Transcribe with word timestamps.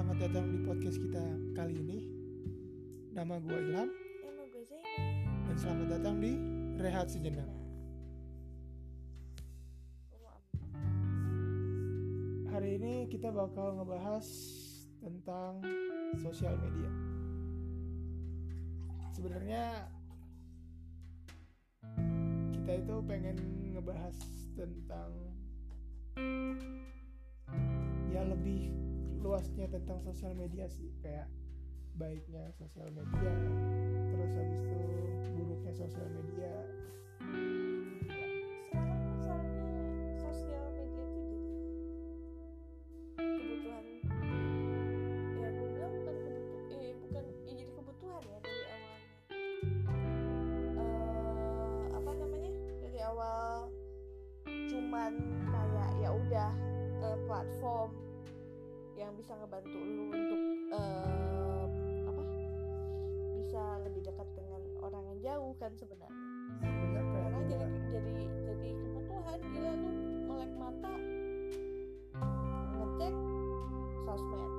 selamat 0.00 0.32
datang 0.32 0.48
di 0.48 0.58
podcast 0.64 0.96
kita 0.96 1.24
kali 1.52 1.76
ini. 1.76 2.00
Nama 3.12 3.36
gue 3.36 3.52
Ilham 3.52 3.84
Nama 3.92 4.42
gue 4.48 4.64
Zainab. 4.64 5.44
dan 5.44 5.56
selamat 5.60 5.86
datang 5.92 6.16
di 6.24 6.32
Rehat 6.80 7.12
Sejenak. 7.12 7.50
Hari 12.48 12.80
ini 12.80 13.12
kita 13.12 13.28
bakal 13.28 13.76
ngebahas 13.76 14.24
tentang 15.04 15.60
sosial 16.16 16.56
media. 16.56 16.90
Sebenarnya 19.12 19.84
kita 22.56 22.72
itu 22.72 22.96
pengen 23.04 23.36
ngebahas 23.76 24.16
tentang 24.56 25.12
ya 28.08 28.24
lebih 28.24 28.89
luasnya 29.20 29.68
tentang 29.68 30.00
sosial 30.02 30.32
media 30.34 30.66
sih. 30.66 30.90
Kayak 31.04 31.28
baiknya 32.00 32.48
sosial 32.56 32.88
media 32.96 33.32
terus 34.10 34.32
habis 34.32 34.60
itu 34.64 34.80
buruknya 35.36 35.72
sosial 35.76 36.08
media 36.08 36.52
kan 65.70 65.78
sebenarnya. 65.78 66.18
sebenarnya 66.58 67.42
jadi 67.46 67.78
jadi 67.94 68.12
jadi 68.42 68.68
kebutuhan 68.74 69.38
gila 69.54 69.72
lu 69.78 69.90
melek 70.26 70.52
mata. 70.58 70.94
Ngecek 72.74 73.14
sosmed. 74.02 74.52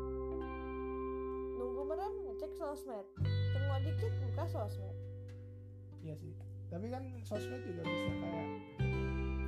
Nunggu 1.60 1.82
merem 1.84 2.14
ngecek 2.32 2.52
sosmed. 2.56 3.08
Tengok 3.28 3.80
dikit 3.84 4.14
buka 4.24 4.46
sosmed. 4.48 4.96
Iya 6.00 6.16
sih. 6.16 6.32
Tapi 6.72 6.88
kan 6.88 7.04
sosmed 7.28 7.60
juga 7.68 7.84
bisa 7.84 8.12
kayak 8.16 8.50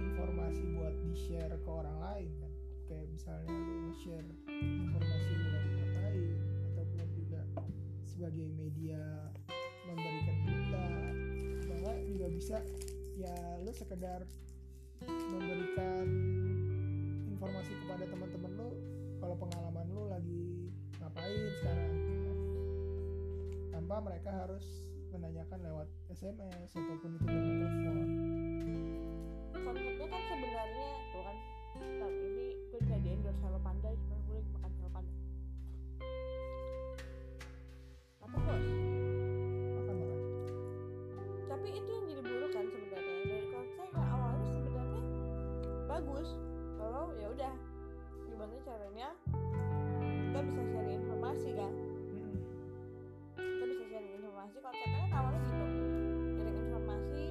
informasi 0.04 0.64
buat 0.76 0.96
di 1.00 1.16
share 1.16 1.56
ke 1.56 1.70
orang 1.72 1.96
lain 2.04 2.30
kan? 2.44 2.52
Kayak 2.92 3.08
misalnya 3.08 3.56
lu 3.56 3.76
nge-share 3.88 4.28
informasi 4.52 5.32
lu 5.32 5.48
lagi 5.48 5.72
ngapain 5.80 6.28
ataupun 6.76 7.08
juga 7.16 7.42
sebagai 8.04 8.52
media 8.52 9.32
memberikan 9.88 10.38
berita 10.44 11.13
juga 12.24 12.40
bisa. 12.40 12.58
Ya 13.20 13.36
lu 13.60 13.72
sekedar 13.76 14.24
memberikan 15.04 16.08
informasi 17.28 17.76
kepada 17.84 18.08
teman-teman 18.08 18.52
lu 18.56 18.70
kalau 19.20 19.36
pengalaman 19.36 19.86
lu 19.92 20.08
lagi 20.08 20.72
ngapain 21.04 21.44
sekarang 21.60 21.92
gitu. 22.00 22.32
Tanpa 23.76 23.96
mereka 24.08 24.32
harus 24.32 24.64
menanyakan 25.12 25.60
lewat 25.68 25.88
SMS 26.16 26.72
ataupun 26.72 27.12
itu 27.20 27.28
dengan 27.28 27.72
telepon. 27.84 28.08
Konsepnya 29.68 30.08
kan 30.08 30.22
sebenarnya 30.32 30.88
tuh 31.12 31.24
kan 31.28 31.38
ini 32.08 32.48
gue 32.72 32.80
nggak 32.88 33.00
di 33.04 33.10
endorse 33.20 33.42
Hello 33.44 33.60
Panda 33.60 33.92
cuma 34.00 34.18
informasi 54.54 54.62
konsepnya 54.62 55.02
kan 55.10 55.18
awalnya 55.18 55.42
gitu. 55.50 55.66
Sharing 56.38 56.58
informasi 56.62 57.26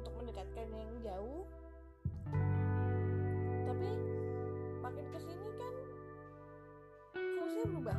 untuk 0.00 0.12
mendekatkan 0.16 0.66
yang 0.72 0.92
jauh. 1.04 1.44
Tapi 3.68 3.88
makin 4.80 5.06
ke 5.12 5.18
sini 5.20 5.48
kan 5.60 5.74
fungsinya 7.12 7.66
berubah. 7.68 7.98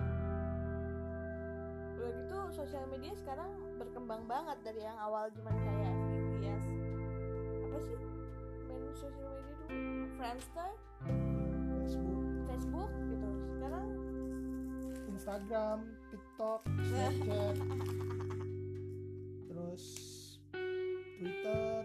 Udah 1.98 2.12
gitu 2.18 2.38
sosial 2.58 2.84
media 2.90 3.14
sekarang 3.22 3.54
berkembang 3.78 4.26
banget 4.26 4.58
dari 4.66 4.82
yang 4.82 4.98
awal 4.98 5.30
cuman 5.38 5.54
kayak 5.62 5.94
VVS 6.42 6.66
apa 7.70 7.78
sih? 7.86 8.00
Main 8.66 8.84
sosial 8.98 9.30
media 9.30 9.54
dulu. 9.70 10.06
Friendster 10.18 10.72
Facebook. 11.86 12.22
Facebook 12.50 12.92
gitu. 13.14 13.30
Sekarang 13.54 13.86
Instagram 15.06 15.97
TikTok 16.38 16.70
Snapchat 16.70 17.56
terus 19.50 19.84
Twitter 21.18 21.82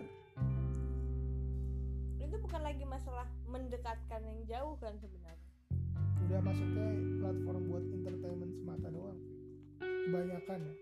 itu 2.20 2.36
bukan 2.36 2.60
lagi 2.60 2.84
masalah 2.84 3.24
mendekatkan 3.48 4.20
yang 4.20 4.44
jauh 4.44 4.76
kan 4.76 4.92
sebenarnya 5.00 5.48
udah 6.28 6.40
masuknya 6.44 6.84
platform 7.24 7.62
buat 7.64 7.84
entertainment 7.96 8.52
semata 8.60 8.88
doang 8.92 9.20
kebanyakan 9.80 10.60
ya 10.68 10.74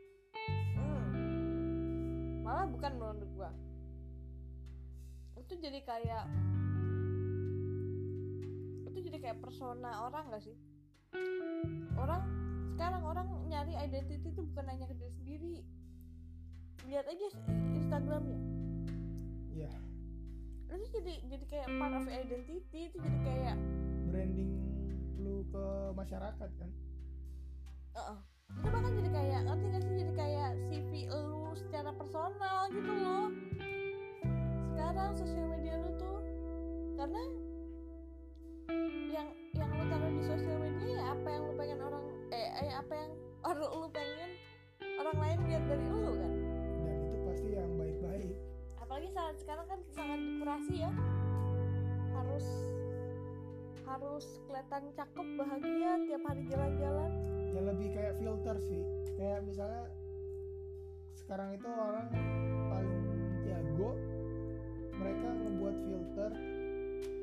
Hmm. 0.75 2.43
Malah 2.43 2.67
bukan 2.67 2.93
menurut 2.99 3.23
gua. 3.39 3.51
Itu 5.39 5.55
jadi 5.63 5.79
kayak 5.87 6.27
itu 8.91 8.99
jadi 8.99 9.19
kayak 9.23 9.39
persona 9.39 10.11
orang 10.11 10.27
gak 10.35 10.43
sih? 10.43 10.59
Orang 11.95 12.50
identity 13.81 14.29
itu 14.29 14.41
bukan 14.53 14.65
hanya 14.69 14.85
ke 14.87 14.95
diri 14.95 15.13
sendiri. 15.17 15.55
Lihat 16.89 17.07
aja 17.09 17.27
Instagramnya. 17.77 18.41
ya 19.51 19.73
Itu 20.71 20.87
jadi 21.03 21.15
jadi 21.29 21.45
kayak 21.51 21.69
part 21.77 21.95
of 21.99 22.07
identity 22.09 22.81
itu 22.89 22.97
jadi 22.97 23.19
kayak 23.27 23.57
branding 24.09 24.51
lu 25.21 25.45
ke 25.53 25.67
masyarakat 25.95 26.51
kan 26.57 26.71
Heeh. 27.91 28.19
itu 28.51 28.69
bahkan 28.73 28.93
jadi 28.97 29.11
kayak 29.13 29.41
ngerti 29.47 29.67
gak 29.69 29.83
sih 29.85 29.95
jadi 30.01 30.13
kayak 30.17 30.51
CV 30.67 30.91
lu 31.13 31.53
secara 31.55 31.91
personal 31.95 32.61
gitu 32.73 32.93
loh 32.97 33.27
sekarang 34.73 35.11
sosial 35.15 35.47
media 35.53 35.75
lu 35.77 35.91
tuh 36.01 36.19
karena 36.97 37.23
yang 39.13 39.29
yang 39.55 39.71
lu 39.71 39.85
taruh 39.91 40.11
di 40.15 40.23
sosial 40.25 40.57
media 40.59 40.89
ya 40.97 41.03
apa 41.13 41.29
yang 41.29 41.43
lu 41.45 41.53
pengen 41.59 41.79
orang 41.85 42.05
eh, 42.33 42.49
eh 42.65 42.73
apa 42.75 42.93
yang 42.97 43.13
orang 43.41 43.73
lu 43.73 43.89
pengen 43.89 44.31
orang 45.01 45.17
lain 45.17 45.39
lihat 45.49 45.65
dari 45.65 45.87
lu 45.89 46.13
kan? 46.13 46.33
Dan 46.85 46.97
itu 47.09 47.17
pasti 47.25 47.49
yang 47.57 47.73
baik-baik. 47.81 48.37
Apalagi 48.77 49.09
saat 49.17 49.35
sekarang 49.41 49.67
kan 49.69 49.81
sangat 49.97 50.19
dikurasi 50.21 50.75
ya. 50.85 50.91
Harus 52.13 52.47
harus 53.89 54.27
kelihatan 54.47 54.83
cakep 54.95 55.27
bahagia 55.41 55.93
tiap 56.07 56.23
hari 56.29 56.43
jalan-jalan. 56.47 57.11
Ya 57.51 57.61
lebih 57.65 57.89
kayak 57.97 58.15
filter 58.21 58.57
sih. 58.61 58.83
Kayak 59.17 59.41
misalnya 59.49 59.85
sekarang 61.17 61.49
itu 61.57 61.69
orang 61.69 62.07
paling 62.71 63.03
jago 63.47 63.91
mereka 65.01 65.29
ngebuat 65.33 65.77
filter 65.89 66.31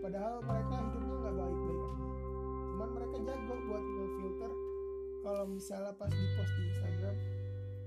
padahal 0.02 0.36
mereka 0.42 0.76
hidupnya 0.82 1.16
nggak 1.22 1.36
baik-baik 1.36 1.82
aja. 1.86 2.06
Cuman 2.68 2.90
mereka 2.94 3.18
jago 3.22 3.56
buat 3.70 3.84
ngefilter 3.86 4.52
kalau 5.28 5.44
misalnya 5.44 5.92
pas 6.00 6.08
di 6.08 6.24
post 6.40 6.56
di 6.56 6.72
Instagram 6.72 7.16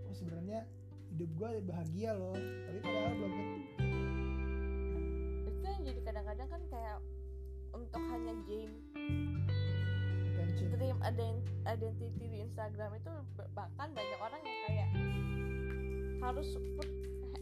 oh 0.05 0.13
sebenarnya 0.13 0.61
hidup 1.09 1.31
gue 1.41 1.51
bahagia 1.65 2.13
loh. 2.13 2.37
Tapi 2.37 2.79
padahal 2.85 3.13
belum 3.17 3.33
tentu. 3.33 3.57
Itu 5.49 5.65
yang 5.65 5.83
jadi 5.89 6.01
kadang-kadang 6.05 6.49
kan 6.53 6.63
kayak 6.69 6.99
untuk 7.73 8.03
hanya 8.13 8.37
dream 8.45 8.77
ident- 11.01 11.49
identity 11.65 12.25
di 12.29 12.39
Instagram 12.45 12.93
itu 13.01 13.13
bahkan 13.57 13.89
banyak 13.97 14.21
orang 14.21 14.41
yang 14.45 14.59
kayak 14.69 14.89
harus 16.21 16.49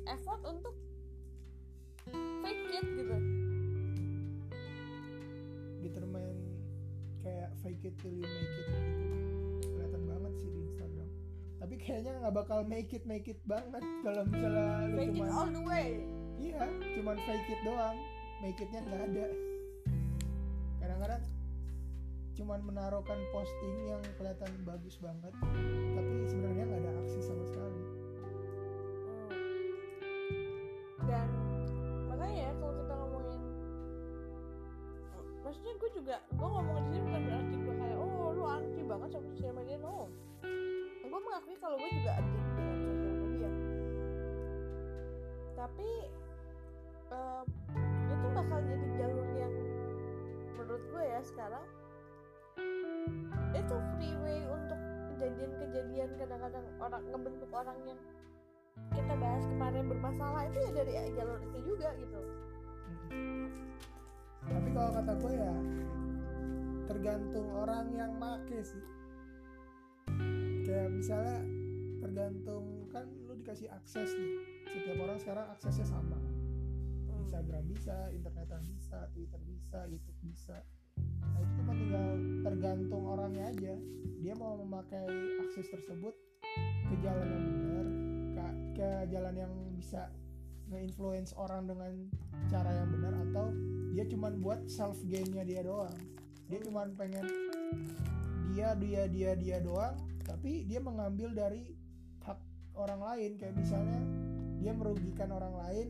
effort 0.06 0.41
untuk 0.47 0.79
fake 2.47 2.71
it 2.71 2.87
gitu. 2.87 3.19
Determine 5.83 6.39
kayak 7.27 7.50
fake 7.67 7.83
it 7.83 7.95
till 7.99 8.15
you 8.15 8.23
make 8.23 8.55
it 8.62 8.67
gitu 8.71 9.27
tapi 11.69 11.85
kayaknya 11.85 12.17
nggak 12.25 12.32
bakal 12.32 12.65
make 12.65 12.97
it 12.97 13.05
make 13.05 13.29
it 13.29 13.37
banget 13.44 13.85
kalau 14.00 14.25
misalnya 14.25 14.88
lu 14.88 14.97
fake 14.97 15.12
it 15.12 15.20
cuman 15.20 15.29
all 15.37 15.50
the 15.53 15.61
way. 15.69 16.00
Iya 16.41 16.65
cuman 16.97 17.17
fake 17.29 17.44
it 17.53 17.61
doang. 17.61 17.99
Make 18.41 18.56
itnya 18.56 18.81
nggak 18.88 19.00
ada. 19.05 19.26
Kadang-kadang 20.81 21.23
cuman 22.41 22.59
menaruhkan 22.65 23.20
posting 23.37 23.76
yang 23.85 24.00
kelihatan 24.17 24.49
bagus 24.65 24.97
banget 24.97 25.29
tapi 25.93 26.12
sebenarnya 26.25 26.65
nggak 26.73 26.81
ada 26.88 26.93
aksi 27.05 27.20
sama 27.20 27.44
sekali. 27.44 27.82
Hmm. 29.05 29.29
dan 31.05 31.29
makanya 32.09 32.49
ya 32.49 32.50
kalau 32.56 32.75
kita 32.81 32.94
ngomongin 32.97 33.41
maksudnya 35.44 35.73
gue 35.76 35.91
juga 36.00 36.17
gue 36.32 36.49
ngomongin 36.49 36.85
sini 36.88 37.00
bukan 37.05 37.23
berarti 37.29 37.56
gue 37.61 37.75
kayak 37.76 37.99
oh 38.00 38.32
lu 38.32 38.44
anti 38.49 38.81
banget 38.88 39.09
sama 39.12 39.26
sosial 39.37 39.53
media 39.53 39.76
no 39.85 40.09
gue 41.19 41.26
mengakui 41.26 41.56
kalau 41.59 41.75
gue 41.82 41.91
juga 41.99 42.12
anti 42.15 42.38
dengan 42.55 42.76
sosial 42.79 43.15
media. 43.19 43.50
Tapi 45.59 45.91
em, 47.11 47.47
itu 48.06 48.26
bakal 48.38 48.59
jadi 48.62 48.87
jalur 48.94 49.29
yang 49.35 49.55
menurut 50.55 50.82
gue 50.94 51.03
ya 51.03 51.20
sekarang 51.26 51.67
itu 53.50 53.76
freeway 53.99 54.47
untuk 54.47 54.79
kejadian-kejadian 55.11 56.11
kadang-kadang 56.23 56.67
orang 56.79 57.03
ngebentuk 57.11 57.50
orang 57.50 57.79
yang 57.82 57.99
kita 58.94 59.14
bahas 59.19 59.43
kemarin 59.43 59.91
bermasalah 59.91 60.47
itu 60.47 60.59
ya 60.62 60.71
dari 60.71 60.93
jalur 61.19 61.38
itu 61.43 61.59
juga 61.67 61.88
gitu. 61.99 62.21
Tapi 64.47 64.69
kalau 64.71 64.91
kata 64.94 65.12
gue 65.19 65.32
ya 65.35 65.55
tergantung 66.87 67.49
orang 67.59 67.91
yang 67.91 68.14
make 68.23 68.62
sih 68.62 68.98
kayak 70.69 70.93
misalnya 70.93 71.41
tergantung 72.05 72.85
kan 72.93 73.09
lu 73.25 73.32
dikasih 73.41 73.73
akses 73.73 74.12
nih 74.12 74.32
setiap 74.69 75.00
orang 75.00 75.17
sekarang 75.17 75.47
aksesnya 75.56 75.88
sama 75.88 76.20
Hmm. 77.19 77.26
Instagram 77.26 77.65
bisa, 77.67 77.97
internetan 78.15 78.62
bisa, 78.69 78.99
Twitter 79.11 79.41
bisa, 79.43 79.79
YouTube 79.91 80.19
bisa. 80.23 80.56
Nah 81.19 81.41
itu 81.43 81.53
cuma 81.61 81.73
tinggal 81.75 82.09
tergantung 82.47 83.05
orangnya 83.05 83.44
aja. 83.50 83.75
Dia 84.23 84.35
mau 84.38 84.55
memakai 84.62 85.09
akses 85.43 85.67
tersebut 85.73 86.15
ke 86.88 86.94
jalan 87.03 87.26
yang 87.26 87.44
benar, 87.50 87.87
ke, 88.32 88.44
ke 88.79 88.88
jalan 89.11 89.35
yang 89.35 89.53
bisa 89.75 90.09
nge-influence 90.69 91.32
orang 91.35 91.67
dengan 91.67 91.93
cara 92.49 92.71
yang 92.71 92.88
benar 92.93 93.14
atau 93.29 93.53
dia 93.97 94.05
cuma 94.06 94.29
buat 94.31 94.69
self 94.69 95.00
gainnya 95.09 95.43
dia 95.43 95.64
doang. 95.64 95.97
Dia 96.49 96.61
cuma 96.64 96.87
pengen 96.97 97.26
dia 98.55 98.73
dia 98.79 99.05
dia 99.11 99.31
dia 99.37 99.59
doang, 99.61 99.97
tapi 100.28 100.69
dia 100.69 100.78
mengambil 100.84 101.32
dari 101.32 101.72
hak 102.22 102.38
orang 102.76 103.00
lain. 103.00 103.40
Kayak 103.40 103.56
misalnya 103.56 104.00
dia 104.60 104.72
merugikan 104.76 105.32
orang 105.32 105.56
lain 105.56 105.88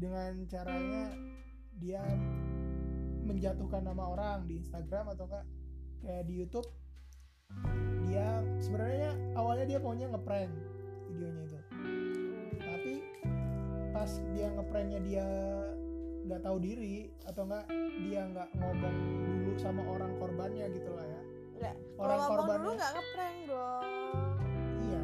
dengan 0.00 0.32
caranya 0.48 1.12
dia 1.76 2.00
menjatuhkan 3.20 3.84
nama 3.84 4.16
orang 4.16 4.48
di 4.48 4.64
Instagram 4.64 5.12
atau 5.12 5.28
enggak. 5.28 5.46
Kayak 6.00 6.24
di 6.24 6.34
YouTube 6.40 6.68
dia 8.08 8.40
sebenarnya 8.64 9.10
awalnya 9.36 9.66
dia 9.68 9.78
maunya 9.78 10.08
ngeprank 10.08 10.50
videonya 11.12 11.42
itu. 11.44 11.60
Tapi 12.56 12.94
pas 13.92 14.10
dia 14.32 14.48
ngepranknya 14.48 15.00
dia 15.04 15.26
nggak 16.20 16.40
tahu 16.40 16.56
diri 16.60 17.12
atau 17.28 17.44
enggak 17.44 17.66
dia 18.08 18.20
nggak 18.24 18.48
ngomong 18.56 18.96
dulu 19.44 19.52
sama 19.60 19.82
orang 19.84 20.12
korbannya 20.16 20.66
gitu. 20.72 20.89
Orang 22.00 22.16
Kalau 22.16 22.28
ngomong 22.32 22.58
dulu 22.64 22.70
nggak 22.74 22.92
ngeprank 22.96 23.36
dong. 23.44 23.84
iya 24.80 25.00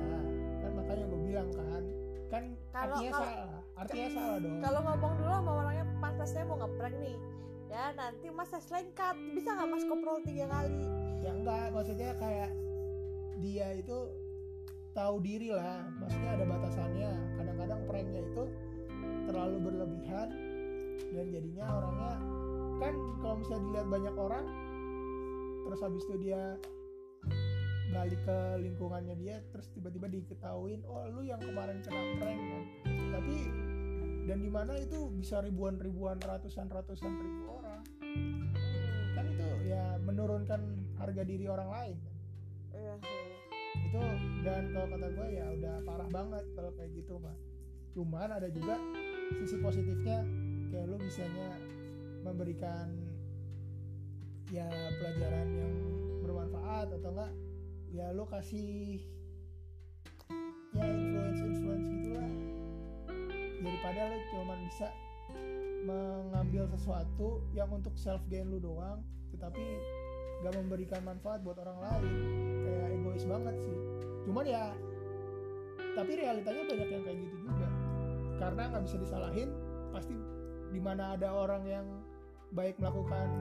kan 0.57 0.71
makanya 0.73 1.05
gue 1.05 1.21
bilang 1.21 1.49
kan 1.53 1.83
kan 2.27 2.45
Kalau- 2.73 2.97
artinya 2.97 3.11
kalau- 3.13 3.29
salah 3.29 3.61
artinya 3.77 4.09
salah 4.11 4.37
dong 4.41 4.59
Kalau 4.65 4.81
ngomong 4.83 5.13
dulu 5.21 5.31
sama 5.31 5.53
orangnya 5.53 5.85
saya 6.27 6.43
mau 6.43 6.59
ngeprank 6.59 6.97
nih. 6.99 7.17
Ya 7.71 7.85
nanti 7.95 8.27
mas 8.35 8.51
saya 8.51 8.83
lengkap 8.83 9.15
bisa 9.37 9.49
nggak 9.55 9.69
mas 9.71 9.85
koprol 9.87 10.19
tiga 10.23 10.47
kali? 10.51 10.87
ya 11.23 11.31
enggak 11.35 11.75
maksudnya 11.75 12.15
kayak 12.23 12.51
dia 13.43 13.67
itu 13.75 13.99
tahu 14.95 15.19
diri 15.21 15.51
lah 15.51 15.83
maksudnya 15.99 16.31
ada 16.39 16.45
batasannya 16.47 17.11
kadang-kadang 17.35 17.81
pranknya 17.85 18.23
itu 18.23 18.45
terlalu 19.27 19.57
berlebihan 19.61 20.29
dan 21.11 21.27
jadinya 21.35 21.67
orangnya 21.67 22.15
kan 22.79 22.95
kalau 23.21 23.37
misalnya 23.43 23.65
dilihat 23.67 23.89
banyak 23.91 24.15
orang 24.15 24.45
terus 25.67 25.81
habis 25.83 26.03
itu 26.07 26.17
dia 26.31 26.43
balik 27.95 28.21
ke 28.27 28.39
lingkungannya 28.63 29.15
dia 29.19 29.37
terus 29.55 29.71
tiba-tiba 29.71 30.11
diketahuin 30.11 30.83
oh 30.87 31.07
lu 31.11 31.23
yang 31.23 31.39
kemarin 31.39 31.79
kena 31.83 32.03
prank 32.19 32.41
kan? 32.41 32.65
Tapi 33.19 33.37
dan 34.27 34.39
di 34.43 34.51
mana 34.51 34.75
itu 34.75 35.07
bisa 35.15 35.39
ribuan-ribuan 35.39 36.19
ratusan-ratusan 36.19 37.13
ribu 37.15 37.63
orang. 37.63 37.83
Kan 39.15 39.25
itu 39.31 39.47
ya 39.71 39.99
menurunkan 40.03 40.61
harga 40.99 41.23
diri 41.23 41.47
orang 41.47 41.71
lain 41.71 41.97
kan? 42.03 42.15
Iya 42.77 42.95
itu 43.87 44.03
dan 44.45 44.63
kalau 44.73 44.87
kata 44.91 45.09
gue 45.13 45.29
ya 45.37 45.47
udah 45.57 45.75
parah 45.85 46.09
banget 46.11 46.45
kalau 46.57 46.71
kayak 46.77 46.91
gitu 46.97 47.15
mah 47.21 47.37
cuman 47.97 48.29
ada 48.29 48.49
juga 48.53 48.77
sisi 49.41 49.57
positifnya 49.61 50.21
kayak 50.71 50.87
lu 50.91 50.97
bisanya 51.01 51.49
memberikan 52.27 52.93
ya 54.53 54.69
pelajaran 55.01 55.49
yang 55.55 55.75
bermanfaat 56.23 56.89
atau 56.93 57.11
enggak 57.15 57.33
ya 57.97 58.13
lu 58.13 58.29
kasih 58.29 59.01
ya 60.77 60.85
influence 60.85 61.41
influence 61.41 61.87
gitulah. 61.89 62.31
Daripada 63.65 64.01
lu 64.13 64.19
cuman 64.29 64.59
bisa 64.69 64.89
mengambil 65.89 66.69
sesuatu 66.69 67.41
yang 67.57 67.73
untuk 67.73 67.97
self 67.97 68.21
gain 68.29 68.53
lu 68.53 68.61
doang 68.61 69.01
tetapi 69.33 69.65
gak 70.45 70.53
memberikan 70.53 71.01
manfaat 71.09 71.41
buat 71.41 71.57
orang 71.57 71.79
lain. 71.81 72.13
Kayak 72.69 72.89
egois 73.01 73.25
banget 73.25 73.57
sih. 73.65 73.79
Cuman 74.29 74.45
ya 74.45 74.77
tapi 75.97 76.13
realitanya 76.21 76.63
banyak 76.69 76.89
yang 76.93 77.03
kayak 77.09 77.19
gitu 77.25 77.37
juga. 77.49 77.69
Karena 78.37 78.63
nggak 78.69 78.85
bisa 78.85 78.97
disalahin 79.01 79.49
pasti 79.97 80.13
di 80.69 80.81
mana 80.85 81.17
ada 81.17 81.33
orang 81.33 81.65
yang 81.65 81.87
baik 82.53 82.77
melakukan 82.77 83.33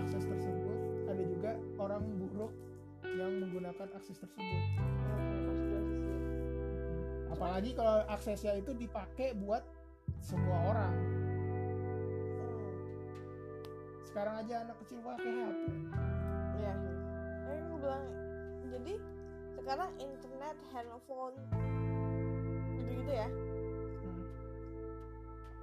akses 0.00 0.24
tersebut 0.24 0.78
ada 1.04 1.24
juga 1.28 1.52
orang 1.76 2.00
buruk 2.16 2.52
yang 3.16 3.32
menggunakan 3.40 3.88
akses 3.96 4.20
tersebut 4.20 4.62
apalagi 7.28 7.70
kalau 7.72 8.02
aksesnya 8.10 8.58
itu 8.58 8.74
dipakai 8.74 9.32
buat 9.38 9.62
semua 10.18 10.74
orang 10.74 10.94
sekarang 14.02 14.42
aja 14.42 14.66
anak 14.66 14.76
kecil 14.82 14.98
pakai 15.04 15.30
HP 15.30 15.62
Iya. 16.58 16.74
Tapi 17.46 17.58
gue 17.62 17.78
bilang 17.78 18.06
jadi 18.66 18.94
sekarang 19.54 19.90
internet, 20.00 20.56
handphone, 20.74 21.36
gitu-gitu 22.74 23.12
ya, 23.12 23.28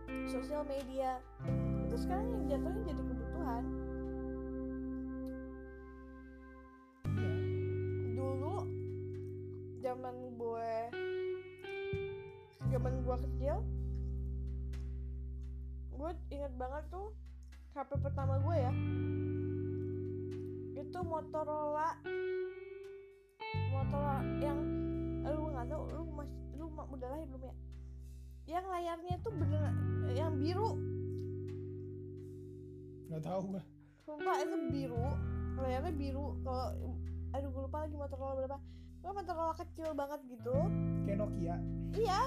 Hmm. 0.06 0.28
sosial 0.30 0.62
media 0.64 1.20
itu 1.90 1.96
sekarang 1.98 2.32
yang 2.32 2.44
jatuhnya 2.48 2.82
jadi 2.86 3.02
kebutuhan. 3.02 3.64
Zaman 9.96 10.36
gue 10.36 10.72
zaman 12.68 12.94
gue 13.00 13.18
kecil 13.24 13.64
gue 15.96 16.12
inget 16.36 16.52
banget 16.60 16.84
tuh 16.92 17.16
HP 17.72 17.96
pertama 18.04 18.36
gue 18.44 18.56
ya. 18.60 18.72
Itu 20.76 21.00
Motorola. 21.08 21.96
Motorola 23.72 24.20
yang 24.44 24.60
lu 25.24 25.56
nggak 25.56 25.68
tahu 25.72 25.84
lu 25.96 26.04
mas 26.12 26.28
lu 26.60 26.68
udah 26.68 27.08
lahir 27.16 27.28
belum 27.32 27.44
ya? 27.48 27.56
Yang 28.60 28.66
layarnya 28.68 29.16
tuh 29.24 29.32
bener 29.32 29.64
yang 30.12 30.36
biru. 30.36 30.76
Nggak 33.08 33.24
tahu 33.24 33.40
gua. 33.56 33.64
Sumpah 34.04 34.36
itu 34.44 34.56
biru 34.76 35.08
layarnya 35.64 35.96
biru. 35.96 36.36
Kalau 36.44 36.68
aduh 37.32 37.48
gue 37.48 37.64
lupa 37.72 37.88
lagi 37.88 37.96
Motorola 37.96 38.36
berapa 38.36 38.60
gue 39.06 39.14
Motorola 39.14 39.54
kecil 39.54 39.94
banget 39.94 40.20
gitu. 40.26 40.58
Kayak 41.06 41.18
Nokia. 41.22 41.56
Iya. 41.94 42.22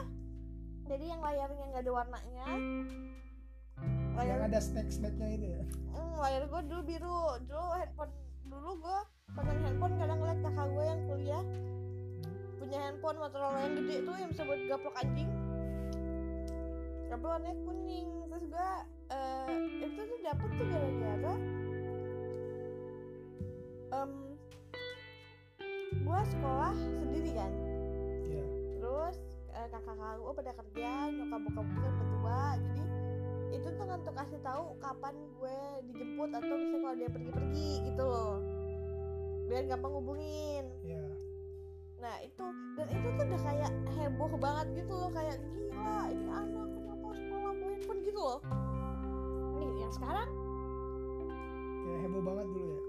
Jadi 0.87 1.05
yang 1.11 1.21
layarnya 1.21 1.65
nggak 1.75 1.83
ada 1.83 1.93
warnanya. 1.93 2.47
Yang 3.83 4.15
layar 4.15 4.39
ada 4.47 4.59
snack 4.63 4.87
snacknya 4.87 5.29
itu 5.35 5.47
ya? 5.59 5.65
Hmm, 5.91 6.15
layar 6.23 6.43
gue 6.47 6.61
dulu 6.71 6.83
biru. 6.87 7.23
Dulu 7.51 7.67
handphone 7.83 8.15
dulu 8.47 8.71
gue 8.79 8.99
pegang 9.35 9.61
handphone 9.67 9.95
kadang 9.99 10.19
ngeliat 10.23 10.39
kakak 10.39 10.67
gue 10.71 10.85
yang 10.87 11.01
kuliah. 11.11 11.45
Punya 12.63 12.79
handphone 12.79 13.19
Motorola 13.19 13.59
yang 13.59 13.75
gede 13.83 13.97
tuh 14.07 14.15
yang 14.15 14.31
bisa 14.31 14.43
buat 14.47 14.61
gaplok 14.71 14.97
anjing. 15.03 15.31
Tapi 17.11 17.25
warnanya 17.27 17.59
kuning. 17.67 18.09
Terus 18.31 18.45
gue 18.55 18.71
eh, 19.11 19.51
itu 19.83 20.01
tuh 20.07 20.19
dapet 20.23 20.49
tuh 20.55 20.67
gara-gara 20.71 21.35
em 23.89 24.28
gue 26.03 26.21
sekolah 26.35 26.75
sendiri 26.77 27.31
kan. 27.35 27.53
Iya. 28.29 28.47
Terus 28.79 29.17
eh, 29.55 29.69
kakak-kakak 29.73 30.17
gue 30.21 30.33
pada 30.39 30.53
kerja 30.65 30.91
nyokap 31.15 31.41
bokap 31.51 31.67
gue 31.67 31.81
udah 31.89 32.07
tua 32.09 32.43
jadi 32.59 32.83
itu 33.49 33.69
tuh 33.81 33.87
untuk 33.89 34.15
kasih 34.15 34.41
tahu 34.45 34.77
kapan 34.77 35.15
gue 35.41 35.59
dijemput 35.89 36.31
atau 36.37 36.55
misalnya 36.55 36.81
kalau 36.85 36.97
dia 36.97 37.09
pergi-pergi 37.11 37.71
gitu 37.89 38.03
loh. 38.05 38.37
Biar 39.49 39.65
gampang 39.65 39.93
ngubungin 39.97 40.65
ya 40.85 41.05
nah 41.99 42.15
itu 42.23 42.47
dan 42.79 42.87
itu 42.95 43.09
tuh 43.19 43.25
udah 43.27 43.41
kayak 43.43 43.73
heboh 43.99 44.31
banget 44.39 44.67
gitu 44.79 44.93
loh 44.95 45.11
kayak 45.11 45.35
gila 45.51 46.07
ini 46.15 46.27
anak 46.31 46.67
kenapa 46.71 47.09
sekolah 47.11 47.51
bawa 47.59 47.71
handphone 47.75 48.01
gitu 48.07 48.21
loh. 48.23 48.41
Nih 49.59 49.73
yang 49.83 49.91
sekarang? 49.91 50.31
Kayak 51.83 52.01
heboh 52.07 52.23
banget 52.23 52.47
dulu 52.55 52.67
ya? 52.71 52.83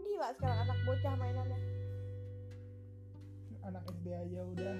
Gila 0.00 0.28
sekarang 0.40 0.58
anak 0.64 0.78
bocah 0.88 1.14
mainannya 1.20 1.71
anak 3.72 3.88
SD 3.88 4.06
aja 4.12 4.40
udah. 4.52 4.76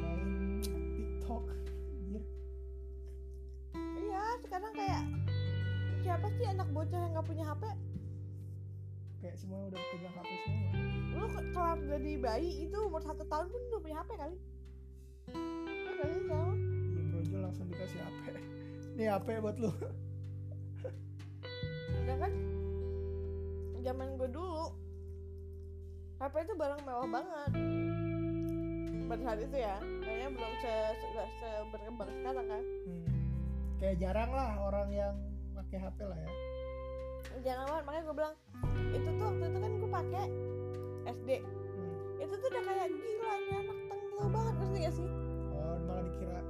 Main 0.00 0.30
TikTok 0.64 1.44
Anjir. 1.44 2.24
iya 4.00 4.24
sekarang 4.40 4.72
kayak 4.72 5.02
siapa 6.00 6.26
sih 6.40 6.48
anak 6.48 6.68
bocah 6.72 6.96
yang 6.96 7.12
nggak 7.12 7.28
punya 7.28 7.44
HP 7.44 7.62
kayak 9.20 9.36
semua 9.36 9.68
udah 9.68 9.76
pegang 9.92 10.14
HP 10.16 10.30
semua. 10.40 10.70
Lu 11.12 11.26
ke- 11.28 11.48
kelar 11.52 11.78
dari 11.84 12.12
bayi 12.16 12.50
itu 12.64 12.78
umur 12.80 13.04
satu 13.04 13.28
tahun 13.28 13.46
pun 13.52 13.60
udah 13.60 13.80
punya 13.84 13.96
HP 14.00 14.10
kali. 14.16 14.36
Iya 15.28 16.06
iya 16.08 16.42
brojol 17.12 17.40
langsung 17.44 17.68
dikasih 17.68 18.00
HP 18.00 18.24
nih 18.96 19.12
HP 19.12 19.28
buat 19.44 19.56
lu. 19.60 19.68
Sedangkan 21.92 22.32
zaman 23.84 24.16
gue 24.16 24.28
dulu 24.32 24.87
HP 26.18 26.34
itu 26.42 26.54
barang 26.54 26.82
mewah 26.82 27.06
banget. 27.08 27.50
Pada 29.08 29.22
saat 29.24 29.38
itu 29.40 29.56
ya 29.56 29.76
kayaknya 30.02 30.28
belum 30.34 30.52
se, 30.60 30.72
se, 30.98 31.06
se 31.38 31.48
berkembang 31.70 32.10
sekarang 32.12 32.46
kan. 32.46 32.62
Hmm. 32.84 33.06
kayak 33.78 33.96
jarang 34.02 34.30
lah 34.34 34.58
orang 34.58 34.90
yang 34.90 35.14
pakai 35.54 35.78
HP 35.78 35.98
lah 36.02 36.18
ya. 36.18 36.30
Jangan 37.46 37.64
banget 37.70 37.84
makanya 37.86 38.02
gue 38.02 38.16
bilang 38.18 38.34
itu 38.90 39.08
tuh 39.08 39.24
waktu 39.24 39.44
itu 39.46 39.58
kan 39.58 39.72
gue 39.72 39.90
pakai 39.90 40.24
SD 41.08 41.30
Hmm. 41.38 41.94
itu 42.18 42.34
tuh 42.34 42.48
udah 42.50 42.62
kayak 42.66 42.88
gila 42.90 43.32
ini 43.38 43.52
anak 43.54 43.78
tengil 43.86 44.26
banget 44.28 44.54
ngerti 44.58 44.78
gak 44.82 44.94
sih? 44.98 45.08
Oh 45.54 45.76
malah 45.86 46.02
dikira 46.02 46.40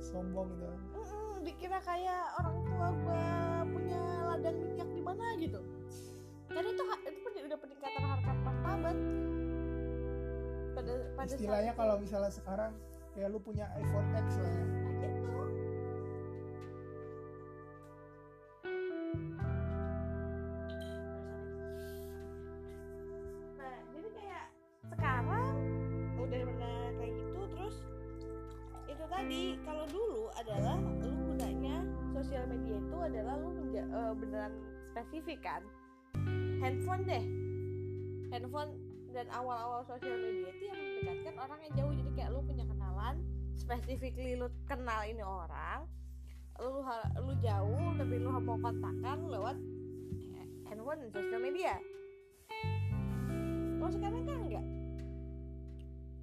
sombong 0.00 0.48
gitu. 0.56 0.66
Mm-mm, 0.96 1.32
dikira 1.44 1.78
kayak 1.78 2.22
orang 2.40 2.56
tua 2.64 2.88
gue 2.90 3.24
punya 3.68 4.00
ladang 4.24 4.56
minyak 4.58 4.88
di 4.88 5.02
mana 5.04 5.24
gitu 5.36 5.60
karena 6.48 6.68
itu 6.70 6.82
itu 7.08 7.38
udah 7.48 7.58
peningkatan 7.58 8.02
harkat 8.04 8.36
martabat. 8.44 8.96
Pada 10.74 10.92
pada 11.14 11.30
istilahnya 11.30 11.72
kalau 11.78 11.94
misalnya 12.02 12.32
sekarang 12.34 12.72
kayak 13.14 13.28
lu 13.30 13.38
punya 13.38 13.70
iPhone 13.78 14.08
X 14.12 14.26
lah 14.42 14.50
ya. 14.50 14.64
Gitu. 14.64 15.32
Nah 23.58 23.76
jadi 23.94 24.08
kayak 24.12 24.44
sekarang 24.90 25.54
udah 26.18 26.40
pernah 26.44 26.76
kayak 26.98 27.12
gitu 27.14 27.40
terus 27.54 27.76
itu 28.90 29.04
tadi 29.08 29.42
kalau 29.64 29.84
dulu 29.88 30.22
adalah 30.36 30.76
lu 31.00 31.10
gunanya 31.32 31.76
sosial 32.12 32.44
media 32.50 32.76
itu 32.76 32.96
adalah 32.98 33.34
lu 33.38 33.48
menja- 33.54 33.88
eh, 33.88 34.12
beneran 34.18 34.52
spesifik 34.92 35.40
kan 35.42 35.62
handphone 36.64 37.04
deh. 37.04 37.24
Handphone 38.32 38.72
dan 39.12 39.28
awal-awal 39.36 39.84
sosial 39.84 40.16
media 40.16 40.48
itu 40.48 40.64
yang 40.72 40.78
mendekatkan 40.80 41.34
orang 41.36 41.58
yang 41.60 41.72
jauh. 41.76 41.92
Jadi 41.92 42.10
kayak 42.16 42.30
lu 42.32 42.40
punya 42.40 42.64
kenalan 42.64 43.20
specifically 43.54 44.34
lu 44.34 44.50
kenal 44.66 45.06
ini 45.06 45.22
orang 45.22 45.86
lu 46.58 46.82
lu 47.22 47.34
jauh 47.42 47.86
tapi 47.98 48.14
lu 48.18 48.30
mau 48.30 48.58
kontakkan 48.58 49.26
lewat 49.26 49.56
handphone 50.70 50.98
dan 51.06 51.10
sosial 51.12 51.40
media. 51.42 51.74
Kalau 53.78 53.90
sekarang 53.92 54.22
kan 54.24 54.38
enggak. 54.48 54.66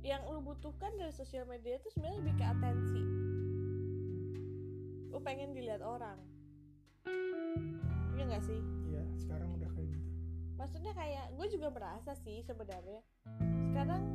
Yang 0.01 0.21
lu 0.33 0.39
butuhkan 0.41 0.91
dari 0.97 1.13
sosial 1.13 1.45
media 1.45 1.77
itu 1.77 1.87
sebenarnya 1.93 2.17
lebih 2.25 2.35
ke 2.41 2.45
atensi. 2.47 3.03
Lu 5.13 5.19
pengen 5.21 5.53
dilihat 5.53 5.85
orang. 5.85 6.17
Iya 8.17 8.23
nggak 8.31 8.43
sih? 8.43 8.59
Iya 8.89 9.03
sekarang 9.19 9.49
udah 9.59 9.69
kayak 9.77 9.80
maksudnya 10.61 10.93
kayak 10.93 11.25
gue 11.33 11.47
juga 11.57 11.73
merasa 11.73 12.13
sih 12.21 12.45
sebenarnya 12.45 13.01
sekarang 13.73 14.05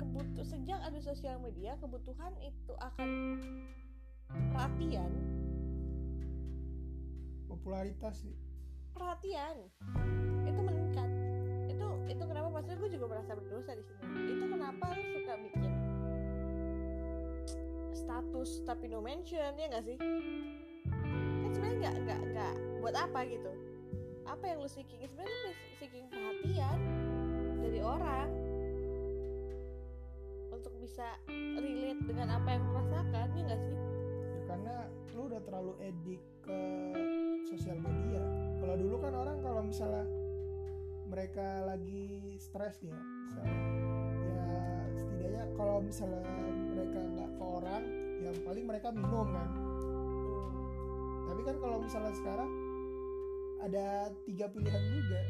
kebutuh 0.00 0.48
sejak 0.48 0.80
ada 0.80 0.96
sosial 1.04 1.36
media 1.44 1.76
kebutuhan 1.76 2.32
itu 2.40 2.72
akan 2.80 3.08
perhatian. 4.56 5.12
Popularitas 7.52 8.24
sih. 8.24 8.32
Perhatian. 8.96 9.68
Itu 10.48 10.60
meningkat. 10.64 11.10
Itu 11.68 11.86
itu 12.08 12.22
kenapa? 12.24 12.48
Maksudnya 12.48 12.78
gue 12.80 12.90
juga 12.96 13.06
merasa 13.12 13.36
berdosa 13.36 13.76
di 13.76 13.84
sini. 13.84 14.00
Itu 14.40 14.44
kenapa 14.48 14.96
lu 14.96 15.04
suka 15.04 15.32
bikin 15.36 15.72
status 17.92 18.50
tapi 18.64 18.88
no 18.88 19.04
mention 19.04 19.52
ya 19.52 19.66
nggak 19.68 19.84
sih? 19.84 20.00
Kan 20.00 21.50
sebenarnya 21.52 21.76
nggak 21.76 21.94
nggak 22.08 22.20
nggak 22.32 22.54
buat 22.80 22.96
apa 22.96 23.20
gitu 23.28 23.69
apa 24.30 24.44
yang 24.46 24.58
lu 24.62 24.70
seeking? 24.70 25.02
Sebenarnya 25.02 25.38
lu 25.42 25.52
seeking 25.82 26.06
perhatian 26.06 26.78
dari 27.58 27.80
orang 27.82 28.30
untuk 30.54 30.70
bisa 30.78 31.18
relate 31.26 32.02
dengan 32.06 32.38
apa 32.38 32.48
yang 32.54 32.62
lu 32.62 32.72
rasakan 32.78 33.26
ya 33.34 33.42
nggak 33.42 33.60
sih? 33.66 33.76
Ya 34.30 34.40
karena 34.46 34.74
lu 35.18 35.20
udah 35.26 35.40
terlalu 35.42 35.72
edik 35.82 36.22
ke 36.46 36.60
sosial 37.50 37.82
media. 37.82 38.22
Kalau 38.62 38.74
dulu 38.78 38.96
kan 39.02 39.12
orang 39.18 39.42
kalau 39.42 39.62
misalnya 39.66 40.06
mereka 41.10 41.66
lagi 41.66 42.38
stres 42.38 42.78
nih 42.86 42.94
ya 42.94 43.02
misalnya 43.02 43.58
ya 44.30 44.46
setidaknya 44.94 45.44
kalau 45.58 45.82
misalnya 45.82 46.22
mereka 46.70 46.98
nggak 47.02 47.30
ke 47.34 47.42
orang 47.42 47.82
ya 48.22 48.30
paling 48.46 48.64
mereka 48.70 48.88
minum 48.94 49.26
kan. 49.26 49.50
Tapi 51.26 51.40
kan 51.42 51.56
kalau 51.58 51.82
misalnya 51.82 52.14
sekarang 52.14 52.69
ada 53.60 54.08
tiga 54.24 54.48
pilihan 54.48 54.84
juga 54.88 55.20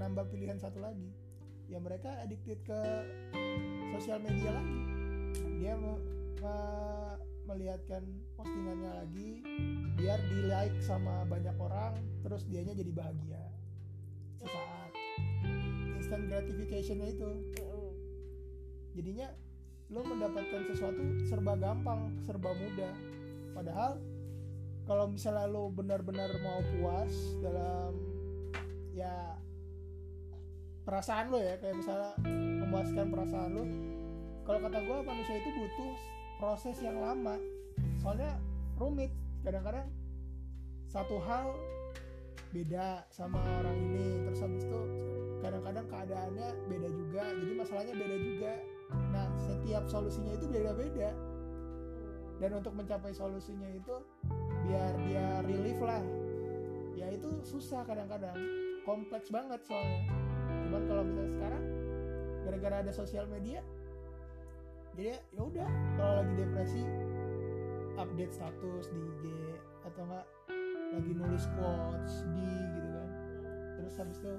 nambah 0.00 0.24
pilihan 0.32 0.56
satu 0.56 0.80
lagi. 0.80 1.12
Ya 1.68 1.76
mereka 1.76 2.08
addicted 2.24 2.64
ke 2.64 2.80
sosial 3.96 4.24
media 4.24 4.56
lagi. 4.56 4.80
Dia 5.60 5.76
me- 5.76 6.04
me- 6.40 7.18
melihatkan 7.48 8.04
postingannya 8.36 8.92
lagi 8.92 9.40
biar 9.96 10.20
di 10.28 10.52
like 10.52 10.76
sama 10.84 11.24
banyak 11.24 11.56
orang 11.56 11.96
terus 12.24 12.44
dianya 12.48 12.72
jadi 12.76 12.92
bahagia. 12.92 13.42
Sesaat. 14.40 14.92
Instant 15.96 16.24
gratificationnya 16.28 17.08
itu. 17.12 17.30
Jadinya 18.96 19.28
lo 19.88 20.04
mendapatkan 20.04 20.68
sesuatu 20.68 21.04
serba 21.28 21.56
gampang 21.56 22.20
serba 22.24 22.52
mudah. 22.52 22.94
Padahal 23.56 24.00
kalau 24.88 25.04
misalnya 25.12 25.44
lo 25.44 25.68
benar-benar 25.68 26.32
mau 26.40 26.64
puas 26.72 27.12
dalam 27.44 27.92
ya 28.96 29.36
perasaan 30.88 31.28
lo 31.28 31.38
ya 31.44 31.60
kayak 31.60 31.76
misalnya 31.76 32.16
memuaskan 32.64 33.06
perasaan 33.12 33.50
lo 33.52 33.64
kalau 34.48 34.64
kata 34.64 34.80
gue 34.80 34.98
manusia 35.04 35.36
itu 35.44 35.50
butuh 35.52 35.92
proses 36.40 36.80
yang 36.80 36.96
lama. 36.96 37.36
Soalnya 38.00 38.40
rumit 38.80 39.12
kadang-kadang 39.44 39.92
satu 40.88 41.20
hal 41.20 41.52
beda 42.48 43.04
sama 43.12 43.36
orang 43.60 43.76
ini 43.76 44.24
terus 44.24 44.40
habis 44.40 44.64
itu 44.64 44.82
kadang-kadang 45.44 45.84
keadaannya 45.92 46.48
beda 46.64 46.88
juga 46.88 47.22
jadi 47.36 47.52
masalahnya 47.60 47.94
beda 48.00 48.16
juga. 48.24 48.52
Nah 49.12 49.26
setiap 49.36 49.84
solusinya 49.84 50.32
itu 50.32 50.46
beda-beda. 50.48 51.12
Dan 52.38 52.50
untuk 52.56 52.72
mencapai 52.72 53.12
solusinya 53.12 53.68
itu 53.68 54.00
biar 54.68 54.92
dia 55.08 55.26
relief 55.48 55.80
lah. 55.80 56.04
Ya 56.94 57.08
itu 57.08 57.40
susah 57.42 57.82
kadang-kadang. 57.88 58.36
Kompleks 58.84 59.32
banget 59.32 59.64
soalnya. 59.64 60.04
Cuman 60.68 60.82
kalau 60.84 61.02
misalnya 61.08 61.32
sekarang 61.32 61.64
gara-gara 62.44 62.76
ada 62.84 62.92
sosial 62.92 63.24
media 63.28 63.60
jadi 64.98 65.14
ya 65.14 65.42
udah 65.46 65.70
kalau 65.94 66.26
lagi 66.26 66.34
depresi 66.42 66.82
update 67.94 68.34
status 68.34 68.90
di 68.90 68.98
IG 68.98 69.22
atau 69.86 70.02
enggak 70.10 70.26
lagi 70.90 71.12
nulis 71.14 71.46
quotes 71.54 72.26
di 72.34 72.50
gitu 72.74 72.88
kan. 72.90 73.10
Terus 73.78 73.94
habis 73.94 74.18
itu 74.18 74.34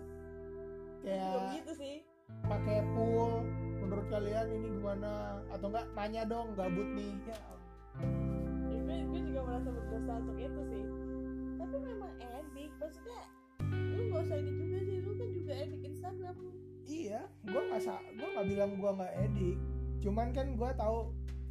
kayak 0.99 1.31
begitu 1.47 1.71
sih. 1.79 1.95
pakai 2.43 2.83
pool 2.91 3.47
menurut 3.79 4.03
kalian 4.11 4.51
ini 4.51 4.67
gimana? 4.67 5.39
Atau 5.47 5.71
enggak 5.71 5.87
nanya 5.95 6.27
dong 6.27 6.51
gabut 6.59 6.91
nih. 6.91 7.15
Ya 7.23 7.39
merasa 9.59 9.75
berdosa 9.75 10.11
untuk 10.23 10.37
itu 10.39 10.61
sih. 10.71 10.83
Tapi 11.59 11.75
memang 11.83 12.11
edik 12.23 12.71
maksudnya 12.79 13.21
lu 13.67 14.01
gak 14.07 14.21
usah 14.23 14.37
ini 14.39 14.51
juga 14.55 14.77
sih. 14.87 14.97
Lu 15.03 15.11
kan 15.19 15.29
juga 15.35 15.51
edik 15.51 15.81
Instagram. 15.83 16.35
Iya 16.87 17.21
gue 17.43 17.61
nggak 17.67 17.81
sa 17.83 17.95
gue 18.01 18.27
nggak 18.33 18.47
bilang 18.47 18.71
gue 18.79 18.91
nggak 18.95 19.13
edik. 19.27 19.57
Cuman 19.99 20.27
kan 20.31 20.47
gue 20.55 20.69
tahu 20.79 20.97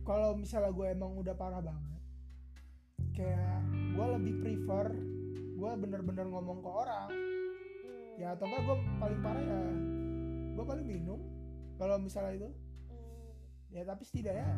kalau 0.09 0.33
misalnya 0.41 0.73
gue 0.73 0.87
emang 0.89 1.13
udah 1.21 1.37
parah 1.37 1.61
banget 1.61 2.01
kayak 3.13 3.61
gue 3.99 4.07
lebih 4.15 4.35
prefer 4.41 4.95
gue 5.59 5.71
bener-bener 5.85 6.27
ngomong 6.33 6.65
ke 6.65 6.71
orang. 6.73 7.11
Hmm, 7.13 8.17
ya 8.17 8.33
atau 8.33 8.49
enggak 8.49 8.63
gue 8.65 8.77
paling 9.05 9.21
parah 9.21 9.45
ya 9.45 9.61
gue 10.57 10.65
paling 10.65 10.87
minum 10.89 11.21
kalau 11.77 12.01
misalnya 12.01 12.33
itu. 12.41 12.49
Hmm, 12.89 13.29
ya 13.69 13.85
tapi 13.85 14.03
setidaknya 14.09 14.57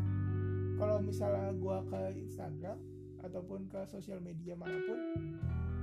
kalau 0.79 1.03
misalnya 1.03 1.51
gue 1.51 1.77
ke 1.91 2.01
Instagram 2.15 3.00
ataupun 3.25 3.69
ke 3.69 3.81
sosial 3.89 4.21
media 4.21 4.57
mana 4.57 4.77
pun 4.85 4.99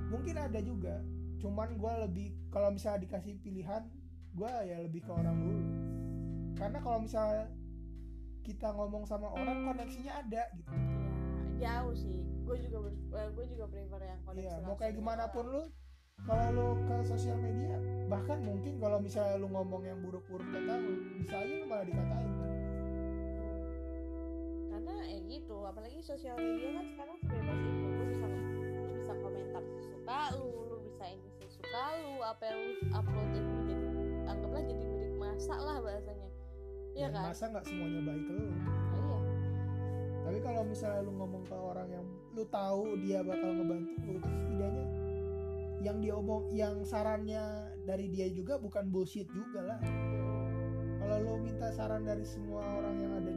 mungkin 0.09 0.35
ada 0.37 0.59
juga. 0.61 1.01
Cuman 1.37 1.77
gue 1.77 1.93
lebih 2.07 2.27
kalau 2.49 2.73
misalnya 2.73 3.05
dikasih 3.05 3.37
pilihan 3.41 3.85
gue 4.33 4.51
ya 4.65 4.77
lebih 4.81 5.01
ke 5.05 5.11
orang 5.11 5.37
dulu. 5.37 5.63
Karena 6.57 6.79
kalau 6.81 6.99
misalnya 7.01 7.45
kita 8.41 8.71
ngomong 8.73 9.03
sama 9.05 9.29
orang 9.29 9.67
koneksinya 9.67 10.23
ada 10.23 10.43
gitu. 10.57 10.73
Ya 11.61 11.81
jauh 11.81 11.93
sih. 11.93 12.25
Gue 12.47 12.57
juga 12.63 12.89
gue 13.11 13.45
juga 13.49 13.65
prefer 13.67 14.01
yang 14.07 14.19
koneksi 14.23 14.45
iya 14.47 14.53
mau 14.57 14.59
langsung 14.61 14.77
kayak 14.79 14.93
gimana 14.95 15.23
pun 15.33 15.45
lu 15.51 15.63
kalau 16.25 16.47
lu 16.55 16.67
ke 16.87 16.95
sosial 17.05 17.37
media 17.37 17.77
bahkan 18.07 18.39
mungkin 18.41 18.79
kalau 18.81 18.97
misalnya 18.97 19.35
lu 19.37 19.47
ngomong 19.51 19.83
yang 19.85 19.99
buruk-buruk 20.01 20.47
tentang 20.49 20.79
lu 20.81 20.93
bisa 21.19 21.35
aja 21.37 21.53
lu 21.59 21.65
malah 21.67 21.85
dikatain. 21.85 22.31
kan 22.31 22.51
karena 24.87 25.03
ya 25.03 25.19
gitu 25.27 25.57
apalagi 25.67 25.99
sosial 25.99 26.39
media 26.39 26.79
kan 26.79 26.85
sekarang 26.95 27.17
sebebas 27.19 27.59
itu. 27.59 27.83
Lu 27.91 28.03
bisa 28.07 28.25
lu 28.87 28.93
bisa 28.95 29.13
komentar 29.19 29.63
sesuka 29.75 30.19
lu 30.39 30.47
lu 30.71 30.77
bisa 30.79 31.03
ini 31.11 31.29
sesuka 31.43 31.83
lu 31.99 32.23
apa 32.23 32.43
yang 32.47 32.59
lu 32.63 32.73
upload 32.95 33.29
itu 33.35 33.53
jadi 33.67 33.87
anggaplah 34.31 34.63
jadi 34.63 34.83
milik 34.87 35.13
masa 35.19 35.55
lah 35.59 35.77
bahasanya. 35.83 36.29
Dan 36.95 37.11
kan? 37.11 37.23
masa 37.29 37.43
nggak 37.51 37.65
semuanya 37.67 38.01
baik 38.07 38.23
ke 38.23 38.31
lu. 38.31 38.47
Nah, 38.47 38.55
iya. 38.95 39.19
Tapi 40.23 40.39
kalau 40.39 40.61
misalnya 40.63 41.01
lu 41.03 41.11
ngomong 41.19 41.43
ke 41.43 41.55
orang 41.59 41.87
yang 41.91 42.05
lu 42.31 42.43
tahu 42.47 42.83
dia 43.03 43.19
bakal 43.27 43.49
ngebantu 43.59 43.91
lu 44.07 44.19
setidaknya 44.23 44.87
yang 45.77 45.97
dia 46.01 46.13
omong 46.15 46.43
yang 46.55 46.75
sarannya 46.81 47.43
dari 47.83 48.07
dia 48.07 48.31
juga 48.31 48.55
bukan 48.55 48.87
bullshit 48.87 49.27
juga 49.35 49.75
lah. 49.75 49.79
Kalau 50.97 51.17
lu 51.21 51.33
minta 51.43 51.69
saran 51.75 52.07
dari 52.07 52.25
semua 52.25 52.65
orang 52.65 52.95
yang 52.97 53.13
ada 53.13 53.29
di 53.29 53.36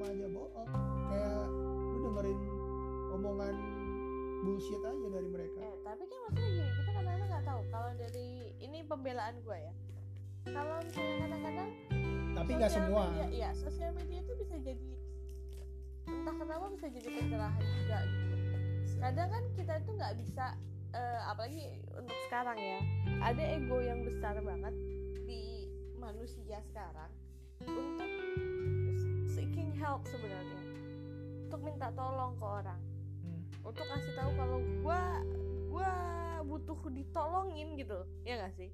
sama 0.00 0.16
aja 0.16 0.28
bohong. 0.32 0.68
Kayak 1.12 1.44
lu 1.92 1.98
dengerin 2.08 2.38
omongan 3.12 3.56
bullshit 4.40 4.80
aja 4.80 5.08
dari 5.12 5.28
mereka. 5.28 5.60
Eh 5.60 5.76
tapi 5.84 6.02
kan 6.08 6.18
maksudnya 6.24 6.48
gini 6.56 6.70
kita 6.72 6.90
kadang-kadang 6.96 7.28
nggak 7.28 7.44
tahu 7.44 7.60
kalau 7.68 7.90
dari 8.00 8.28
ini 8.64 8.78
pembelaan 8.88 9.34
gue 9.44 9.58
ya. 9.60 9.72
Kalau 10.48 10.76
misalnya 10.80 11.16
kadang-kadang 11.28 11.68
tapi 12.32 12.50
nggak 12.56 12.72
semua. 12.72 13.02
media, 13.12 13.28
ya 13.28 13.50
sosial 13.52 13.92
media 13.92 14.18
itu 14.24 14.32
bisa 14.40 14.56
jadi 14.64 14.90
entah 16.08 16.34
kenapa 16.40 16.64
bisa 16.72 16.86
jadi 16.88 17.08
pencerahan 17.20 17.60
juga 17.60 17.98
gitu. 18.08 18.34
Kadang 19.04 19.28
kan 19.28 19.42
kita 19.52 19.72
itu 19.84 19.90
nggak 20.00 20.14
bisa 20.16 20.44
eh, 20.96 21.20
apalagi 21.28 21.62
untuk 21.92 22.16
sekarang 22.24 22.56
ya 22.56 22.80
ada 23.20 23.44
ego 23.52 23.84
yang 23.84 24.00
besar 24.00 24.40
banget 24.40 24.72
di 25.28 25.68
manusia 26.00 26.64
sekarang 26.72 27.12
untuk 27.68 28.00
help 29.80 30.04
sebenarnya. 30.04 30.60
Untuk 31.48 31.60
minta 31.64 31.88
tolong 31.96 32.36
ke 32.36 32.44
orang. 32.44 32.80
Hmm. 33.20 33.44
untuk 33.60 33.84
kasih 33.84 34.12
tahu 34.16 34.30
kalau 34.36 34.58
gua 34.80 35.00
gua 35.68 35.90
butuh 36.48 36.78
ditolongin 36.88 37.76
gitu 37.76 38.00
ya 38.24 38.40
gak 38.40 38.52
sih? 38.56 38.72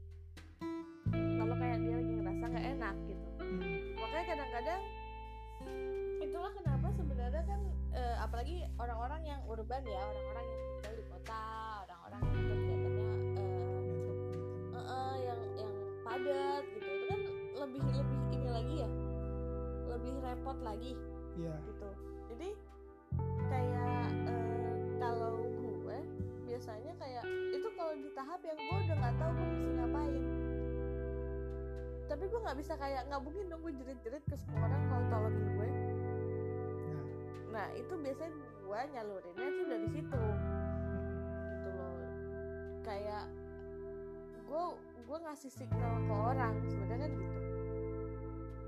Kalau 1.10 1.54
kayak 1.58 1.78
dia 1.82 1.94
lagi 1.98 2.12
ngerasa 2.14 2.44
nggak 2.46 2.66
enak 2.78 2.96
gitu. 3.10 3.26
Hmm. 3.42 3.94
makanya 3.94 4.24
kadang-kadang 4.34 4.82
itulah 6.22 6.52
kenapa 6.54 6.86
sebenarnya 6.98 7.42
kan 7.46 7.60
eh, 7.94 8.16
apalagi 8.18 8.66
orang-orang 8.78 9.22
yang 9.22 9.40
urban 9.46 9.82
ya 9.86 10.02
orang-orang 10.02 10.44
yang 10.46 10.60
tinggal 10.66 10.92
di 10.94 11.04
kota 11.10 11.46
orang-orang 11.86 12.20
yang 12.22 12.44
kegiatannya 12.46 13.06
eh, 13.06 14.76
eh, 14.76 14.86
eh, 14.86 15.14
yang 15.26 15.40
yang 15.58 15.72
padat 16.02 16.62
gitu. 16.74 16.86
Itu 16.86 17.04
kan 17.10 17.20
lebih 17.66 17.82
lebih 17.82 18.20
ini 18.34 18.48
lagi 18.50 18.74
ya 18.82 18.90
lebih 20.06 20.22
repot 20.22 20.58
lagi. 20.62 20.94
Iya. 21.36 21.54
gitu. 21.66 21.90
Jadi 22.30 22.50
kayak 23.50 24.06
eh, 24.30 24.74
kalau 25.02 25.34
gue 25.58 25.98
biasanya 26.46 26.92
kayak 26.96 27.24
itu 27.52 27.68
kalau 27.74 27.92
di 27.98 28.10
tahap 28.14 28.40
yang 28.46 28.56
gue 28.56 28.78
udah 28.86 28.96
nggak 29.02 29.16
tahu 29.18 29.30
gue 29.34 29.46
mesti 29.50 29.68
ngapain. 29.74 30.24
Tapi 32.06 32.24
gue 32.30 32.40
nggak 32.40 32.58
bisa 32.62 32.72
kayak 32.78 33.02
nggak 33.10 33.22
mungkin 33.26 33.44
dong 33.50 33.60
gue 33.66 33.72
jerit-jerit 33.82 34.24
ke 34.30 34.36
semua 34.38 34.70
orang 34.70 34.82
kalau 34.86 35.04
tolongin 35.10 35.46
gue. 35.58 35.68
Nah. 36.86 37.06
nah 37.50 37.66
itu 37.74 37.94
biasanya 37.98 38.30
gue 38.38 38.78
nyalurinnya 38.94 39.48
tuh 39.58 39.66
dari 39.66 39.88
situ. 39.90 40.22
Gitu 41.50 41.68
loh. 41.74 41.98
Kayak 42.86 43.26
gue 44.46 44.64
gue 45.02 45.18
ngasih 45.26 45.50
signal 45.50 45.94
ke 46.06 46.14
orang. 46.14 46.54
Sebenarnya 46.70 47.10
kan 47.10 47.12
gitu. 47.12 47.40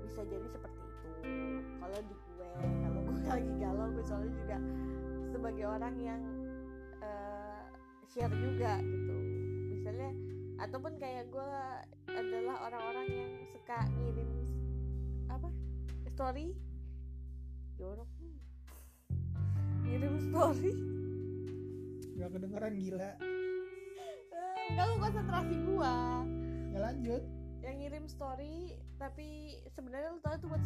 Bisa 0.03 0.21
jadi 0.27 0.47
seperti 0.51 0.88
kalau 1.79 1.99
di 2.05 2.15
gue 2.15 2.49
kalau 2.63 2.99
gue 3.03 3.17
lagi 3.31 3.51
galau 3.59 3.87
gue 3.93 4.05
soalnya 4.05 4.31
juga 4.35 4.57
sebagai 5.29 5.65
orang 5.65 5.95
yang 6.01 6.21
eh, 6.99 7.61
share 8.09 8.33
juga 8.33 8.81
gitu. 8.81 9.15
Misalnya 9.73 10.11
ataupun 10.59 10.93
kayak 10.99 11.31
gue 11.31 11.51
adalah 12.11 12.55
orang-orang 12.67 13.07
yang 13.07 13.31
suka 13.53 13.77
ngirim 13.99 14.29
apa 15.31 15.49
story. 16.11 16.53
Jorok 17.79 18.09
hmm. 18.19 18.37
ngirim 19.87 20.15
story. 20.19 20.73
Nggak 22.19 22.29
kedengeran 22.35 22.73
gila. 22.75 23.11
Mengganggu 24.69 24.95
konsentrasi 25.01 25.55
gue 25.65 25.95
ya 26.69 26.79
lanjut 26.85 27.23
ngirim 27.89 28.05
story 28.05 28.77
tapi 29.01 29.57
sebenarnya 29.73 30.13
lu 30.13 30.21
tahu 30.21 30.37
itu 30.37 30.45
buat 30.45 30.61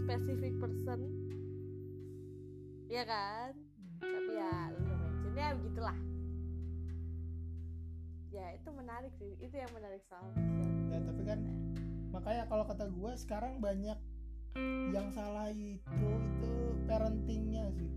specific 0.00 0.56
person. 0.56 1.00
Ya 2.88 3.04
kan? 3.04 3.52
Tapi 4.00 4.32
ya 4.32 4.72
lu 4.72 4.80
mention. 4.88 5.32
Ya 5.36 5.52
begitulah. 5.52 5.98
Ya 8.32 8.56
itu 8.56 8.72
menarik 8.72 9.12
sih. 9.20 9.36
Itu 9.36 9.52
yang 9.52 9.68
menarik 9.76 10.00
soal 10.08 10.32
ya 10.88 11.04
tapi 11.04 11.28
kan 11.28 11.44
makanya 12.08 12.48
kalau 12.48 12.64
kata 12.64 12.88
gue 12.88 13.12
sekarang 13.20 13.60
banyak 13.60 14.00
yang 14.96 15.12
salah 15.12 15.52
itu 15.52 15.84
itu 15.84 16.52
parentingnya 16.88 17.68
sih. 17.76 17.92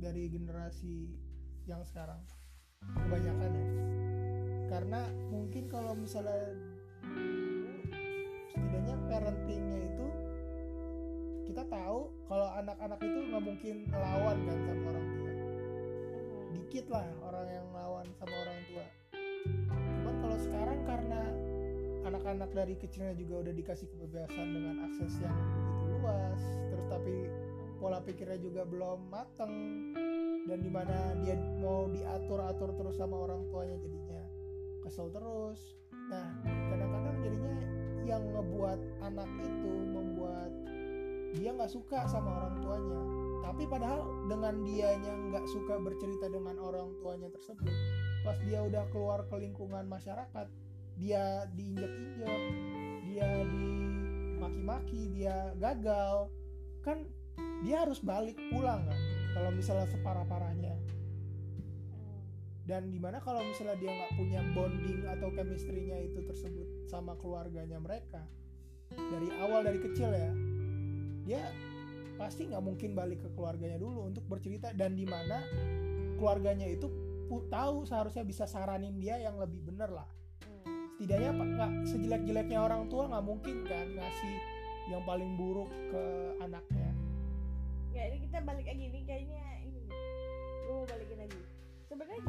Dari 0.00 0.32
generasi 0.32 1.04
yang 1.68 1.84
sekarang. 1.84 2.24
Kebanyakan 2.80 3.50
ya. 3.52 3.66
Karena 4.72 5.04
mungkin 5.28 5.68
kalau 5.68 5.92
misalnya 5.92 6.69
setidaknya 8.50 8.96
parentingnya 9.06 9.78
itu 9.86 10.06
kita 11.50 11.62
tahu 11.66 12.10
kalau 12.30 12.48
anak-anak 12.58 12.98
itu 13.02 13.18
nggak 13.26 13.42
mungkin 13.42 13.74
ngelawan 13.90 14.36
kan 14.46 14.58
sama 14.66 14.84
orang 14.90 15.06
tua. 15.10 15.30
Mhm. 15.30 16.46
dikit 16.50 16.86
lah 16.90 17.06
orang 17.26 17.46
yang 17.50 17.66
ngelawan 17.74 18.06
sama 18.18 18.34
orang 18.46 18.58
tua. 18.70 18.86
Cuman 19.74 20.14
kalau 20.22 20.38
sekarang 20.38 20.78
karena 20.86 21.22
anak-anak 22.06 22.50
dari 22.54 22.74
kecilnya 22.78 23.14
juga 23.14 23.46
udah 23.46 23.54
dikasih 23.54 23.86
kebebasan 23.92 24.46
dengan 24.50 24.76
akses 24.88 25.12
yang 25.20 25.34
begitu 25.34 25.84
luas 26.00 26.40
terus 26.72 26.86
tapi 26.88 27.14
pola 27.76 28.00
pikirnya 28.00 28.38
juga 28.40 28.62
belum 28.64 29.08
mateng 29.12 29.52
dan 30.48 30.58
di 30.64 30.70
mana 30.72 31.14
dia 31.20 31.36
mau 31.60 31.86
diatur-atur 31.92 32.72
terus 32.76 32.96
sama 32.96 33.14
orang 33.14 33.44
tuanya 33.52 33.76
jadinya 33.78 34.22
kesel 34.80 35.12
terus. 35.12 35.60
Nah 36.08 36.40
yang 38.10 38.26
ngebuat 38.34 38.78
anak 39.06 39.30
itu 39.38 39.72
membuat 39.94 40.50
dia 41.38 41.54
nggak 41.54 41.70
suka 41.70 42.10
sama 42.10 42.42
orang 42.42 42.54
tuanya 42.58 43.00
tapi 43.46 43.62
padahal 43.70 44.02
dengan 44.26 44.66
dianya 44.66 45.14
nggak 45.30 45.46
suka 45.46 45.78
bercerita 45.78 46.26
dengan 46.26 46.58
orang 46.58 46.90
tuanya 46.98 47.30
tersebut 47.30 47.70
pas 48.26 48.34
dia 48.42 48.66
udah 48.66 48.84
keluar 48.90 49.22
ke 49.30 49.36
lingkungan 49.38 49.86
masyarakat 49.86 50.46
dia 50.98 51.46
diinjek-injek 51.54 52.42
dia 53.06 53.30
dimaki-maki 53.46 55.06
dia 55.14 55.54
gagal 55.62 56.34
kan 56.82 57.06
dia 57.62 57.86
harus 57.86 58.02
balik 58.02 58.36
pulang 58.50 58.82
kan 58.88 58.98
kalau 59.30 59.50
misalnya 59.54 59.86
separah-parahnya. 59.94 60.74
Dan 62.70 62.86
di 62.86 63.02
mana 63.02 63.18
kalau 63.18 63.42
misalnya 63.42 63.74
dia 63.82 63.90
nggak 63.90 64.14
punya 64.14 64.40
bonding 64.54 65.02
atau 65.10 65.28
chemistry-nya 65.34 65.98
itu 66.06 66.22
tersebut 66.22 66.86
sama 66.86 67.18
keluarganya 67.18 67.82
mereka 67.82 68.22
dari 68.94 69.26
awal 69.42 69.66
dari 69.66 69.82
kecil 69.82 70.14
ya 70.14 70.30
dia 71.26 71.42
pasti 72.20 72.52
nggak 72.52 72.60
mungkin 72.60 72.92
balik 72.92 73.24
ke 73.24 73.28
keluarganya 73.32 73.80
dulu 73.80 74.12
untuk 74.12 74.28
bercerita. 74.28 74.76
Dan 74.76 74.92
di 74.92 75.08
mana 75.08 75.40
keluarganya 76.20 76.68
itu 76.68 76.92
tahu 77.48 77.88
seharusnya 77.88 78.28
bisa 78.28 78.44
saranin 78.44 79.00
dia 79.00 79.16
yang 79.16 79.40
lebih 79.40 79.64
bener 79.64 79.88
lah. 79.88 80.08
Setidaknya 81.00 81.32
nggak 81.32 81.72
sejelek-jeleknya 81.88 82.60
orang 82.60 82.92
tua 82.92 83.08
nggak 83.08 83.24
mungkin 83.24 83.64
kan 83.64 83.88
ngasih 83.96 84.36
yang 84.92 85.00
paling 85.08 85.32
buruk 85.40 85.72
ke 85.88 86.04
anaknya. 86.44 86.92
Ya 87.96 88.12
ini 88.12 88.28
kita 88.28 88.44
balik 88.44 88.68
lagi 88.68 88.84
nih 88.92 89.02
kayaknya 89.08 89.44
ini 89.64 89.80
gue 90.68 90.78
balikin 90.92 91.18
lagi 91.24 91.40
sebenarnya 91.90 92.22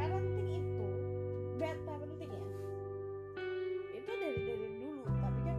parenting 0.00 0.48
itu 0.56 0.88
bad 1.60 1.76
parenting 1.84 2.32
ya. 2.32 2.42
Itu 3.92 4.08
dari 4.08 4.40
dari 4.40 4.68
dulu 4.80 5.04
tapi 5.04 5.40
kan 5.44 5.58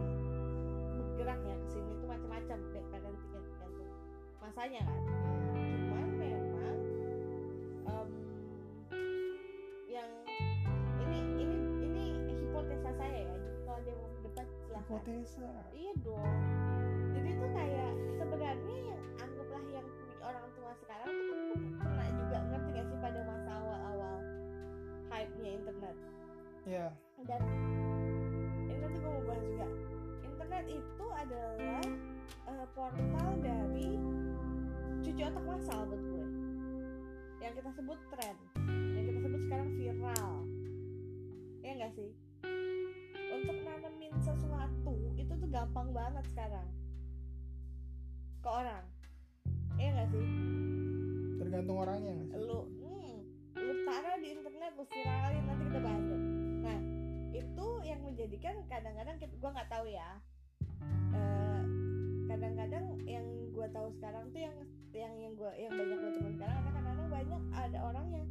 bergerak 0.98 1.40
ya 1.46 1.54
ke 1.62 1.66
sini 1.70 1.92
tuh 2.02 2.08
macam-macam 2.10 2.58
bad 2.74 2.86
parenting 2.90 3.30
yang 3.30 3.46
tergantung 3.46 3.90
masanya 4.42 4.80
kan. 4.82 5.00
Cuman 5.86 6.08
memang 6.18 6.78
em, 7.86 8.10
yang 9.86 10.10
ini 11.06 11.18
ini 11.38 11.56
ini 11.86 12.04
hipotesa 12.26 12.90
saya 12.98 13.22
ya 13.22 13.38
kalau 13.62 13.80
dia 13.86 13.94
mau 13.94 14.10
silahkan 14.18 14.46
hipotesa? 14.82 15.46
Iya 15.70 15.92
dong. 16.02 16.38
Jadi 17.14 17.30
tuh 17.38 17.50
kayak 17.54 17.92
sebenarnya 18.18 18.76
yang 18.82 19.02
anggaplah 19.22 19.64
yang 19.70 19.86
orang 20.26 20.46
tua 20.58 20.72
sekarang 20.82 21.06
tuh 21.06 21.93
hype-nya 25.14 25.50
internet. 25.62 25.96
ya 26.66 26.86
Dan 27.22 27.42
ini 28.66 28.74
nanti 28.82 28.98
gue 28.98 29.10
mau 29.14 29.22
bahas 29.30 29.44
juga. 29.46 29.68
Internet 30.26 30.64
itu 30.66 31.06
adalah 31.06 31.82
eh, 32.50 32.66
portal 32.74 33.28
dari 33.38 33.88
cuci 35.06 35.22
otak 35.22 35.44
massal 35.46 35.86
buat 35.86 36.02
gue. 36.02 36.26
Yang 37.38 37.52
kita 37.62 37.70
sebut 37.78 37.98
tren, 38.10 38.36
yang 38.66 39.04
kita 39.06 39.20
sebut 39.22 39.40
sekarang 39.46 39.68
viral. 39.78 40.32
Ya 41.62 41.70
enggak 41.78 41.92
sih? 41.94 42.10
Untuk 43.30 43.56
nanemin 43.62 44.14
sesuatu 44.18 44.94
itu 45.14 45.30
tuh 45.30 45.48
gampang 45.54 45.94
banget 45.94 46.24
sekarang 46.34 46.66
ke 48.42 48.50
orang. 48.50 48.84
Iya 49.78 49.88
enggak 49.94 50.08
sih? 50.10 50.26
tergantung 51.54 51.78
orangnya 51.86 52.12
sih 52.18 52.28
lu 52.34 52.66
di 54.24 54.32
internet 54.32 54.72
lu 54.80 54.88
viralin 54.88 55.44
nanti 55.44 55.62
kita 55.68 55.80
bahas 55.84 56.04
deh. 56.08 56.22
Nah 56.64 56.78
itu 57.36 57.66
yang 57.84 58.00
menjadikan 58.00 58.54
kadang-kadang 58.72 59.20
kita 59.20 59.36
gua 59.36 59.50
nggak 59.52 59.68
tahu 59.68 59.84
ya. 59.92 60.10
Eh, 61.12 61.62
kadang-kadang 62.32 62.84
yang 63.04 63.26
gua 63.52 63.68
tahu 63.68 63.92
sekarang 64.00 64.32
tuh 64.32 64.40
yang 64.40 64.56
yang 64.96 65.12
yang 65.20 65.32
gua 65.36 65.52
yang 65.60 65.76
banyak 65.76 65.96
gua 66.00 66.12
temuin 66.16 66.34
sekarang 66.40 66.56
karena 66.56 66.72
kadang-kadang 66.72 67.10
banyak 67.12 67.42
ada 67.52 67.78
orang 67.84 68.06
yang 68.16 68.24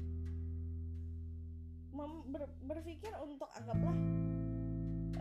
ber- 2.33 2.53
berpikir 2.65 3.13
untuk 3.21 3.49
anggaplah 3.53 3.97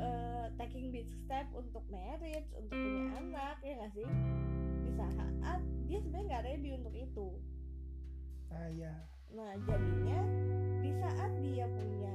eh, 0.01 0.47
taking 0.57 0.89
big 0.89 1.05
step 1.05 1.53
untuk 1.53 1.85
marriage 1.93 2.49
untuk 2.57 2.73
punya 2.73 3.21
anak 3.21 3.61
ya 3.61 3.77
nggak 3.77 3.93
sih? 3.93 4.09
Di 4.89 4.93
saat 4.97 5.61
dia 5.85 6.01
sebenarnya 6.01 6.27
nggak 6.33 6.45
ready 6.49 6.71
untuk 6.73 6.95
itu. 6.97 7.29
Ah 8.49 8.73
ya 8.73 9.12
Nah, 9.33 9.57
jadinya 9.65 10.21
di 10.85 10.91
saat 11.01 11.33
dia 11.41 11.65
punya 11.65 12.15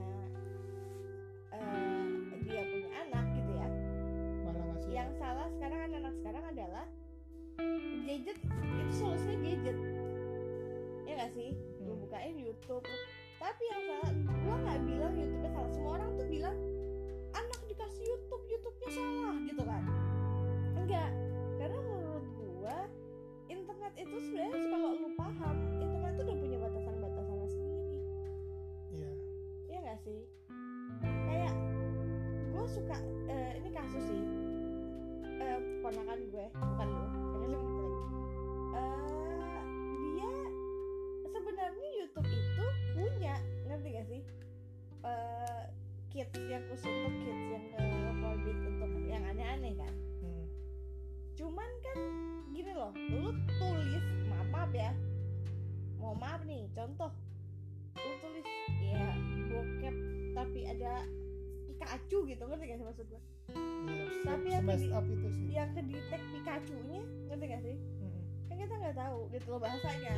eh, 1.50 2.06
dia 2.46 2.62
punya 2.62 2.90
anak 3.10 3.26
gitu 3.34 3.52
ya. 3.58 3.70
malah 4.46 4.64
ngasih 4.70 4.92
Yang 4.94 5.12
salah 5.18 5.48
sekarang 5.58 5.80
anak-anak 5.90 6.14
sekarang 6.22 6.44
adalah 6.46 6.86
gadget 8.06 8.38
itu 8.38 8.94
solusinya 8.94 9.38
gadget. 9.42 9.78
Ya 11.10 11.14
nggak 11.18 11.32
sih? 11.34 11.50
Lu 11.82 11.98
Hmm. 11.98 12.02
bukain 12.06 12.38
YouTube. 12.38 12.86
Tapi 13.42 13.64
yang 13.66 13.82
salah 13.90 14.12
gua 14.46 14.56
nggak 14.62 14.80
bilang 14.86 15.14
YouTube-nya 15.18 15.52
salah. 15.58 15.72
Semua 15.74 15.92
orang 15.98 16.10
tuh 16.22 16.28
bilang 16.30 16.58
anak 17.34 17.60
dikasih 17.66 18.04
YouTube, 18.06 18.44
YouTube-nya 18.46 18.90
salah 18.94 19.36
gitu 19.42 19.64
kan. 19.66 19.84
Enggak. 20.78 21.12
Karena 21.58 21.80
menurut 21.82 22.26
gua 22.38 22.78
internet 23.50 23.94
itu 23.98 24.16
sebenarnya 24.22 24.66
kalau 24.70 24.90
lu 25.02 25.10
paham, 25.18 25.56
Sih? 30.06 30.22
Kayak 31.02 31.54
gue 32.54 32.66
suka 32.70 32.98
eh, 33.28 33.52
ini 33.58 33.70
kasus 33.74 34.04
sih 34.06 34.24
eh, 35.42 35.60
ponakan 35.82 36.20
gue 36.30 36.46
bukan 36.54 36.88
lu 36.88 37.04
yang 37.04 37.14
lebih 37.34 37.50
lagi. 37.58 37.88
Eh, 38.78 39.62
dia 40.16 40.32
sebenarnya 41.34 41.90
YouTube 42.04 42.30
itu 42.30 42.66
punya 42.94 43.36
ngerti 43.66 43.88
gak 43.94 44.06
sih? 44.06 44.22
Eh, 45.02 45.64
kids 46.14 46.38
yang 46.50 46.64
khusus 46.72 46.90
untuk 46.90 47.14
kids 47.22 47.46
yang 47.54 47.66
eh, 47.78 48.14
forbid 48.22 48.58
untuk 48.70 48.92
yang 49.06 49.24
aneh-aneh 49.28 49.74
kan. 49.78 49.94
hmm. 50.24 50.46
Cuman 51.38 51.70
kan 51.84 52.00
gini 52.54 52.72
loh, 52.74 52.92
lu 52.96 53.34
tulis 53.62 54.06
maaf, 54.30 54.48
maaf 54.50 54.72
ya. 54.74 54.92
Mau 55.98 56.14
maaf 56.18 56.42
nih, 56.46 56.70
contoh 56.74 57.12
lu 57.98 58.14
tulis 58.22 58.46
tapi 60.34 60.60
ada 60.66 61.04
Pikachu 61.68 62.26
gitu 62.26 62.42
ngerti 62.42 62.64
gak 62.66 62.78
sih 62.78 62.88
maksud 62.88 63.06
gue? 63.06 63.22
ya 63.88 64.06
Tapi 64.24 64.48
yang 64.50 64.66
tadi- 64.66 64.92
up 64.92 65.06
itu 65.06 65.28
sih 65.32 65.46
Yang 65.52 65.70
kedetek 65.74 66.22
Pikachu-nya 66.34 67.02
ngerti 67.28 67.46
gak 67.46 67.62
sih? 67.64 67.76
Mm-mm. 67.78 68.22
Kan 68.46 68.56
kita 68.58 68.74
nggak 68.76 68.98
tahu 68.98 69.20
gitu 69.30 69.46
loh 69.48 69.60
bahasanya. 69.60 70.16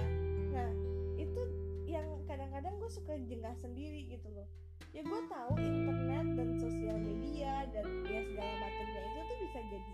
Nah 0.50 0.70
itu 1.16 1.42
yang 1.86 2.06
kadang-kadang 2.24 2.74
gue 2.78 2.88
suka 2.88 3.14
jengah 3.22 3.56
sendiri 3.56 4.08
gitu 4.08 4.30
loh. 4.30 4.48
Ya 4.90 5.02
gue 5.02 5.22
tahu 5.28 5.52
internet 5.56 6.26
dan 6.34 6.50
sosial 6.56 6.98
media 6.98 7.68
dan 7.70 7.86
ya 8.06 8.22
segala 8.24 8.54
macamnya 8.58 9.02
itu 9.04 9.22
tuh 9.22 9.38
bisa 9.40 9.60
jadi 9.62 9.92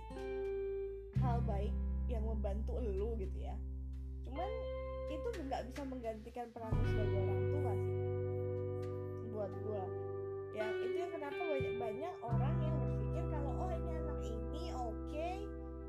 hal 1.18 1.38
baik 1.42 1.74
yang 2.06 2.24
membantu 2.24 2.78
lu 2.78 3.18
gitu 3.18 3.38
ya. 3.42 3.56
Cuman 4.24 4.50
itu 5.08 5.28
nggak 5.42 5.62
bisa 5.66 5.82
menggantikan 5.84 6.48
peran 6.52 6.74
sebagai 6.84 7.20
orang 7.22 7.44
tua 7.50 7.74
sih 7.74 7.95
buat 9.36 9.52
gue. 9.52 9.84
Yang 10.56 10.72
itu 10.88 10.96
yang 11.04 11.12
kenapa 11.12 11.42
banyak 11.44 11.76
banyak 11.76 12.14
orang 12.24 12.56
yang 12.64 12.76
berpikir 12.80 13.24
kalau 13.28 13.52
oh 13.60 13.72
ini 13.76 13.92
anak 14.00 14.20
ini 14.24 14.64
oke 14.72 15.28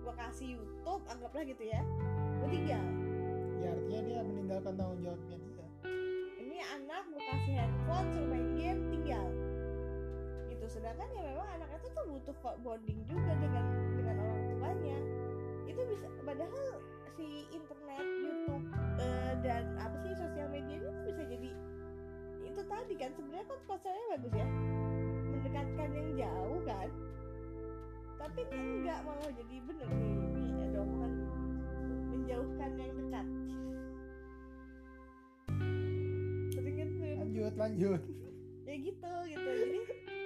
gue 0.03 0.15
kasih 0.19 0.49
YouTube 0.59 1.03
anggaplah 1.07 1.45
gitu 1.47 1.63
ya. 1.63 1.81
Gue 2.43 2.49
tinggal. 2.51 2.85
Ya 3.63 3.69
artinya 3.71 4.01
dia 4.03 4.21
meninggalkan 4.27 4.73
tanggung 4.75 5.01
jawabnya 5.07 5.37
dia. 5.39 5.67
Ini 6.43 6.59
anak 6.75 7.03
gue 7.15 7.23
kasih 7.23 7.53
handphone 7.55 8.09
suruh 8.11 8.29
main 8.35 8.49
game 8.59 8.81
tinggal. 8.91 9.27
Gitu. 10.51 10.67
Sedangkan 10.67 11.09
ya 11.15 11.23
memang 11.31 11.49
anak 11.63 11.71
itu 11.79 11.87
tuh 11.95 12.05
butuh 12.11 12.37
kok 12.43 12.57
bonding 12.67 13.01
juga 13.07 13.33
dengan 13.39 13.65
dengan 13.95 14.17
orang 14.19 14.43
tuanya. 14.51 14.99
Itu 15.71 15.81
bisa 15.87 16.07
padahal 16.27 16.67
si 17.15 17.47
internet 17.55 18.07
YouTube 18.21 18.67
eh, 19.01 19.33
dan 19.41 19.79
apa 19.79 19.97
sih 20.05 20.13
sosial 20.19 20.51
media 20.53 20.77
ini 20.77 20.85
tuh 20.85 20.95
bisa 21.07 21.23
jadi 21.31 21.49
itu 22.57 22.65
tadi 22.73 22.95
kan 22.97 23.13
sebenarnya 23.13 23.45
kan 23.53 23.59
konsepnya 23.69 24.05
bagus 24.17 24.33
ya. 24.33 24.49
Mendekatkan 25.29 25.89
yang 25.93 26.11
jauh 26.17 26.61
kan. 26.65 26.89
Tapi 28.17 28.41
ini 28.49 28.81
enggak 28.81 28.99
malah 29.05 29.29
jadi 29.29 29.57
bener 29.61 29.91
nih 29.93 30.13
ini 30.17 30.61
ada 30.65 30.79
omongan 30.81 31.13
menjauhkan 32.17 32.71
yang 32.81 32.93
dekat. 32.97 33.27
Sering 36.57 36.77
tuh. 36.81 37.15
Lanjut 37.21 37.53
lanjut. 37.61 38.01
Ya 38.65 38.75
gitu 38.81 39.13
gitu. 39.29 39.51
Jadi 39.53 39.81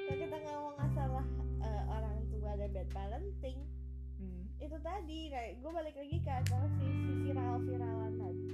kalau 0.07 0.19
kita 0.23 0.37
ngomong 0.47 0.77
masalah 0.79 1.27
eh, 1.67 1.83
orang 1.91 2.17
tua 2.31 2.51
dan 2.55 2.71
bad 2.71 2.89
parenting 2.95 3.59
hmm. 4.23 4.43
itu 4.63 4.77
tadi 4.87 5.35
kayak 5.35 5.59
gue 5.59 5.71
balik 5.75 5.99
lagi 5.99 6.17
ke 6.23 6.31
acara 6.31 6.67
si, 6.79 6.87
si 6.87 7.13
viral 7.27 7.59
viralan 7.67 8.15
tadi. 8.23 8.47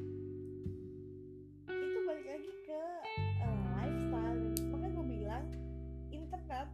Itu 1.69 1.99
balik 2.09 2.25
lagi 2.25 2.53
ke 2.65 2.83
internet 6.12 6.68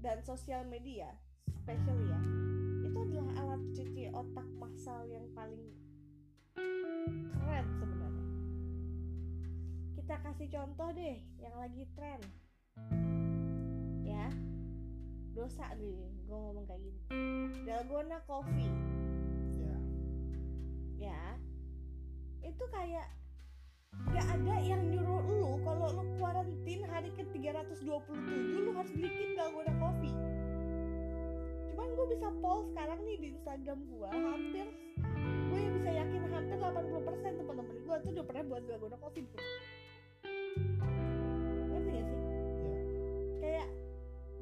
dan 0.00 0.18
sosial 0.24 0.64
media 0.66 1.12
especially 1.70 2.08
ya. 2.10 2.20
Itu 2.82 2.98
adalah 2.98 3.30
alat 3.44 3.62
cuci 3.76 4.10
otak 4.10 4.48
massal 4.58 5.06
yang 5.06 5.28
paling 5.36 5.62
keren 7.36 7.66
sebenarnya. 7.78 8.28
Kita 9.94 10.14
kasih 10.24 10.48
contoh 10.50 10.88
deh 10.96 11.22
yang 11.38 11.54
lagi 11.54 11.86
tren. 11.94 12.20
Ya. 14.02 14.26
Dosa 15.30 15.68
nih 15.78 16.00
gue 16.26 16.38
ngomong 16.42 16.66
kayak 16.66 16.82
gini. 16.82 17.00
Dalgona 17.68 18.18
coffee. 18.26 18.72
Ya. 19.62 19.76
Ya. 20.98 21.22
Itu 22.42 22.64
kayak 22.72 23.19
gak 24.10 24.26
ada 24.26 24.54
yang 24.58 24.82
nyuruh 24.90 25.22
lu 25.22 25.50
kalau 25.62 25.88
lu 25.94 26.04
kuarantin 26.18 26.80
hari 26.90 27.10
ke 27.14 27.22
327 27.30 27.86
lu 28.66 28.70
harus 28.74 28.92
bikin 28.94 29.38
dalgona 29.38 29.72
coffee 29.78 30.16
cuman 31.70 31.88
gue 31.94 32.06
bisa 32.18 32.28
poll 32.42 32.66
sekarang 32.74 32.98
nih 33.06 33.16
di 33.22 33.26
Instagram 33.38 33.78
gue 33.86 34.10
hampir 34.10 34.66
gue 35.50 35.58
yang 35.58 35.74
bisa 35.78 35.90
yakin 35.94 36.20
hampir 36.30 36.56
80% 36.58 37.38
teman-teman 37.38 37.76
gue 37.86 37.96
tuh 38.02 38.10
udah 38.14 38.24
pernah 38.26 38.42
buat 38.50 38.62
di 38.66 38.72
rumah 38.78 38.98
ngerti 39.00 39.20
gak 39.26 39.40
sih? 42.10 42.20
Ya 42.60 42.76
kayak 43.40 43.68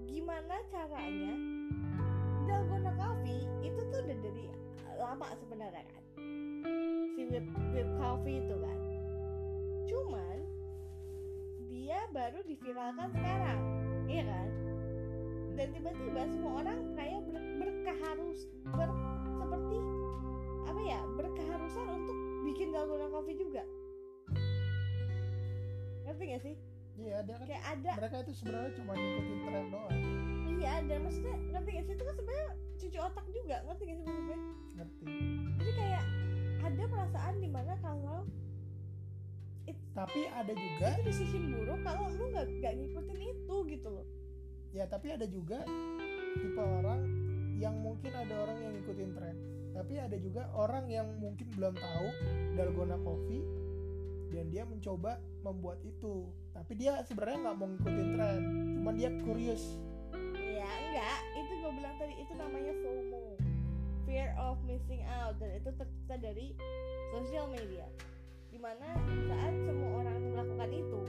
gimana 0.08 0.56
caranya 0.68 1.32
dalgona 2.44 2.92
coffee 2.96 3.42
itu 3.64 3.80
tuh 3.88 3.98
udah 4.04 4.16
dari 4.20 4.44
lama 4.98 5.28
sebenarnya 5.38 5.84
kan. 5.86 6.04
Si 7.14 7.22
whip 7.30 7.46
whip 7.72 7.88
coffee 8.02 8.42
itu 8.42 8.54
kan 8.58 8.87
cuman 9.88 10.38
dia 11.68 11.98
baru 12.12 12.44
diviralkan 12.44 13.08
sekarang 13.16 13.60
iya 14.08 14.24
kan? 14.24 14.48
Dan 15.58 15.68
tiba-tiba 15.74 16.22
semua 16.30 16.52
orang 16.62 16.78
kayak 16.94 17.20
ber, 17.28 17.42
berkeharus 17.58 18.46
ber, 18.72 18.90
seperti 19.36 19.78
apa 20.68 20.80
ya 20.86 21.00
berkeharusan 21.18 21.86
untuk 21.88 22.16
bikin 22.48 22.70
dalgona 22.72 23.10
coffee 23.10 23.36
juga. 23.36 23.62
Ngerti 26.08 26.22
gak 26.30 26.42
sih? 26.46 26.54
Iya 26.98 27.26
dia 27.26 27.36
kan? 27.36 27.46
Kayak 27.46 27.64
ada. 27.74 27.92
Mereka 28.00 28.16
itu 28.24 28.32
sebenarnya 28.38 28.72
cuma 28.80 28.92
ngikutin 28.96 29.38
tren 29.44 29.66
doang. 29.68 29.96
Iya 30.58 30.70
ada. 30.82 30.94
Maksudnya 31.04 31.34
ngerti 31.52 31.68
gak 31.74 31.84
sih? 31.84 31.94
Itu 31.94 32.04
kan 32.06 32.14
sebenarnya 32.16 32.48
cuci 32.78 32.98
otak 33.02 33.26
juga. 33.28 33.56
Ngerti 33.68 33.82
gak 33.82 33.96
sih 33.98 34.04
maksud 34.06 34.24
gue 34.24 34.38
ngerti. 34.78 35.04
Jadi 35.58 35.72
kayak 35.74 36.04
ada 36.64 36.84
perasaan 36.86 37.34
di 37.42 37.48
mana 37.50 37.72
kalau 37.82 38.18
tapi 39.96 40.30
ada 40.30 40.52
juga 40.54 40.94
itu 41.00 41.10
decision 41.10 41.50
buruk 41.50 41.80
kalau 41.82 42.06
lu 42.14 42.30
nggak 42.30 42.46
nggak 42.62 42.74
ngikutin 42.78 43.20
itu 43.20 43.56
gitu 43.66 43.88
loh. 43.88 44.06
Ya 44.70 44.84
tapi 44.84 45.10
ada 45.10 45.26
juga 45.26 45.64
tipe 46.38 46.60
orang 46.60 47.00
yang 47.58 47.74
mungkin 47.82 48.12
ada 48.14 48.34
orang 48.46 48.58
yang 48.62 48.72
ngikutin 48.78 49.10
tren. 49.16 49.36
Tapi 49.74 49.94
ada 49.98 50.16
juga 50.18 50.50
orang 50.54 50.90
yang 50.90 51.06
mungkin 51.18 51.46
belum 51.54 51.74
tahu 51.74 52.08
dalgona 52.58 52.98
coffee 53.02 53.42
dan 54.30 54.50
dia 54.52 54.62
mencoba 54.68 55.18
membuat 55.42 55.80
itu. 55.82 56.28
Tapi 56.54 56.72
dia 56.78 57.00
sebenarnya 57.06 57.48
nggak 57.48 57.56
mau 57.56 57.68
ngikutin 57.72 58.08
tren 58.14 58.40
cuman 58.78 58.94
dia 58.94 59.10
curious. 59.24 59.64
Ya 60.38 60.68
enggak. 60.68 61.18
Itu 61.34 61.52
gue 61.58 61.72
bilang 61.74 61.94
tadi 61.98 62.14
itu 62.18 62.32
namanya 62.38 62.72
FOMO. 62.84 63.22
Fear 64.08 64.30
of 64.40 64.56
missing 64.64 65.04
out. 65.04 65.36
Dan 65.42 65.58
itu 65.58 65.70
tercipta 65.74 66.16
dari 66.16 66.56
sosial 67.12 67.48
media 67.50 67.88
di 68.48 68.58
mana 68.58 68.88
saat 69.28 69.54
semua 69.64 69.90
orang 70.00 70.18
melakukan 70.32 70.70
itu 70.72 71.00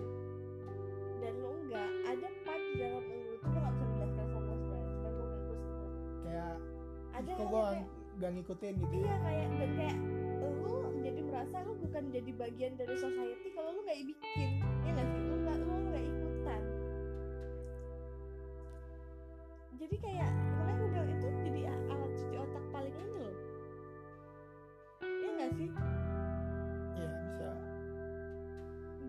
dan 1.23 1.33
lu 1.39 1.51
enggak 1.65 1.89
ada 2.07 2.27
part 2.43 2.61
di 2.61 2.75
dalam 2.79 3.03
lu 3.03 3.31
itu 3.35 3.45
gue 3.47 3.59
gak 3.59 3.73
bisa 3.73 3.85
menjelaskan 3.87 4.25
sama 4.27 4.51
sebenarnya 4.59 4.87
cuma 4.91 5.09
gue 5.09 5.27
gue 5.29 5.57
kayak 6.27 6.55
ada 7.15 7.31
kok 7.31 7.47
gue 7.47 7.65
nggak 8.19 8.31
ngikutin 8.35 8.73
gitu 8.75 8.93
iya 8.99 9.15
kayak 9.23 9.47
dan 9.55 9.71
kayak 9.79 9.97
lu 10.43 10.75
jadi 10.99 11.21
merasa 11.23 11.55
lu 11.63 11.73
bukan 11.79 12.03
jadi 12.11 12.31
bagian 12.35 12.73
dari 12.75 12.95
society 12.99 13.49
kalau 13.55 13.69
lu 13.75 13.81
nggak 13.87 13.99
bikin 14.03 14.49
ya 14.83 14.89
nggak 14.95 15.07
sih? 15.07 15.21
Lu 15.23 15.35
nggak 15.43 15.57
lu 15.63 15.75
nggak 15.87 16.03
ikutan. 16.03 16.61
Jadi 19.79 19.95
kayak 19.95 20.31
makanya 20.59 20.75
gue 20.75 20.87
bilang 20.91 21.09
itu 21.15 21.27
jadi 21.47 21.61
alat 21.71 22.11
cuci 22.19 22.35
otak 22.35 22.65
paling 22.75 22.95
ini 22.99 23.15
loh. 23.23 23.35
Ya 24.99 25.29
nggak 25.39 25.51
sih 25.55 25.69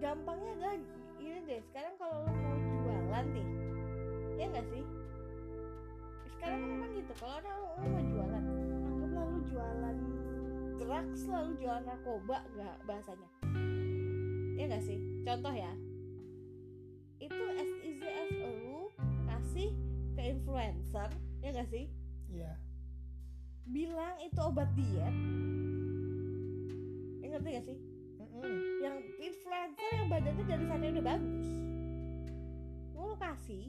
gampangnya 0.01 0.51
adalah 0.57 0.77
ini 1.21 1.39
deh 1.45 1.61
sekarang 1.69 1.95
kalau 2.01 2.25
lu 2.25 2.33
mau 2.33 2.57
jualan 2.57 3.25
nih 3.37 3.49
ya 4.41 4.45
nggak 4.49 4.67
sih? 4.73 4.85
Sekarang 6.33 6.59
kan 6.65 6.69
memang 6.73 6.91
gitu 6.97 7.13
kalau 7.21 7.37
orang 7.37 7.57
lu 7.77 7.85
mau 7.93 8.05
jualan 8.09 8.45
anggaplah 8.89 9.25
lu 9.29 9.41
jualan 9.53 9.97
drugs 10.81 11.23
lah 11.29 11.41
lu 11.45 11.53
jualan 11.61 11.85
narkoba 11.85 12.39
nggak 12.57 12.77
bahasanya. 12.89 13.29
Ya 14.57 14.65
nggak 14.73 14.85
sih? 14.89 14.99
Contoh 15.21 15.53
ya. 15.53 15.73
Itu 17.21 17.43
as 17.61 17.73
easy 17.85 18.09
as 18.09 18.33
lu 18.41 18.89
kasih 19.29 19.71
ke 20.17 20.23
influencer 20.33 21.13
ya 21.45 21.49
nggak 21.53 21.69
sih? 21.69 21.85
Iya. 22.33 22.57
Bilang 23.69 24.17
itu 24.25 24.41
obat 24.41 24.73
diet. 24.73 25.13
Ya 27.21 27.27
ngerti 27.37 27.49
gak 27.53 27.67
sih 27.69 27.90
Mm-mm. 28.41 28.81
yang 28.81 28.97
influencer 29.21 29.91
yang 29.93 30.09
badannya 30.09 30.45
dari 30.49 30.65
sana 30.65 30.85
udah 30.89 31.05
bagus. 31.05 31.49
Mau 32.97 33.05
lu 33.13 33.17
kasih 33.21 33.65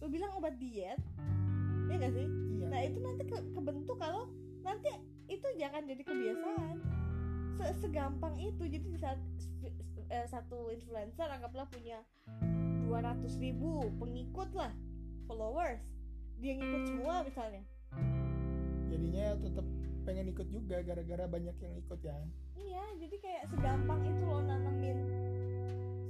lu 0.00 0.06
bilang 0.08 0.32
obat 0.38 0.56
diet 0.56 0.96
ya 1.90 1.94
gak 1.98 2.12
sih? 2.14 2.26
Iya. 2.26 2.66
Nah 2.70 2.80
itu 2.86 2.98
nanti 3.02 3.22
ke, 3.26 3.36
kebentuk 3.52 3.98
kalau 3.98 4.30
nanti 4.62 4.88
itu 5.26 5.46
jangan 5.58 5.82
jadi 5.84 6.02
kebiasaan. 6.06 6.76
Se- 7.58 7.76
segampang 7.82 8.34
itu. 8.38 8.62
Jadi 8.70 8.86
di 8.94 8.98
saat 8.98 9.18
eh, 10.10 10.26
satu 10.30 10.70
influencer 10.70 11.26
anggaplah 11.26 11.66
punya 11.68 12.00
200 12.86 13.26
ribu 13.38 13.86
pengikut 14.02 14.50
lah 14.54 14.74
followers 15.30 15.82
dia 16.40 16.56
ngikut 16.56 16.82
semua 16.88 17.22
misalnya. 17.22 17.62
Jadinya 18.90 19.22
ya 19.30 19.34
tetap 19.38 19.66
pengen 20.04 20.26
ikut 20.32 20.46
juga 20.48 20.80
gara-gara 20.80 21.24
banyak 21.28 21.56
yang 21.60 21.74
ikut 21.76 22.00
ya 22.00 22.18
Iya, 22.56 22.84
jadi 23.02 23.16
kayak 23.18 23.44
segampang 23.50 24.00
itu 24.06 24.22
loh 24.24 24.42
nanamin 24.44 24.98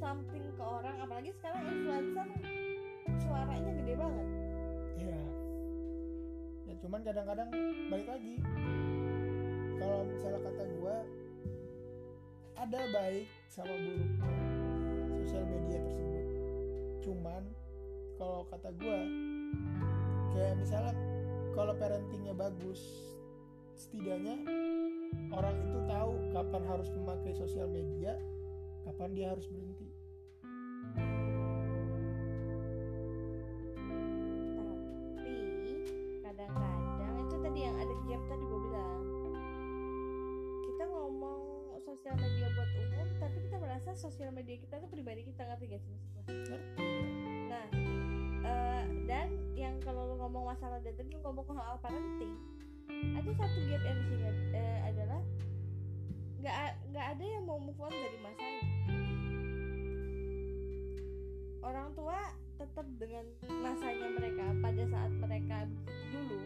something 0.00 0.44
ke 0.56 0.62
orang, 0.64 0.96
apalagi 1.00 1.30
sekarang 1.36 1.62
influencer 1.68 2.28
suaranya 3.20 3.72
gede 3.80 3.94
banget. 3.94 4.28
Iya. 4.96 5.20
Ya 6.66 6.74
cuman 6.80 7.00
kadang-kadang 7.04 7.48
balik 7.92 8.08
lagi. 8.08 8.34
Kalau 9.80 10.00
misalnya 10.08 10.40
kata 10.44 10.62
gua 10.76 10.96
ada 12.60 12.80
baik 12.92 13.28
sama 13.48 13.72
buruknya 13.72 14.34
sosial 15.20 15.44
media 15.48 15.78
tersebut. 15.80 16.26
Cuman 17.04 17.42
kalau 18.20 18.44
kata 18.52 18.68
gua 18.76 19.00
kayak 20.36 20.54
misalnya 20.60 20.92
kalau 21.56 21.72
parentingnya 21.76 22.34
bagus 22.36 22.80
setidaknya 23.80 24.36
orang 25.32 25.56
itu 25.64 25.80
tahu 25.88 26.12
kapan 26.36 26.62
harus 26.68 26.88
memakai 26.92 27.32
sosial 27.32 27.64
media, 27.64 28.12
kapan 28.84 29.16
dia 29.16 29.32
harus 29.32 29.48
berhenti. 29.48 29.88
Tapi 35.16 35.36
kadang-kadang 36.20 37.16
itu 37.24 37.36
tadi 37.40 37.60
yang 37.64 37.76
ada 37.80 37.94
gap 38.04 38.22
tadi 38.28 38.44
gue 38.44 38.60
bilang. 38.68 39.00
Kita 40.68 40.84
ngomong 40.84 41.40
sosial 41.80 42.14
media 42.20 42.46
buat 42.52 42.70
umum, 42.84 43.06
tapi 43.16 43.38
kita 43.48 43.56
merasa 43.64 43.90
sosial 43.96 44.28
media 44.28 44.60
kita 44.60 44.76
itu 44.76 44.88
pribadi 44.92 45.24
kita 45.24 45.48
ngerti 45.48 45.64
gak 45.72 45.80
sih 45.80 45.96
maksud? 46.20 46.60
Nah, 47.48 47.66
eh, 48.44 48.82
dan 49.08 49.28
yang 49.56 49.80
kalau 49.80 50.12
lu 50.12 50.14
ngomong 50.20 50.52
masalah 50.52 50.84
dan 50.84 50.92
tadi 50.92 51.08
lu 51.16 51.20
ngomong 51.24 51.48
soal 51.48 51.80
parenting, 51.80 52.36
ada 53.20 53.36
satu 53.36 53.58
gap 53.68 53.82
yang 53.84 53.98
di 54.00 54.04
sini 54.08 54.24
eh, 54.56 54.78
adalah 54.88 55.20
nggak 56.40 56.56
nggak 56.88 57.06
ada 57.12 57.24
yang 57.28 57.44
mau 57.44 57.60
move 57.60 57.76
on 57.76 57.92
dari 57.92 58.18
masanya. 58.24 58.64
Orang 61.60 61.92
tua 61.92 62.16
tetap 62.56 62.88
dengan 62.96 63.28
masanya 63.60 64.08
mereka 64.16 64.44
pada 64.64 64.82
saat 64.88 65.12
mereka 65.20 65.68
dulu, 66.08 66.40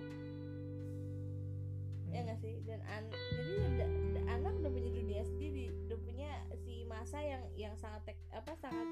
ya 2.10 2.26
nggak 2.26 2.38
sih? 2.42 2.58
Dan 2.66 2.82
an 2.90 3.06
jadi 3.06 3.52
da- 3.78 3.94
da- 4.18 4.26
anak 4.34 4.52
udah 4.58 4.70
punya 4.74 4.90
dunia 4.98 5.22
sendiri, 5.22 5.70
udah 5.86 5.98
punya 6.02 6.30
si 6.58 6.82
masa 6.90 7.22
yang 7.22 7.42
yang 7.54 7.74
sangat 7.78 8.02
tek- 8.02 8.30
apa 8.34 8.50
sangat 8.58 8.88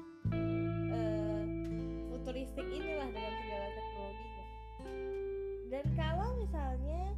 eh, 0.95 1.43
futuristik 2.15 2.63
inilah 2.63 3.11
dengan 3.11 3.33
segala 3.43 3.67
teknologinya. 3.75 4.45
Dan 5.67 5.85
kalau 5.99 6.29
misalnya 6.39 7.11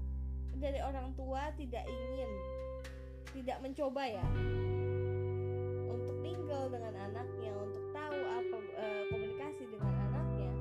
dari 0.59 0.79
orang 0.79 1.11
tua 1.19 1.51
tidak 1.59 1.83
ingin 1.87 2.31
tidak 3.35 3.57
mencoba 3.59 4.03
ya 4.07 4.25
untuk 5.91 6.15
tinggal 6.23 6.71
dengan 6.71 6.93
anaknya, 6.95 7.51
untuk 7.59 7.83
tahu 7.91 8.19
apa 8.19 8.57
eh, 8.79 9.03
komunikasi 9.11 9.63
dengan 9.67 9.93
anaknya. 10.09 10.51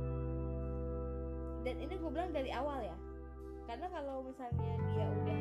Dan 1.63 1.77
ini 1.79 1.95
gue 1.95 2.11
bilang 2.11 2.31
dari 2.35 2.51
awal 2.51 2.83
ya. 2.83 2.97
Karena 3.65 3.87
kalau 3.89 4.21
misalnya 4.27 4.75
dia 4.93 5.07
udah 5.09 5.41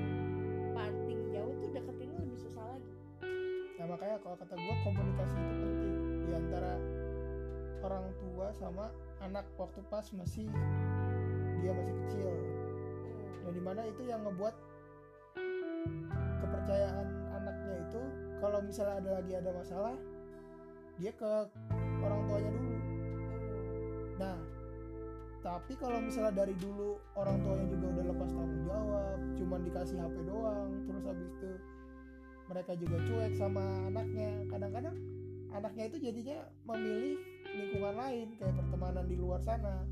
parting 0.71 1.21
jauh 1.33 1.53
tuh 1.59 1.69
deketinnya 1.75 2.19
lebih 2.23 2.39
susah 2.39 2.63
lagi. 2.63 2.91
Nah 3.77 3.85
makanya 3.89 4.17
kalau 4.23 4.35
kata 4.39 4.55
gua 4.55 4.75
komunikasi 4.87 5.35
itu 5.35 5.53
penting 5.59 5.95
di 6.23 6.31
antara 6.31 6.73
orang 7.83 8.05
tua 8.15 8.47
sama 8.55 8.85
anak 9.19 9.43
waktu 9.59 9.83
pas 9.91 10.07
masih 10.15 10.47
dia 11.59 11.71
masih 11.75 11.95
kecil. 12.05 12.31
Dan 13.43 13.51
di 13.51 13.61
mana 13.61 13.81
itu 13.83 14.01
yang 14.07 14.23
ngebuat 14.23 14.55
kepercayaan 16.43 17.07
anaknya 17.35 17.75
itu 17.83 18.01
kalau 18.39 18.59
misalnya 18.63 18.95
ada 18.99 19.09
lagi 19.19 19.31
ada 19.35 19.51
masalah 19.51 19.95
dia 20.99 21.11
ke 21.11 21.31
orang 22.03 22.21
tuanya 22.27 22.51
dulu. 22.55 22.75
Nah 24.19 24.37
tapi 25.43 25.73
kalau 25.75 25.99
misalnya 25.99 26.33
dari 26.39 26.55
dulu 26.55 26.95
orang 27.19 27.43
tuanya 27.43 27.67
juga 27.67 27.85
udah 27.99 28.05
lepas 28.15 28.31
tanggung 28.31 28.63
jawab, 28.63 29.17
cuman 29.35 29.59
dikasih 29.67 29.97
HP 29.99 30.15
doang, 30.23 30.71
terus 30.87 31.03
habis 31.03 31.27
itu 31.35 31.51
mereka 32.47 32.71
juga 32.79 32.97
cuek 33.03 33.33
sama 33.35 33.63
anaknya. 33.91 34.31
Kadang-kadang 34.47 34.95
anaknya 35.51 35.83
itu 35.91 35.97
jadinya 35.99 36.37
memilih 36.63 37.19
lingkungan 37.43 37.95
lain 37.99 38.27
kayak 38.39 38.55
pertemanan 38.55 39.05
di 39.05 39.15
luar 39.19 39.39
sana 39.43 39.85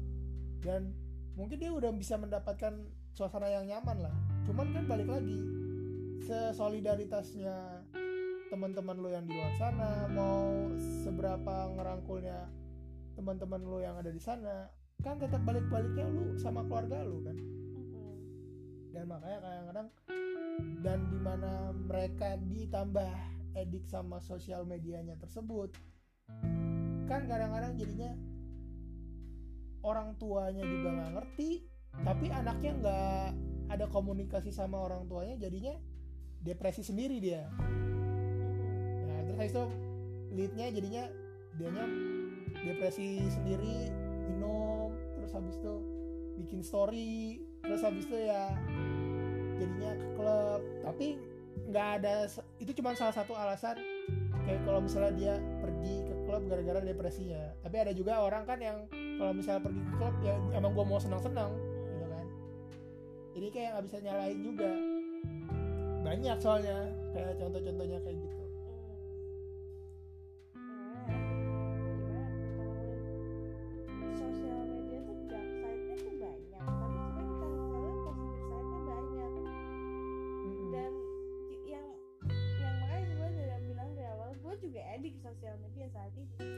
dan 0.66 0.90
mungkin 1.38 1.58
dia 1.62 1.70
udah 1.70 1.94
bisa 1.94 2.18
mendapatkan 2.18 2.82
suasana 3.12 3.48
yang 3.52 3.68
nyaman 3.68 4.08
lah. 4.08 4.16
Cuman 4.48 4.72
kan 4.74 4.84
balik 4.88 5.10
lagi 5.12 5.38
sesolidaritasnya 6.26 7.84
teman-teman 8.52 9.00
lo 9.00 9.08
yang 9.08 9.24
di 9.24 9.32
luar 9.32 9.54
sana 9.56 10.12
mau 10.12 10.68
seberapa 11.08 11.72
ngerangkulnya 11.72 12.52
teman-teman 13.16 13.64
lo 13.64 13.80
yang 13.80 13.96
ada 13.96 14.12
di 14.12 14.20
sana 14.20 14.68
kan 15.00 15.16
tetap 15.18 15.40
balik-baliknya 15.48 16.04
lu 16.12 16.36
sama 16.36 16.62
keluarga 16.68 17.00
lu 17.08 17.24
kan 17.24 17.38
dan 18.92 19.08
makanya 19.08 19.40
kadang-kadang 19.40 19.88
dan 20.84 21.00
di 21.08 21.20
mana 21.24 21.52
mereka 21.74 22.36
ditambah 22.44 23.12
edik 23.56 23.88
sama 23.88 24.20
sosial 24.20 24.68
medianya 24.68 25.16
tersebut 25.16 25.72
kan 27.08 27.24
kadang-kadang 27.32 27.80
jadinya 27.80 28.12
orang 29.88 30.12
tuanya 30.20 30.68
juga 30.68 30.88
nggak 30.92 31.12
ngerti 31.18 31.71
tapi 32.00 32.32
anaknya 32.32 32.72
nggak 32.80 33.26
ada 33.72 33.86
komunikasi 33.88 34.52
sama 34.52 34.80
orang 34.80 35.08
tuanya 35.08 35.40
jadinya 35.40 35.76
depresi 36.42 36.82
sendiri 36.84 37.22
dia. 37.22 37.48
Nah 39.08 39.20
terus 39.28 39.38
habis 39.38 39.54
itu 39.54 39.66
leadnya 40.32 40.68
jadinya 40.74 41.04
dianya 41.56 41.86
depresi 42.68 43.22
sendiri 43.32 43.92
minum 44.28 44.92
terus 45.20 45.32
habis 45.36 45.56
itu 45.60 45.76
bikin 46.42 46.62
story 46.66 47.44
terus 47.62 47.84
habis 47.86 48.04
itu 48.10 48.18
ya 48.28 48.52
jadinya 49.62 49.92
ke 49.96 50.08
klub. 50.18 50.62
Tapi 50.84 51.08
nggak 51.72 51.88
ada 52.02 52.28
itu 52.60 52.72
cuma 52.76 52.98
salah 52.98 53.14
satu 53.14 53.38
alasan 53.38 53.78
kayak 54.42 54.66
kalau 54.66 54.82
misalnya 54.82 55.14
dia 55.14 55.36
pergi 55.62 55.96
ke 56.02 56.14
klub 56.28 56.44
gara-gara 56.50 56.82
depresinya. 56.82 57.54
Tapi 57.62 57.76
ada 57.78 57.92
juga 57.94 58.20
orang 58.20 58.44
kan 58.44 58.60
yang 58.60 58.90
kalau 59.22 59.32
misalnya 59.32 59.70
pergi 59.70 59.80
ke 59.86 59.94
klub 59.96 60.16
ya 60.26 60.36
emang 60.58 60.74
gua 60.74 60.84
mau 60.84 61.00
senang-senang 61.00 61.71
jadi 63.42 63.58
kayak 63.58 63.70
nggak 63.74 63.86
bisa 63.90 63.98
nyalain 64.06 64.40
juga. 64.46 64.72
Banyak 66.06 66.38
soalnya 66.46 66.78
kayak 67.10 67.42
contoh-contohnya 67.42 67.98
kayak 68.06 68.18
gitu. 68.22 68.38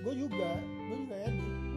Gue 0.04 0.20
juga 0.20 0.52
gue 0.60 0.98
juga 1.08 1.16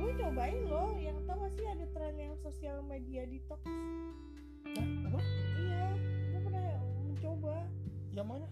gue 0.03 0.11
cobain 0.19 0.61
loh 0.67 0.99
yang 0.99 1.15
tau 1.31 1.39
gak 1.47 1.55
sih 1.55 1.63
ada 1.63 1.87
tren 1.95 2.15
yang 2.19 2.35
sosial 2.43 2.83
media 2.83 3.23
detox 3.23 3.63
mencoba 7.47 7.63
yang 8.11 8.27
mana? 8.27 8.47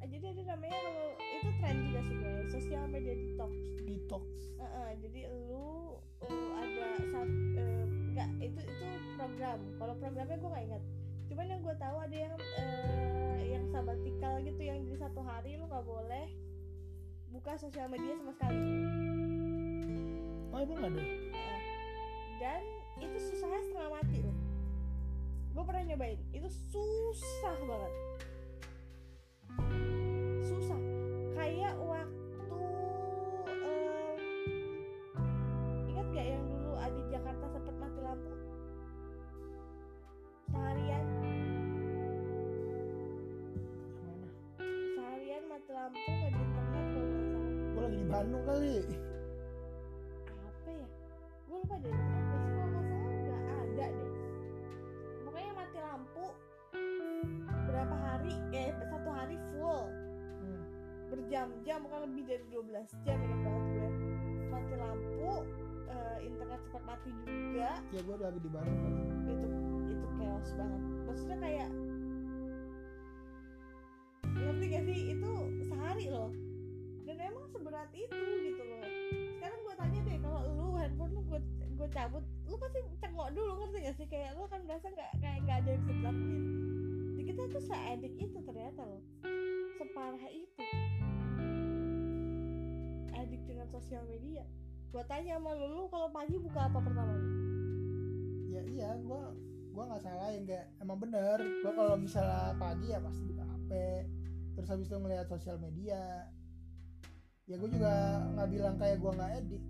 Ah, 0.00 0.06
jadi 0.08 0.24
ada 0.32 0.42
namanya 0.56 0.76
kalau 0.80 1.06
itu 1.20 1.48
tren 1.60 1.76
juga 1.86 2.00
sebenarnya 2.08 2.44
sosial 2.48 2.84
media 2.88 3.14
detox. 3.14 3.52
Detox. 3.84 4.24
Heeh, 4.58 4.90
jadi 5.04 5.20
lu 5.46 6.00
uh, 6.24 6.50
ada 6.56 6.88
sat, 6.98 7.30
eh, 7.60 7.84
nggak 8.16 8.28
itu 8.40 8.60
itu 8.64 8.86
program. 9.14 9.58
Kalau 9.76 9.94
programnya 10.00 10.36
gue 10.40 10.50
nggak 10.50 10.64
ingat. 10.72 10.82
Cuman 11.30 11.46
yang 11.46 11.60
gue 11.62 11.74
tahu 11.76 11.96
ada 12.00 12.16
yang 12.16 12.34
eh, 12.58 13.40
yang 13.54 13.64
sabatikal 13.70 14.34
gitu 14.42 14.62
yang 14.64 14.82
jadi 14.88 14.98
satu 15.04 15.20
hari 15.20 15.60
lu 15.60 15.68
nggak 15.68 15.86
boleh 15.86 16.26
buka 17.30 17.54
sosial 17.60 17.86
media 17.86 18.16
sama 18.18 18.32
sekali. 18.34 18.58
Oh 20.50 20.58
emang 20.58 20.80
ada? 20.90 21.02
Dan 22.40 22.62
itu 22.98 23.16
susahnya 23.30 23.60
setengah 23.68 23.90
mati 24.00 24.18
loh. 24.24 24.36
Gue 25.52 25.62
pernah 25.62 25.82
nyobain. 25.86 26.18
Itu 26.32 26.48
susah 26.48 27.54
banget 27.68 28.09
kayak 31.50 31.74
waktu 31.82 32.62
em, 33.50 34.18
ingat 35.90 36.06
gak 36.14 36.26
yang 36.30 36.44
dulu 36.46 36.78
di 36.78 37.02
Jakarta 37.10 37.46
sempat 37.50 37.74
mati 37.74 37.98
lampu? 38.06 38.32
Seharian. 40.46 41.06
Mana? 43.98 44.28
Seharian 44.94 45.42
mati 45.50 45.70
lampu 45.74 45.98
nggak 45.98 46.30
di 46.30 46.38
internet 46.38 46.86
kalau 46.94 47.02
nggak 47.10 47.26
salah. 47.34 47.50
Gue 47.50 47.82
lagi 47.82 47.98
di 47.98 48.06
Bandung 48.06 48.44
kali. 48.46 48.78
Apa 50.30 50.70
ya? 50.70 50.86
Gue 51.50 51.56
lupa 51.66 51.74
deh 51.82 51.90
apa 51.90 52.34
sih 52.38 52.50
kalau 52.54 52.70
nggak 52.70 52.84
salah. 52.86 53.10
Nggak 53.26 53.42
ada 53.42 53.86
deh. 53.90 54.12
Pokoknya 55.26 55.52
mati 55.58 55.78
lampu 55.82 56.26
berapa 57.66 57.96
hari? 58.06 58.34
Eh 58.54 58.70
satu 58.86 59.10
hari 59.10 59.34
full. 59.50 60.09
Berjam-jam 61.10 61.78
bukan 61.82 62.00
lebih 62.06 62.22
dari 62.30 62.44
12 62.54 63.04
jam 63.04 63.18
ingat 63.18 63.40
banget 63.42 63.64
gue 63.74 63.90
mati 64.50 64.74
lampu 64.78 65.32
eh, 65.90 66.18
internet 66.22 66.60
sempat 66.70 66.82
mati 66.86 67.10
juga. 67.26 67.70
Ya 67.90 68.00
gue 68.00 68.16
lagi 68.16 68.40
di 68.40 68.50
Bandung 68.50 68.96
itu 69.26 69.48
itu 69.90 70.06
chaos 70.22 70.50
banget. 70.54 70.82
Maksudnya 71.10 71.38
kayak 71.42 71.70
ngerti 74.30 74.64
gak 74.70 74.84
sih? 74.86 74.98
Itu 75.18 75.30
sehari 75.66 76.06
loh. 76.10 76.30
Dan 77.04 77.16
emang 77.18 77.44
seberat 77.50 77.90
itu 77.90 78.18
gitu 78.46 78.62
loh. 78.62 78.84
Sekarang 79.38 79.58
gue 79.66 79.74
tanya 79.74 79.98
deh 80.06 80.18
kalau 80.22 80.40
lu 80.54 80.66
handphone 80.78 81.12
lu 81.14 81.22
gue 81.26 81.40
gue 81.80 81.88
cabut 81.96 82.24
lu 82.44 82.54
pasti 82.60 82.78
cengok 83.00 83.28
dulu 83.34 83.52
ngerti 83.66 83.78
gak 83.82 83.96
sih? 83.98 84.06
Kayak 84.06 84.38
lu 84.38 84.46
kan 84.46 84.62
berasa 84.62 84.86
nggak 84.90 85.10
kayak 85.18 85.38
nggak 85.42 85.56
ada 85.66 85.68
yang 85.74 85.82
bisa 85.82 85.92
dilakuin. 85.98 86.42
Di 87.18 87.22
kita 87.26 87.42
tuh 87.50 87.62
seadik 87.66 88.14
itu 88.14 88.38
ternyata 88.46 88.80
loh. 88.86 89.02
Separah 89.80 90.28
itu 90.28 90.60
dengan 93.60 93.76
sosial 93.76 94.00
media. 94.08 94.40
Gue 94.88 95.04
tanya 95.04 95.36
sama 95.36 95.52
lu, 95.52 95.68
lu 95.68 95.84
kalau 95.92 96.08
pagi 96.08 96.40
buka 96.40 96.64
apa 96.64 96.80
pertama? 96.80 97.12
Ya 98.48 98.64
iya 98.64 98.96
gue 98.96 99.22
gue 99.70 99.82
nggak 99.84 100.00
salahin 100.00 100.48
kayak 100.48 100.66
emang 100.80 100.96
bener 100.96 101.38
gue 101.38 101.72
kalau 101.76 101.94
misalnya 102.00 102.56
pagi 102.56 102.90
ya 102.90 102.98
pasti 103.04 103.22
buka 103.22 103.44
HP 103.44 103.70
terus 104.56 104.68
habis 104.72 104.88
itu 104.88 104.96
ngeliat 104.96 105.28
sosial 105.28 105.60
media. 105.60 106.24
Ya 107.44 107.60
gue 107.60 107.68
juga 107.68 108.24
nggak 108.32 108.48
bilang 108.48 108.80
kayak 108.80 108.96
gue 108.96 109.12
nggak 109.12 109.32
edit. 109.44 109.64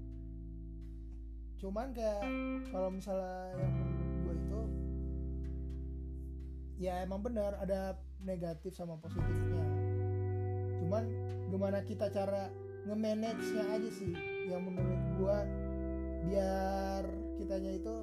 Cuman 1.58 1.90
kayak 1.90 2.22
kalau 2.70 2.94
misalnya 2.94 3.58
yang 3.58 3.74
menurut 3.74 4.14
gue 4.22 4.34
itu 4.38 4.60
ya 6.78 7.02
emang 7.02 7.26
bener 7.26 7.58
ada 7.58 7.98
negatif 8.22 8.70
sama 8.70 9.02
positifnya. 9.02 9.66
Cuman 10.78 11.02
gimana 11.50 11.82
kita 11.82 12.06
cara 12.14 12.69
nge-manage 12.88 13.46
nya 13.52 13.64
aja 13.76 13.90
sih 13.92 14.12
yang 14.48 14.62
menurut 14.64 15.02
gue 15.20 15.38
biar 16.30 17.04
kitanya 17.40 17.72
itu 17.76 17.96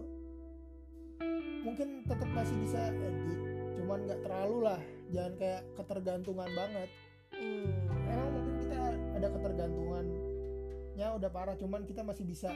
mungkin 1.66 2.06
tetap 2.06 2.30
masih 2.32 2.56
bisa 2.62 2.90
edit 2.94 3.40
cuman 3.78 4.00
nggak 4.06 4.22
terlalu 4.26 4.58
lah 4.66 4.82
jangan 5.14 5.34
kayak 5.38 5.62
ketergantungan 5.76 6.50
banget 6.54 6.90
hmm. 7.36 7.70
emang 8.10 8.30
mungkin 8.34 8.54
kita 8.64 8.78
ada 9.18 9.28
ketergantungannya 9.34 11.08
udah 11.18 11.30
parah 11.30 11.56
cuman 11.58 11.82
kita 11.86 12.02
masih 12.06 12.26
bisa 12.26 12.50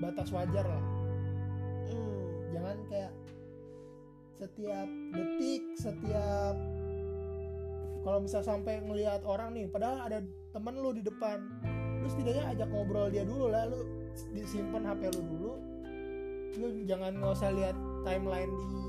batas 0.00 0.28
wajar 0.32 0.66
lah 0.66 0.84
Hmm. 1.86 2.50
jangan 2.50 2.76
kayak 2.90 3.12
setiap 4.36 4.88
detik 5.14 5.62
setiap 5.78 6.54
kalau 8.02 8.18
misal 8.22 8.42
sampai 8.42 8.82
ngelihat 8.82 9.22
orang 9.22 9.54
nih 9.54 9.70
padahal 9.70 10.02
ada 10.06 10.18
temen 10.56 10.74
lu 10.80 10.90
di 10.96 11.04
depan. 11.04 11.44
Lu 12.00 12.08
setidaknya 12.08 12.56
ajak 12.56 12.68
ngobrol 12.72 13.12
dia 13.12 13.28
dulu 13.28 13.52
lah 13.52 13.68
lu 13.68 13.84
disimpan 14.32 14.88
HP 14.88 15.12
lu 15.12 15.22
dulu. 15.28 15.52
Lu 16.56 16.66
jangan 16.88 17.12
nggak 17.20 17.32
usah 17.36 17.52
lihat 17.52 17.76
timeline 18.08 18.48
di 18.48 18.80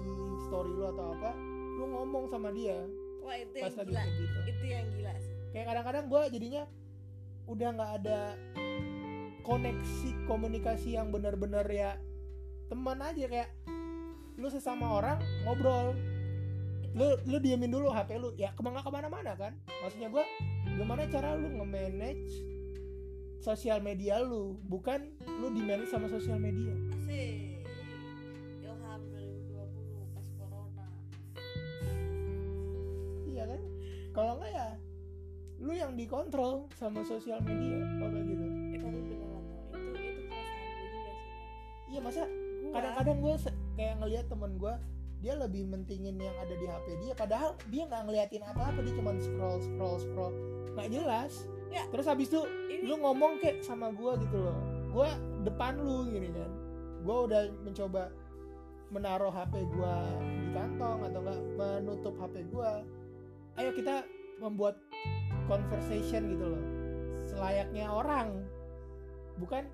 story 0.47 0.71
lu 0.71 0.87
atau 0.87 1.11
apa 1.11 1.35
lu 1.75 1.83
ngomong 1.91 2.31
sama 2.31 2.55
dia. 2.55 2.79
Wah 3.19 3.35
itu 3.35 3.59
pas 3.59 3.75
yang 3.75 3.91
lagi 3.91 3.91
gila. 3.91 4.03
gitu. 4.15 4.39
Itu 4.47 4.63
yang 4.63 4.85
gila 4.95 5.13
sih. 5.19 5.35
Kayak 5.51 5.65
kadang-kadang 5.67 6.05
gue 6.07 6.21
jadinya 6.39 6.63
udah 7.51 7.69
nggak 7.75 7.91
ada 8.03 8.19
koneksi 9.43 10.09
komunikasi 10.27 10.95
yang 10.95 11.11
benar-benar 11.11 11.67
ya 11.67 11.99
teman 12.71 13.03
aja. 13.03 13.27
Kayak 13.27 13.51
lu 14.39 14.47
sesama 14.47 14.87
orang 15.03 15.19
ngobrol. 15.43 15.91
Lu 16.95 17.19
lu 17.27 17.37
diemin 17.43 17.67
dulu 17.67 17.91
HP 17.91 18.15
lu. 18.15 18.31
Ya 18.39 18.55
ke 18.55 18.63
mana 18.63 18.79
ke 18.79 18.87
mana-mana 18.87 19.35
kan. 19.35 19.51
Maksudnya 19.83 20.07
gue 20.07 20.23
gimana 20.77 21.09
cara 21.09 21.33
lu 21.33 21.49
nge-manage 21.57 22.45
sosial 23.41 23.81
media 23.81 24.21
lu? 24.21 24.61
Bukan 24.69 25.09
lu 25.41 25.49
di 25.49 25.65
manage 25.65 25.89
sama 25.89 26.05
sosial 26.05 26.37
media. 26.37 26.77
Asik. 26.93 27.65
Ilham 28.61 29.01
2020 29.09 30.13
pas 30.13 30.27
corona. 30.37 30.85
Iya 33.25 33.43
kan? 33.49 33.61
Kalau 34.13 34.33
nggak 34.37 34.51
ya 34.53 34.67
lu 35.57 35.73
yang 35.73 35.97
dikontrol 35.97 36.69
sama 36.77 37.01
sosial 37.01 37.41
media 37.41 37.81
kalau 37.97 38.13
kayak 38.13 38.29
gitu? 38.29 38.45
Eh 38.77 38.79
tapi 38.79 38.97
beneran 39.09 39.41
loh 39.41 39.57
itu 39.57 39.81
itu 39.81 39.97
perasaan 39.97 40.61
gue 40.61 40.81
juga 40.85 41.01
sih 41.01 41.17
iya 41.89 41.99
masa 42.03 42.23
kadang-kadang 42.69 43.17
gue 43.25 43.33
kayak 43.73 43.95
ngelihat 43.97 44.25
temen 44.29 44.51
gue 44.61 44.73
dia 45.17 45.33
lebih 45.33 45.65
mentingin 45.65 46.13
yang 46.21 46.35
ada 46.37 46.53
di 46.53 46.65
HP 46.69 46.87
dia 47.01 47.13
padahal 47.17 47.57
dia 47.73 47.83
nggak 47.89 48.03
ngeliatin 48.05 48.43
apa-apa 48.45 48.79
dia 48.85 48.93
cuma 48.93 49.17
scroll 49.17 49.57
scroll 49.65 49.97
scroll 49.97 50.33
nggak 50.77 50.93
jelas. 50.93 51.49
Ya. 51.67 51.83
terus 51.91 52.07
habis 52.07 52.31
itu 52.31 52.39
Ini 52.71 52.87
lu 52.87 52.95
ngomong 53.01 53.43
kayak 53.43 53.65
sama 53.65 53.89
gua 53.91 54.15
gitu 54.21 54.37
loh. 54.37 54.57
Gua 54.93 55.09
depan 55.41 55.81
lu 55.81 56.05
gini 56.07 56.29
kan. 56.29 56.51
Gua 57.01 57.25
udah 57.25 57.49
mencoba 57.65 58.13
menaruh 58.93 59.33
HP 59.33 59.67
gua 59.75 60.05
di 60.21 60.47
kantong 60.53 60.99
atau 61.09 61.19
enggak 61.25 61.41
menutup 61.57 62.13
HP 62.21 62.45
gua. 62.53 62.85
Ayo 63.57 63.73
kita 63.73 64.05
membuat 64.37 64.77
conversation 65.49 66.37
gitu 66.37 66.45
loh. 66.55 66.63
Selayaknya 67.25 67.89
orang. 67.89 68.45
Bukan 69.41 69.65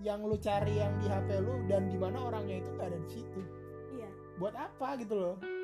yang 0.00 0.24
lu 0.24 0.40
cari 0.40 0.80
yang 0.80 0.96
di 0.98 1.06
HP 1.06 1.44
lu 1.44 1.68
dan 1.68 1.92
di 1.92 2.00
mana 2.00 2.32
orangnya 2.32 2.64
itu 2.64 2.70
nggak 2.72 2.88
ada 2.88 2.98
di 2.98 3.10
situ. 3.12 3.40
Iya. 3.94 4.10
Buat 4.40 4.54
apa 4.56 4.96
gitu 4.98 5.14
loh 5.14 5.57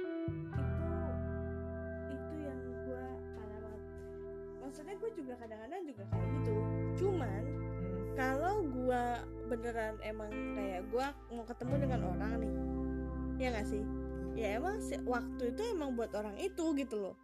juga 5.24 5.34
kadang-kadang 5.40 5.82
juga 5.88 6.02
kayak 6.12 6.28
gitu. 6.36 6.54
Cuman 7.00 7.42
Hmm. 7.74 8.14
kalau 8.14 8.54
gue 8.62 9.04
beneran 9.48 9.96
emang 10.04 10.30
kayak 10.54 10.84
gue 10.92 11.06
mau 11.32 11.44
ketemu 11.48 11.74
dengan 11.88 12.00
orang 12.12 12.32
nih 12.38 12.52
ya 13.40 13.48
nggak 13.50 13.66
sih? 13.66 13.82
Ya 14.36 14.58
emang 14.58 14.78
waktu 15.06 15.42
itu 15.50 15.62
emang 15.72 15.96
buat 15.96 16.12
orang 16.14 16.36
itu 16.38 16.64
gitu 16.76 16.96
loh. 17.00 17.16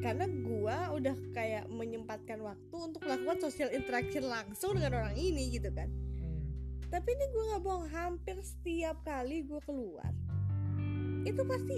Karena 0.00 0.24
gue 0.24 0.76
udah 0.96 1.16
kayak 1.36 1.68
menyempatkan 1.68 2.40
waktu 2.40 2.72
untuk 2.72 3.04
melakukan 3.04 3.36
social 3.36 3.68
interaction 3.68 4.24
langsung 4.24 4.78
dengan 4.78 5.04
orang 5.04 5.16
ini 5.18 5.52
gitu 5.52 5.68
kan. 5.74 5.90
Hmm. 5.90 6.40
tapi 6.90 7.14
ini 7.14 7.24
gue 7.30 7.44
nggak 7.52 7.62
bohong 7.62 7.88
hampir 7.88 8.36
setiap 8.42 8.98
kali 9.06 9.46
gue 9.46 9.60
keluar 9.62 10.10
itu 11.22 11.42
pasti 11.44 11.76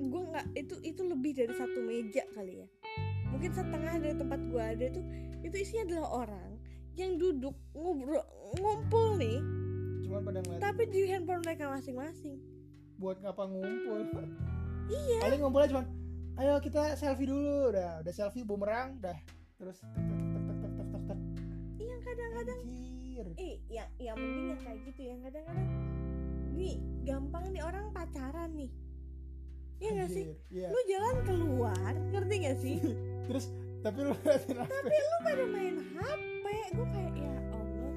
gue 0.00 0.22
nggak 0.30 0.46
itu 0.54 0.74
itu 0.80 1.02
lebih 1.04 1.32
dari 1.34 1.52
satu 1.52 1.78
meja 1.82 2.24
kali 2.32 2.64
ya 2.64 2.68
mungkin 3.34 3.50
setengah 3.50 3.94
dari 3.98 4.14
tempat 4.14 4.40
gue 4.46 4.62
ada 4.62 4.86
tuh 4.94 5.04
itu 5.42 5.56
isinya 5.58 5.82
adalah 5.90 6.08
orang 6.22 6.50
yang 6.94 7.18
duduk 7.18 7.54
ngobrol 7.74 8.22
ngumpul 8.54 9.18
nih. 9.18 9.42
Cuman 10.06 10.22
pada 10.22 10.38
ngeliat 10.46 10.62
tapi 10.62 10.82
di 10.86 11.10
handphone 11.10 11.42
mereka 11.42 11.66
masing-masing. 11.66 12.38
Buat 13.02 13.18
ngapa 13.20 13.42
ngumpul? 13.50 14.00
Iya. 14.84 15.16
Paling 15.24 15.40
ngumpulnya 15.40 15.68
cuman 15.72 15.86
ayo 16.36 16.60
kita 16.60 16.92
selfie 17.00 17.24
dulu. 17.24 17.72
Udah 17.72 18.04
udah 18.04 18.12
selfie 18.12 18.44
bumerang 18.44 19.00
dah. 19.00 19.16
Terus 19.56 19.80
iya 21.80 21.96
kadang-kadang 22.04 22.60
eh 23.40 23.56
ya 23.72 23.88
ya 23.96 24.12
mungkin 24.12 24.52
yang 24.52 24.60
kayak 24.60 24.78
gitu 24.92 25.00
ya. 25.08 25.16
Kadang-kadang 25.24 25.68
nih 26.52 26.76
gampang 27.08 27.48
nih 27.48 27.64
orang 27.64 27.88
pacaran 27.96 28.52
nih. 28.52 28.68
Iya 29.78 29.90
gak 29.98 30.10
sih? 30.10 30.26
Iya. 30.48 30.68
Lu 30.70 30.80
jalan 30.86 31.16
keluar, 31.26 31.92
ngerti 32.10 32.34
gak 32.40 32.58
sih? 32.58 32.76
terus 33.28 33.50
tapi 33.80 33.98
lu 34.00 34.12
liatin 34.24 34.56
apa? 34.56 34.68
Tapi 34.70 34.96
lu 34.96 35.16
pada 35.20 35.44
main 35.44 35.76
HP 35.92 36.44
Gue 36.74 36.86
kayak, 36.90 37.12
ya 37.14 37.30
Allah 37.52 37.68
Tuhan. 37.68 37.94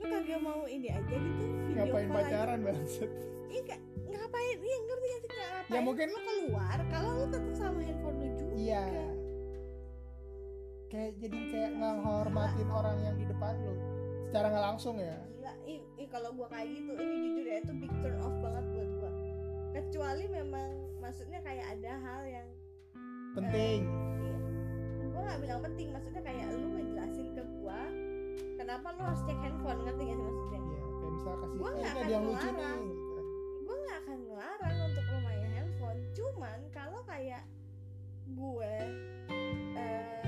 Lu 0.00 0.04
kagak 0.06 0.40
mau 0.40 0.62
ini 0.64 0.88
aja 0.88 1.14
gitu 1.14 1.44
video 1.68 1.84
ngapain 1.86 2.08
pacaran 2.08 2.58
banget 2.64 2.88
Iya 3.50 3.76
ngapain, 4.10 4.58
iya 4.58 4.76
ngerti 4.80 5.06
gak 5.06 5.20
sih? 5.20 5.28
Ngapain 5.30 5.70
Ya, 5.70 5.80
mungkin- 5.82 6.10
lu 6.10 6.20
keluar 6.20 6.78
Kalau 6.88 7.10
lu 7.14 7.26
tetap 7.28 7.54
sama 7.54 7.80
handphone 7.82 8.16
lu 8.18 8.28
juga? 8.34 8.54
Iya. 8.54 8.84
Kayak 10.90 11.12
jadi 11.22 11.38
kayak 11.46 11.72
ngehormatin 11.78 12.68
orang 12.68 12.96
yang 12.98 13.14
di 13.14 13.22
depan 13.22 13.54
lu. 13.62 13.74
Secara 14.26 14.46
nggak 14.50 14.64
langsung 14.74 14.98
ya. 14.98 15.14
Ih 15.38 15.39
kalau 16.10 16.30
gua 16.34 16.48
kayak 16.50 16.68
gitu 16.74 16.92
Ini 16.98 17.16
jujur 17.22 17.44
ya, 17.46 17.56
itu 17.62 17.72
big 17.78 17.94
turn 18.02 18.18
off 18.20 18.34
banget 18.42 18.64
buat 18.74 18.90
gua 18.98 19.10
Kecuali 19.70 20.24
memang, 20.26 20.68
maksudnya 20.98 21.38
kayak 21.46 21.66
ada 21.78 21.92
hal 22.02 22.22
yang 22.26 22.48
penting 23.38 23.86
Iya. 24.20 24.36
Gue 25.10 25.22
gak 25.26 25.40
bilang 25.42 25.60
penting, 25.62 25.88
maksudnya 25.94 26.22
kayak 26.22 26.44
lu 26.54 26.66
ngejelasin 26.74 27.28
ke 27.34 27.42
gua 27.62 27.80
kenapa 28.60 28.92
lu 28.92 29.02
harus 29.02 29.22
cek 29.24 29.38
handphone, 29.40 29.80
ngerti 29.88 30.02
gak 30.04 30.14
sih 30.14 30.24
maksudnya? 30.28 30.60
iya 30.60 30.80
kayak 31.00 31.12
misal 31.16 31.34
kasih 31.40 31.58
eh, 31.58 31.70
ini 31.72 31.80
ada 31.80 31.90
akan 31.90 32.06
yang 32.12 32.22
lucu 32.22 32.36
nih 32.36 32.52
ngelarang. 32.52 32.80
gitu. 32.86 33.20
Gue 33.64 33.76
gak 33.80 33.98
akan 34.04 34.18
ngelarang 34.28 34.76
untuk 34.84 35.04
lu 35.08 35.18
main 35.24 35.44
handphone, 35.48 36.00
cuman 36.12 36.58
kalau 36.70 37.00
kayak 37.08 37.42
gue, 38.30 38.74
eh 39.74 40.19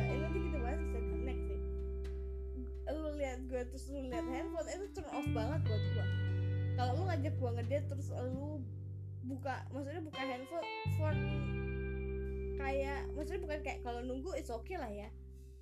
Lihat 3.33 3.49
gue 3.49 3.62
terus 3.72 3.89
lu 3.89 4.12
lihat 4.12 4.28
handphone 4.28 4.68
itu 4.68 4.87
turn 4.93 5.09
off 5.09 5.24
banget 5.33 5.61
buat 5.64 5.83
gua. 5.97 6.07
Kalau 6.76 6.93
lu 7.01 7.03
ngajak 7.09 7.35
gua 7.41 7.51
ngedate 7.57 7.87
terus 7.89 8.09
lu 8.12 8.61
buka, 9.24 9.64
maksudnya 9.72 10.03
buka 10.05 10.20
handphone 10.20 10.68
phone 11.01 11.22
kayak 12.61 13.09
maksudnya 13.16 13.41
bukan 13.41 13.59
kayak 13.64 13.80
kalau 13.80 14.05
nunggu 14.05 14.37
it's 14.37 14.53
okay 14.53 14.76
lah 14.76 14.93
ya. 14.93 15.09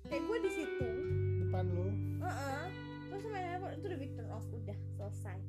Kayak 0.03 0.19
gue 0.27 0.37
di 0.43 0.51
situ. 0.51 0.87
Depan 1.47 1.63
lu. 1.71 1.87
Heeh. 2.19 2.63
terus 3.07 3.23
main 3.31 3.47
handphone 3.55 3.79
itu 3.79 3.85
udah 3.87 3.99
turn 4.19 4.29
off 4.35 4.45
udah 4.51 4.77
selesai. 4.99 5.39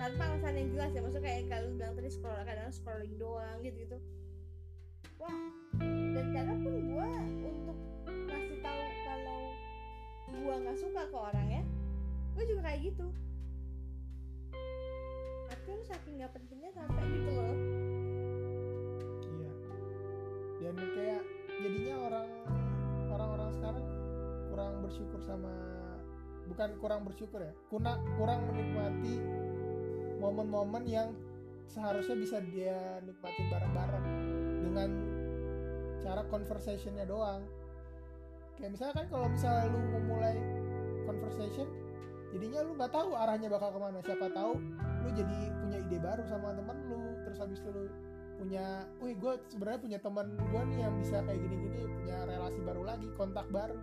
Tanpa 0.00 0.22
alasan 0.24 0.56
yang 0.56 0.68
jelas 0.72 0.90
ya 0.96 1.00
maksudnya 1.04 1.28
kayak 1.28 1.40
kalau 1.52 1.68
bilang 1.76 1.92
tadi 2.00 2.08
scroll 2.08 2.40
kadang 2.48 2.72
scrolling 2.72 3.14
doang 3.20 3.60
gitu 3.60 3.76
gitu 3.76 4.00
wah 5.20 5.36
dan 6.16 6.26
kadang 6.32 6.58
pun 6.64 6.74
gua 6.88 7.12
untuk 7.44 7.78
ngasih 8.08 8.58
tahu 8.64 8.80
gua 10.44 10.54
nggak 10.62 10.78
suka 10.78 11.02
ke 11.10 11.16
orang 11.18 11.48
ya 11.50 11.62
gue 12.38 12.44
juga 12.46 12.62
kayak 12.70 12.80
gitu 12.88 13.06
tapi 15.50 15.68
lu 15.74 15.84
saking 15.84 16.14
nggak 16.22 16.32
pentingnya 16.32 16.70
sampai 16.72 17.02
gitu 17.10 17.30
loh 17.34 17.56
Iya. 19.20 19.50
Dan 20.60 20.74
kayak 20.94 21.22
jadinya 21.60 21.94
orang 22.06 22.28
orang-orang 23.10 23.50
sekarang 23.58 23.84
kurang 24.48 24.72
bersyukur 24.86 25.20
sama 25.26 25.52
bukan 26.50 26.70
kurang 26.82 27.00
bersyukur 27.06 27.40
ya, 27.42 27.52
kurang 27.70 28.02
kurang 28.18 28.42
menikmati 28.50 29.14
momen-momen 30.20 30.84
yang 30.84 31.08
seharusnya 31.70 32.16
bisa 32.18 32.36
dia 32.50 32.98
nikmatin 33.06 33.46
bareng-bareng 33.48 34.06
dengan 34.66 34.90
cara 36.02 36.22
conversationnya 36.26 37.06
doang. 37.06 37.46
Kayak 38.58 38.70
misalnya 38.76 38.94
kan 38.96 39.06
kalau 39.10 39.26
misalnya 39.30 39.64
lu 39.70 39.78
mau 39.78 40.02
mulai 40.16 40.36
conversation, 41.04 41.68
jadinya 42.34 42.60
lu 42.64 42.72
nggak 42.78 42.92
tahu 42.92 43.10
arahnya 43.14 43.48
bakal 43.50 43.70
ke 43.74 43.78
mana. 43.78 43.98
Siapa 44.02 44.26
tahu 44.32 44.52
lu 45.00 45.08
jadi 45.14 45.38
punya 45.60 45.78
ide 45.80 45.98
baru 45.98 46.22
sama 46.26 46.54
temen 46.54 46.76
lu, 46.90 47.02
terus 47.26 47.38
habis 47.40 47.58
itu 47.62 47.70
lu 47.70 47.84
punya, 48.40 48.88
wih 49.04 49.12
gue 49.20 49.32
sebenarnya 49.52 49.80
punya 49.84 49.98
teman 50.00 50.26
gue 50.32 50.62
nih 50.72 50.78
yang 50.80 50.94
bisa 50.96 51.20
kayak 51.28 51.40
gini-gini, 51.44 51.84
punya 51.84 52.16
relasi 52.24 52.60
baru 52.64 52.82
lagi, 52.88 53.08
kontak 53.16 53.46
baru. 53.52 53.76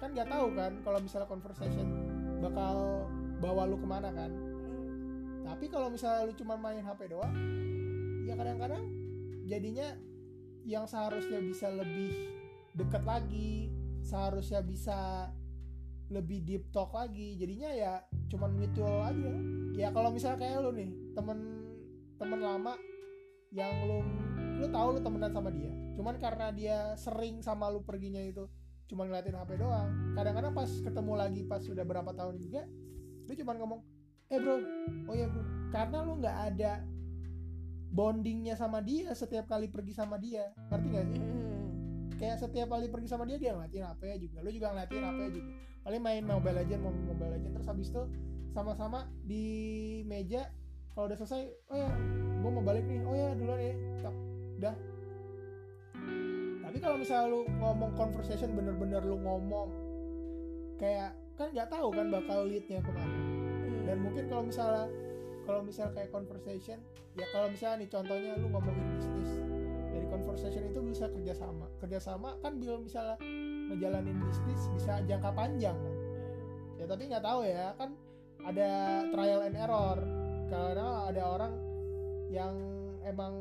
Kan 0.00 0.16
nggak 0.16 0.28
tahu 0.32 0.46
kan 0.54 0.72
kalau 0.86 0.98
misalnya 1.02 1.28
conversation 1.28 1.86
bakal 2.38 3.04
bawa 3.42 3.66
lu 3.66 3.76
ke 3.76 3.86
mana 3.86 4.08
kan. 4.14 4.30
Hmm. 4.30 5.44
Tapi 5.46 5.66
kalau 5.68 5.88
misalnya 5.92 6.28
lu 6.30 6.34
cuma 6.38 6.54
main 6.56 6.80
HP 6.80 7.10
doang, 7.10 7.34
ya 8.24 8.34
kadang-kadang 8.38 8.84
jadinya 9.48 9.96
yang 10.68 10.84
seharusnya 10.84 11.40
bisa 11.40 11.72
lebih 11.72 12.12
dekat 12.76 13.02
lagi, 13.02 13.72
seharusnya 14.02 14.62
bisa 14.64 15.30
lebih 16.08 16.40
deep 16.44 16.64
talk 16.72 16.96
lagi, 16.96 17.36
jadinya 17.36 17.68
ya 17.68 17.92
cuman 18.32 18.56
mutual 18.56 19.04
aja. 19.04 19.32
Ya 19.76 19.88
kalau 19.92 20.10
misalnya 20.12 20.40
kayak 20.40 20.64
lu 20.64 20.72
nih, 20.72 20.90
temen 21.12 21.38
temen 22.18 22.40
lama 22.40 22.74
yang 23.52 23.72
lu 23.88 24.00
lu 24.58 24.66
tahu 24.74 24.98
lu 24.98 25.00
temenan 25.04 25.30
sama 25.30 25.54
dia, 25.54 25.70
cuman 25.94 26.18
karena 26.18 26.50
dia 26.50 26.78
sering 26.98 27.38
sama 27.44 27.70
lu 27.70 27.84
perginya 27.86 28.18
itu 28.18 28.48
cuma 28.88 29.04
ngeliatin 29.06 29.36
HP 29.36 29.60
doang. 29.60 30.16
Kadang-kadang 30.16 30.52
pas 30.56 30.66
ketemu 30.66 31.12
lagi 31.14 31.42
pas 31.46 31.62
sudah 31.62 31.84
berapa 31.86 32.10
tahun 32.10 32.40
juga, 32.42 32.66
lu 33.28 33.32
cuman 33.38 33.56
ngomong, 33.60 33.80
eh 34.32 34.38
bro, 34.40 34.56
oh 35.06 35.14
ya 35.14 35.30
bro, 35.30 35.44
karena 35.70 35.98
lu 36.02 36.18
nggak 36.18 36.36
ada 36.52 36.72
bondingnya 37.88 38.56
sama 38.56 38.84
dia 38.84 39.12
setiap 39.14 39.48
kali 39.48 39.68
pergi 39.68 39.92
sama 39.96 40.20
dia, 40.20 40.52
ngerti 40.72 40.88
gak 40.92 41.06
sih? 41.08 41.20
Hmm. 41.20 41.57
Kayak 42.18 42.36
setiap 42.42 42.68
kali 42.74 42.90
pergi 42.90 43.08
sama 43.08 43.24
dia 43.24 43.38
dia 43.38 43.54
ngeliatin 43.54 43.86
HP 43.86 44.02
juga, 44.18 44.38
lu 44.42 44.50
juga 44.50 44.74
ngeliatin 44.74 45.02
HP 45.06 45.20
juga. 45.38 45.50
Paling 45.86 46.02
main 46.02 46.22
Mobile 46.26 46.56
Legend, 46.60 46.80
mau 46.82 46.92
Mobile 46.92 47.30
Legend 47.38 47.52
terus 47.54 47.68
habis 47.70 47.88
itu 47.94 48.02
sama-sama 48.50 49.06
di 49.22 49.46
meja 50.04 50.50
kalau 50.92 51.06
udah 51.06 51.14
selesai, 51.14 51.46
oh 51.70 51.76
ya, 51.78 51.90
gue 52.42 52.50
mau 52.50 52.64
balik 52.66 52.82
nih, 52.82 52.98
oh 53.06 53.14
ya 53.14 53.30
duluan 53.38 53.62
ya, 53.62 53.74
tak, 54.02 54.14
udah. 54.58 54.74
Tapi 56.66 56.76
kalau 56.82 56.96
misalnya 56.98 57.26
lu 57.30 57.40
ngomong 57.62 57.94
conversation 57.94 58.50
bener-bener 58.58 58.98
lu 59.06 59.14
ngomong, 59.22 59.70
kayak 60.82 61.14
kan 61.38 61.54
nggak 61.54 61.70
tahu 61.70 61.94
kan 61.94 62.10
bakal 62.10 62.50
leadnya 62.50 62.82
ke 62.82 62.90
mana 62.90 63.14
Hmm. 63.68 63.86
dan 63.86 63.96
mungkin 64.02 64.24
kalau 64.26 64.42
misalnya 64.42 64.86
kalau 65.46 65.60
misalnya 65.62 65.92
kayak 65.94 66.10
conversation 66.10 66.78
ya 67.14 67.26
kalau 67.30 67.46
misalnya 67.46 67.86
nih 67.86 67.90
contohnya 67.90 68.32
lu 68.42 68.46
ngomongin 68.50 68.86
bisnis 68.98 69.37
conversation 70.08 70.64
itu 70.68 70.80
bisa 70.82 71.06
kerjasama. 71.12 71.68
Kerjasama 71.78 72.40
kan 72.40 72.56
bila 72.56 72.80
misalnya 72.80 73.16
ngejalanin 73.68 74.18
bisnis 74.24 74.62
bisa 74.74 75.00
jangka 75.04 75.30
panjang 75.32 75.76
kan. 75.76 75.96
Ya 76.80 76.84
tapi 76.88 77.02
nggak 77.10 77.24
tahu 77.24 77.40
ya 77.44 77.76
kan 77.76 77.90
ada 78.44 78.70
trial 79.12 79.40
and 79.44 79.56
error. 79.56 79.98
Karena 80.48 81.12
ada 81.12 81.22
orang 81.28 81.52
yang 82.32 82.56
emang 83.04 83.34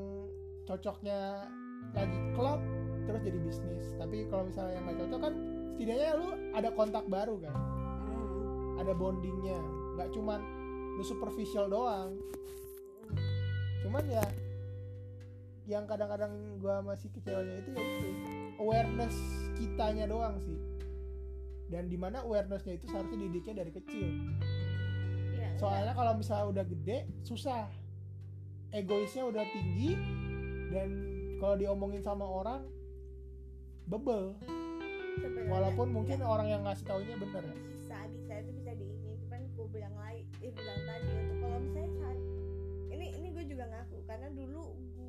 cocoknya 0.68 1.47
lagi 1.95 2.20
klop 2.36 2.59
terus 3.07 3.22
jadi 3.24 3.39
bisnis. 3.39 3.95
Tapi 3.95 4.28
kalau 4.28 4.51
misalnya 4.51 4.76
yang 4.76 4.84
nggak 4.91 4.99
cocok 5.07 5.20
kan 5.24 5.34
setidaknya 5.78 6.09
lu 6.20 6.28
ada 6.51 6.70
kontak 6.76 7.05
baru 7.07 7.36
kan. 7.39 7.55
Hmm. 7.55 8.82
ada 8.84 8.93
bondingnya. 8.93 9.59
Nggak 9.95 10.09
cuman 10.13 10.39
lu 10.99 11.03
superficial 11.05 11.72
doang. 11.72 12.20
Cuman 13.86 14.03
ya 14.09 14.26
yang 15.68 15.84
kadang-kadang 15.84 16.32
gua 16.63 16.80
masih 16.80 17.11
kecewanya 17.11 17.59
itu 17.59 17.76
ya 17.76 17.84
itu 17.84 18.07
awareness 18.57 19.15
kitanya 19.59 20.07
doang 20.07 20.39
sih. 20.39 20.55
Dan 21.68 21.91
di 21.91 21.99
mana 21.99 22.24
awarenessnya 22.24 22.80
itu 22.80 22.88
seharusnya 22.88 23.28
didiknya 23.28 23.68
dari 23.68 23.72
kecil. 23.76 24.07
Iya, 25.36 25.59
soalnya 25.59 25.91
kalau 25.91 26.15
misalnya 26.15 26.47
udah 26.47 26.65
gede 26.65 26.97
susah. 27.28 27.68
Egoisnya 28.72 29.28
udah 29.28 29.43
tinggi 29.47 29.95
dan 30.72 30.89
kalau 31.39 31.55
diomongin 31.59 31.99
sama 31.99 32.24
orang 32.24 32.63
bebel. 33.88 34.36
Sebenarnya 35.20 35.51
walaupun 35.51 35.88
mungkin 35.91 36.20
orang 36.24 36.47
yang 36.47 36.61
ngasih 36.63 36.88
taunya 36.88 37.15
bener 37.20 37.43
ya. 37.43 37.55
Bisa 37.76 37.97
bisa 38.11 38.34
itu 38.39 38.51
bisa 38.55 38.72
di 38.76 38.86
ini. 38.88 39.11
Cuman 39.28 39.41
gue 39.51 39.68
bilang 39.72 39.95
lain 39.99 40.24
eh 40.39 40.51
bilang 40.51 40.80
tadi 40.84 41.11
untuk 41.11 41.38
kalau 41.43 41.57
misalnya 41.59 41.91
saat 41.99 42.20
ini 42.91 43.05
ini 43.20 43.28
gue 43.36 43.43
juga 43.47 43.65
ngaku 43.68 43.97
karena 44.07 44.28
dulu 44.32 44.63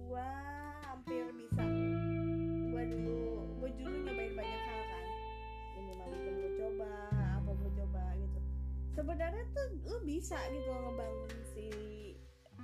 gue 0.09 0.31
hampir 0.89 1.25
bisa. 1.37 1.65
Gue 2.73 2.83
dulu 2.89 3.45
gue 3.61 3.71
dulu 3.77 3.97
nyobain 4.09 4.33
banyak 4.33 4.63
hal 4.65 4.81
kan. 4.89 5.05
Minimalism 5.77 6.33
gue 6.33 6.53
coba 6.57 6.93
apa 7.13 7.51
gue 7.53 7.71
coba 7.77 8.03
gitu. 8.17 8.39
Sebenarnya 8.97 9.45
tuh 9.53 9.67
lu 9.85 10.01
bisa 10.09 10.41
gitu 10.49 10.65
loh 10.65 10.81
ngebangun 10.89 11.33
si 11.53 11.69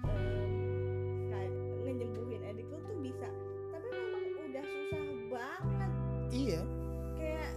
em, 0.09 0.53
kayak 1.29 1.53
ngenyembuhin 1.85 2.43
edik 2.49 2.65
lu 2.73 2.81
tuh 2.81 2.97
bisa. 3.05 3.29
Tapi 3.77 3.87
memang 3.93 4.25
udah 4.49 4.65
susah 4.65 5.05
banget. 5.29 5.93
Iya. 6.33 6.61
Kayak 7.21 7.53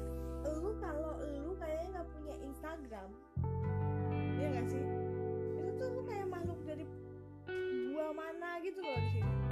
lu 0.52 0.72
kalau 0.84 1.16
lu 1.24 1.56
kayaknya 1.56 1.88
nggak 1.96 2.08
punya 2.12 2.36
Instagram 2.44 3.10
ya 4.36 4.48
nggak 4.52 4.68
sih? 4.68 4.84
Itu 5.64 5.72
tuh 5.80 5.88
lu 5.96 6.02
kayak 6.12 6.28
makhluk 6.28 6.60
dari 6.68 6.84
gua 7.96 8.12
mana 8.12 8.60
gitu 8.60 8.84
loh 8.84 9.00
di 9.00 9.10
sini 9.16 9.47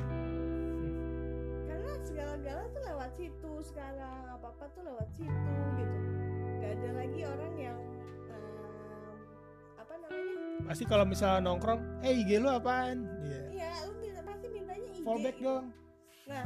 karena 1.85 2.01
segala-gala 2.01 2.63
tuh 2.73 2.81
lewat 2.81 3.11
situ 3.13 3.51
sekarang 3.61 4.21
apa 4.33 4.47
apa 4.57 4.65
tuh 4.73 4.81
lewat 4.89 5.09
situ 5.13 5.53
gitu. 5.77 5.97
Gak 6.57 6.71
ada 6.81 6.89
lagi 6.97 7.21
orang 7.29 7.53
yang 7.61 7.79
em, 8.25 9.13
apa 9.77 9.93
namanya? 10.01 10.65
Pasti 10.65 10.83
kalau 10.89 11.05
misalnya 11.05 11.45
nongkrong 11.45 11.81
eh 12.01 12.25
IG 12.25 12.41
lu 12.41 12.49
apaan? 12.49 13.05
Iya. 13.21 13.41
Iya 13.53 13.69
lu 13.85 13.93
minta, 14.01 14.21
pasti 14.25 14.45
mintanya 14.49 14.89
IG 14.97 15.05
fallback 15.05 15.37
dong. 15.37 15.65
Nah, 16.25 16.45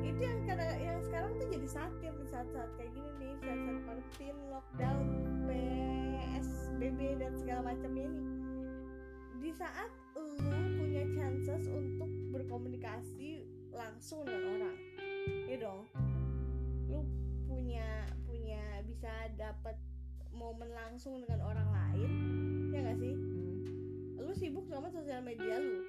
itu 0.00 0.20
yang 0.24 0.40
kadang 0.48 0.72
yang 0.80 0.98
sekarang 1.04 1.30
tuh 1.36 1.46
jadi 1.52 1.68
satir 1.68 2.12
di 2.16 2.26
saat-saat 2.32 2.70
kayak 2.80 2.90
gini 2.96 3.10
nih, 3.20 3.32
saat-saat 3.44 3.78
quarantine, 3.84 4.38
lockdown, 4.48 5.04
PSBB 5.44 7.00
dan 7.20 7.32
segala 7.36 7.60
macamnya 7.68 8.08
nih. 8.08 8.28
Di 9.44 9.50
saat 9.52 9.92
lu 10.16 10.40
punya 10.80 11.04
chances 11.12 11.68
untuk 11.68 12.08
berkomunikasi 12.32 13.44
langsung 13.74 14.22
dengan 14.22 14.42
orang, 14.56 14.76
ya 15.50 15.56
dong. 15.58 15.82
Lu 16.88 17.04
punya 17.50 18.08
punya 18.24 18.62
bisa 18.86 19.10
dapat 19.34 19.76
momen 20.30 20.70
langsung 20.72 21.20
dengan 21.20 21.42
orang 21.44 21.68
lain, 21.70 22.10
ya 22.72 22.80
gak 22.86 22.98
sih? 22.98 23.14
Lu 24.18 24.32
sibuk 24.32 24.66
sama 24.70 24.88
sosial 24.88 25.20
media 25.20 25.58
lu, 25.60 25.82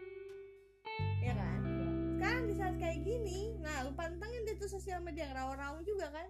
ya 1.22 1.34
kan? 1.38 1.66
sekarang 2.26 2.50
di 2.50 2.56
saat 2.58 2.76
kayak 2.82 3.06
gini 3.06 3.54
nah 3.62 3.86
lu 3.86 3.94
pantengin 3.94 4.50
deh 4.50 4.58
tuh 4.58 4.66
sosial 4.66 4.98
media 5.04 5.30
rawa-rawa 5.30 5.78
juga 5.86 6.10
kan 6.10 6.26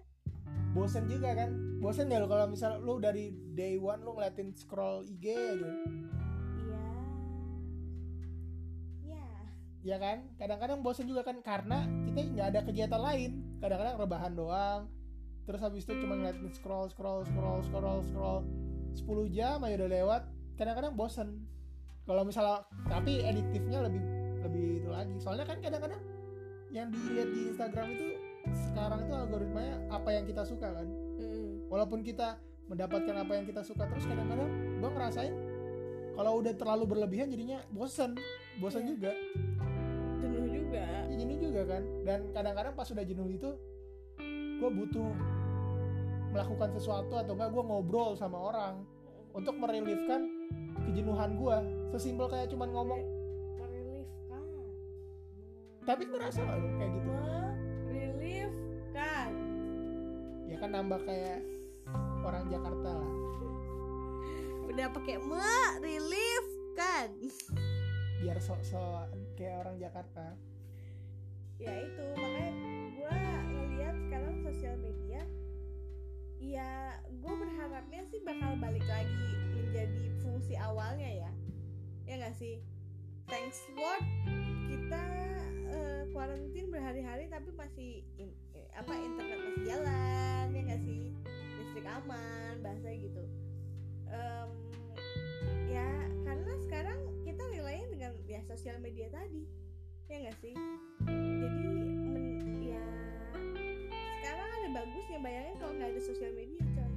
bosen 0.76 1.08
juga 1.08 1.32
kan 1.32 1.56
bosen 1.80 2.12
ya 2.12 2.20
lo 2.20 2.28
kalau 2.28 2.44
misal 2.52 2.76
lu 2.84 3.00
dari 3.00 3.32
day 3.56 3.80
one 3.80 4.04
lu 4.04 4.12
ngeliatin 4.12 4.52
scroll 4.52 5.08
IG 5.08 5.32
aja 5.32 5.72
ya 9.86 10.02
kan? 10.02 10.26
Kadang-kadang 10.34 10.82
bosen 10.82 11.06
juga 11.06 11.22
kan 11.22 11.38
karena 11.46 11.86
kita 12.10 12.18
nggak 12.34 12.46
ada 12.50 12.60
kegiatan 12.66 13.00
lain. 13.00 13.30
Kadang-kadang 13.62 13.94
rebahan 14.02 14.32
doang. 14.34 14.90
Terus 15.46 15.62
habis 15.62 15.86
itu 15.86 15.94
cuma 16.02 16.18
ngeliatin 16.18 16.50
scroll 16.50 16.90
scroll 16.90 17.22
scroll 17.22 17.62
scroll 17.70 18.00
scroll. 18.10 18.42
10 18.98 19.30
jam 19.30 19.62
aja 19.62 19.78
udah 19.78 19.90
lewat 19.94 20.22
kadang-kadang 20.58 20.98
bosen. 20.98 21.46
Kalau 22.02 22.26
misalnya 22.26 22.66
tapi 22.90 23.22
ediktifnya 23.22 23.86
lebih 23.86 24.02
lebih 24.42 24.82
itu 24.82 24.88
lagi. 24.90 25.14
Soalnya 25.22 25.46
kan 25.46 25.62
kadang-kadang 25.62 26.02
yang 26.74 26.90
dilihat 26.90 27.30
di 27.30 27.40
Instagram 27.54 27.86
itu 27.94 28.06
sekarang 28.66 29.06
itu 29.06 29.14
algoritmanya 29.14 29.86
apa 29.94 30.10
yang 30.10 30.26
kita 30.26 30.42
suka 30.42 30.66
kan? 30.74 30.86
Walaupun 31.70 32.02
kita 32.02 32.42
mendapatkan 32.66 33.14
apa 33.14 33.32
yang 33.38 33.46
kita 33.46 33.62
suka 33.62 33.86
terus 33.86 34.02
kadang-kadang 34.10 34.50
gue 34.82 34.90
ngerasain 34.90 35.34
kalau 36.18 36.42
udah 36.42 36.54
terlalu 36.58 36.84
berlebihan 36.90 37.30
jadinya 37.30 37.62
bosen. 37.70 38.18
Bosen 38.58 38.82
Iya. 38.82 38.90
juga 38.96 39.12
juga 41.56 41.80
kan. 41.80 41.82
Dan 42.04 42.20
kadang-kadang 42.36 42.76
pas 42.76 42.84
udah 42.92 43.04
jenuh 43.08 43.28
itu 43.32 43.50
gue 44.60 44.70
butuh 44.72 45.12
melakukan 46.36 46.68
sesuatu 46.76 47.16
atau 47.16 47.32
enggak 47.32 47.48
gue 47.48 47.64
ngobrol 47.64 48.12
sama 48.12 48.36
orang 48.36 48.84
untuk 49.32 49.56
mereliefkan 49.56 50.28
kejenuhan 50.84 51.40
gue 51.40 51.56
sesimpel 51.96 52.28
kayak 52.28 52.52
cuman 52.52 52.68
ngomong 52.76 53.00
mereliefkan. 53.56 54.44
Tapi 55.88 56.02
ngerasa 56.12 56.44
gak 56.44 56.58
lu 56.60 56.68
kayak 56.76 56.92
gitu? 56.92 57.10
Mereliefkan. 57.88 59.30
Ya 60.52 60.56
kan 60.60 60.70
nambah 60.76 61.00
kayak 61.08 61.40
orang 62.20 62.44
Jakarta 62.52 62.90
lah. 63.00 63.12
Udah 64.68 64.92
pakai 64.92 65.16
mereliefkan. 65.24 67.16
Biar 68.20 68.36
sok-sok 68.44 69.08
kayak 69.40 69.64
orang 69.64 69.80
Jakarta 69.80 70.36
ya 71.56 71.72
itu 71.72 72.04
makanya 72.20 72.52
gue 72.92 73.14
ngeliat 73.48 73.96
sekarang 74.04 74.34
sosial 74.44 74.76
media 74.76 75.22
ya 76.36 77.00
gue 77.08 77.34
berharapnya 77.34 78.04
sih 78.12 78.20
bakal 78.22 78.60
balik 78.60 78.84
lagi 78.84 79.28
menjadi 79.56 80.04
fungsi 80.20 80.54
awalnya 80.60 81.26
ya. 81.26 81.30
Ya 82.06 82.14
nggak 82.22 82.36
sih? 82.38 82.60
Thanks 83.26 83.58
Lord 83.74 84.04
kita 84.70 85.02
eh, 85.72 86.02
quarantine 86.14 86.70
berhari-hari 86.70 87.26
tapi 87.26 87.50
masih 87.56 88.04
in- 88.20 88.36
eh, 88.54 88.68
apa 88.76 88.92
internet 88.94 89.38
masih 89.42 89.64
jalan 89.66 90.44
ya 90.54 90.60
nggak 90.70 90.82
sih? 90.86 91.02
Listrik 91.58 91.86
aman 91.88 92.62
bahasa 92.62 92.88
gitu. 92.94 93.24
Em, 94.06 94.50
ya 95.66 95.88
karena 96.22 96.52
sekarang 96.62 96.98
kita 97.26 97.42
nilainya 97.50 97.86
dengan 97.90 98.12
ya 98.28 98.38
sosial 98.46 98.78
media 98.78 99.10
tadi 99.10 99.48
ya 100.06 100.22
nggak 100.22 100.38
sih 100.38 100.54
jadi 101.50 102.74
ya 102.74 102.84
sekarang 104.20 104.48
ada 104.50 104.68
bagusnya 104.74 105.18
bayangin 105.22 105.54
kalau 105.58 105.72
nggak 105.78 105.90
ada 105.94 106.02
sosial 106.02 106.32
media 106.34 106.62
coy. 106.74 106.92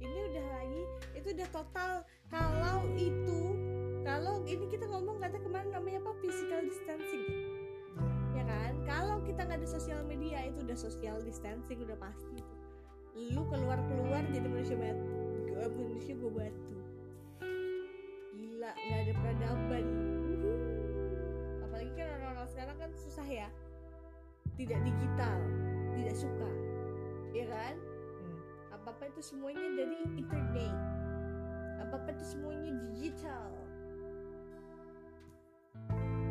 Ini 0.00 0.18
udah 0.32 0.46
lagi 0.56 0.82
itu 1.14 1.28
udah 1.36 1.48
total. 1.52 1.92
Kalau 2.30 2.78
itu 2.96 3.40
kalau 4.02 4.34
ini 4.48 4.64
kita 4.72 4.88
ngomong 4.88 5.20
kata 5.20 5.38
kemarin 5.44 5.70
namanya 5.70 6.00
apa? 6.02 6.12
Physical 6.24 6.60
distancing. 6.64 7.26
Ya 8.32 8.42
kan? 8.48 8.72
Kalau 8.88 9.20
kita 9.22 9.44
nggak 9.44 9.60
ada 9.60 9.68
sosial 9.68 10.00
media 10.08 10.46
itu 10.48 10.64
udah 10.64 10.78
social 10.78 11.20
distancing 11.22 11.84
udah 11.84 11.98
pasti 12.00 12.40
lu 13.10 13.42
keluar 13.50 13.76
keluar 13.90 14.22
jadi 14.30 14.46
manusia 14.48 14.78
batu 14.78 15.20
manusia 16.00 16.16
gue 16.16 16.32
batu. 16.32 16.74
Gila 18.34 18.72
nggak 18.72 19.00
ada 19.04 19.12
peradaban 19.20 19.84
Kan 21.98 22.06
orang-orang 22.20 22.48
sekarang 22.50 22.76
kan 22.78 22.90
susah 22.94 23.26
ya. 23.26 23.48
Tidak 24.58 24.80
digital 24.84 25.40
tidak 26.00 26.16
suka. 26.16 26.50
Ya 27.30 27.46
kan? 27.46 27.74
Hmm. 27.76 28.38
apa 28.74 28.88
apa 28.96 29.04
itu 29.12 29.20
semuanya 29.22 29.66
dari 29.76 29.96
internet. 30.16 30.74
Apa 31.84 31.94
apa 32.00 32.08
itu 32.16 32.24
semuanya 32.24 32.70
digital. 32.90 33.46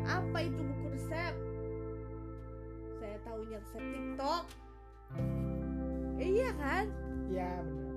Apa 0.04 0.38
itu 0.42 0.60
buku 0.60 0.86
resep? 0.98 1.34
Saya 2.98 3.16
tahunya 3.24 3.56
resep 3.62 3.82
TikTok. 3.94 4.44
Eh, 6.20 6.28
iya 6.28 6.50
kan? 6.58 6.84
Ya 7.30 7.50
benar. 7.62 7.96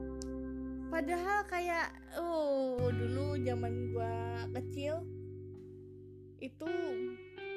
Padahal 0.93 1.39
kayak 1.49 1.89
oh 2.21 2.87
dulu 2.93 3.35
zaman 3.41 3.91
gua 3.91 4.45
kecil 4.53 5.01
itu 6.37 6.69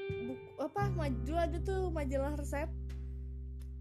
buku 0.08 0.50
apa 0.62 0.82
maju 0.94 1.32
ada 1.36 1.58
tuh 1.60 1.90
majalah 1.90 2.34
resep 2.38 2.70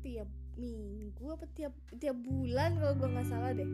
tiap 0.01 0.30
minggu 0.55 1.26
apa 1.34 1.45
tiap 1.51 1.73
tiap 1.99 2.17
bulan 2.21 2.78
kalau 2.80 2.93
gua 2.95 3.09
nggak 3.11 3.28
salah 3.28 3.51
deh. 3.51 3.69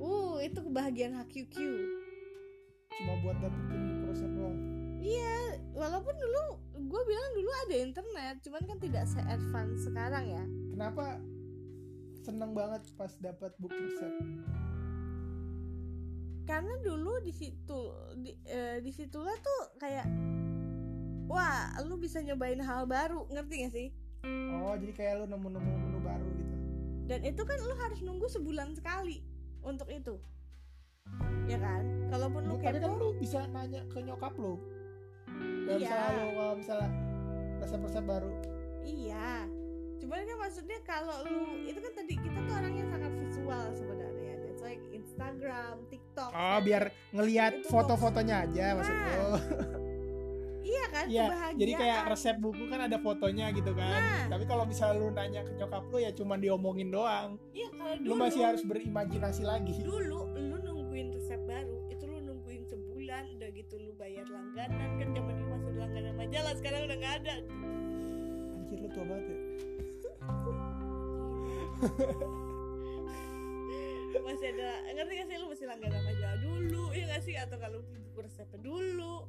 Uh 0.00 0.40
itu 0.40 0.58
kebahagiaan 0.64 1.20
HQQ. 1.20 1.56
cuma 3.00 3.16
buat 3.24 3.36
dapetin 3.40 3.80
buku 3.80 4.04
resep 4.12 4.30
doang 4.36 4.58
iya 5.00 5.56
walaupun 5.72 6.12
dulu 6.12 6.44
gue 6.76 7.02
bilang 7.08 7.30
dulu 7.32 7.50
ada 7.66 7.76
internet 7.80 8.34
cuman 8.44 8.62
kan 8.68 8.78
tidak 8.80 9.04
se 9.08 9.20
advance 9.24 9.88
sekarang 9.88 10.24
ya 10.28 10.44
kenapa 10.68 11.16
seneng 12.20 12.52
banget 12.52 12.84
pas 13.00 13.12
dapat 13.24 13.52
buku 13.56 13.72
resep 13.72 14.12
karena 16.44 16.74
dulu 16.84 17.22
di 17.24 17.32
situ 17.32 17.80
di, 18.20 18.34
eh, 18.44 18.82
di 18.84 18.92
situlah 18.92 19.36
tuh 19.40 19.60
kayak 19.80 20.04
wah 21.30 21.78
lu 21.86 21.94
bisa 21.94 22.18
nyobain 22.18 22.58
hal 22.58 22.90
baru 22.90 23.30
ngerti 23.30 23.54
gak 23.62 23.72
sih? 23.72 23.88
Oh 24.60 24.74
jadi 24.74 24.92
kayak 24.92 25.14
lu 25.22 25.24
nemu-nemu 25.30 25.72
menu 25.86 25.98
baru 26.02 26.26
gitu. 26.34 26.56
Dan 27.06 27.20
itu 27.22 27.42
kan 27.46 27.58
lu 27.62 27.74
harus 27.78 28.00
nunggu 28.02 28.26
sebulan 28.26 28.74
sekali 28.74 29.22
untuk 29.62 29.86
itu. 29.86 30.18
Ya 31.46 31.58
kan? 31.62 31.86
Kalaupun 32.10 32.50
lu 32.50 32.58
tapi 32.58 32.82
kan 32.82 32.98
lu 32.98 33.14
bisa 33.14 33.46
nanya 33.54 33.86
ke 33.86 34.02
nyokap 34.02 34.34
lu. 34.34 34.58
Iya. 35.70 35.78
misalnya 35.78 36.10
lu 36.18 36.30
kalau 36.34 36.54
misalnya 36.58 36.90
resep-resep 37.62 38.04
baru. 38.04 38.30
Iya. 38.82 39.46
Cuman 40.02 40.26
kan 40.26 40.38
maksudnya 40.42 40.78
kalau 40.82 41.16
lu 41.30 41.62
itu 41.62 41.78
kan 41.78 41.92
tadi 41.94 42.14
kita 42.18 42.38
tuh 42.42 42.54
orang 42.58 42.74
yang 42.74 42.88
sangat 42.90 43.12
visual 43.14 43.64
sebenarnya. 43.78 44.32
That's 44.42 44.62
like 44.66 44.82
Instagram 44.90 45.86
TikTok 45.88 46.30
oh 46.34 46.58
biar 46.60 46.92
ngelihat 47.14 47.64
foto-fotonya 47.70 48.44
aja 48.44 48.64
maksud 48.76 48.94
Nah, 48.94 49.08
lu 49.14 49.30
iya 50.70 50.84
kan 50.86 51.04
Iya, 51.10 51.26
jadi 51.58 51.72
kayak 51.74 51.98
kebahagiaan. 52.06 52.12
resep 52.14 52.36
buku 52.38 52.62
kan 52.70 52.80
ada 52.86 52.96
fotonya 52.96 53.46
gitu 53.50 53.72
kan. 53.74 53.90
Nah. 53.98 54.26
tapi 54.30 54.44
kalau 54.46 54.62
misalnya 54.62 54.96
lu 54.96 55.10
nanya 55.10 55.42
ke 55.42 55.52
nyokap 55.52 55.82
lu 55.84 55.98
ya 55.98 56.10
cuman 56.14 56.38
diomongin 56.38 56.88
doang. 56.88 57.34
Iya 57.50 57.68
kalau 57.74 57.92
lu 57.98 58.04
dulu 58.06 58.14
masih 58.22 58.40
harus 58.46 58.62
berimajinasi 58.62 59.42
lagi. 59.42 59.74
Dulu 59.82 60.18
lu 60.38 60.56
nungguin 60.62 61.10
resep 61.10 61.40
baru 61.42 61.90
itu 61.90 62.04
lu 62.06 62.18
nungguin 62.22 62.62
sebulan 62.64 63.24
udah 63.34 63.50
gitu 63.50 63.74
lu 63.76 63.90
bayar 63.98 64.26
langganan. 64.30 64.90
Kan 64.96 65.08
zaman 65.10 65.34
dulu 65.34 65.54
masih 65.58 65.74
langganan 65.76 66.12
majalah 66.14 66.54
sekarang 66.54 66.80
udah 66.86 66.96
nggak 66.96 67.14
ada. 67.24 67.34
Anjir 68.54 68.78
lu 68.78 68.88
tua 68.88 69.04
banget 69.04 69.26
ya. 69.26 69.38
Masih 74.20 74.52
ada 74.54 74.70
ngerti 74.94 75.12
gak 75.16 75.26
sih 75.26 75.36
lu 75.38 75.46
masih 75.48 75.66
langganan 75.66 76.02
majalah 76.06 76.38
dulu 76.38 76.84
ya 76.94 77.04
gak 77.08 77.22
sih? 77.24 77.34
Atau 77.34 77.58
kalau 77.58 77.82
buku 77.82 78.18
resepnya 78.22 78.58
dulu. 78.62 79.26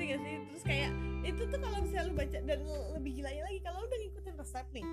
Ngerti 0.00 0.16
gak 0.16 0.20
sih? 0.24 0.34
Terus 0.48 0.64
kayak 0.64 0.90
itu 1.20 1.42
tuh 1.44 1.58
kalau 1.60 1.78
misalnya 1.84 2.04
lu 2.08 2.14
baca 2.16 2.38
dan 2.40 2.60
lebih 2.96 3.12
gilanya 3.12 3.42
lagi 3.44 3.58
kalau 3.60 3.76
lu 3.84 3.86
udah 3.86 4.00
ngikutin 4.00 4.34
resep 4.40 4.66
nih 4.72 4.86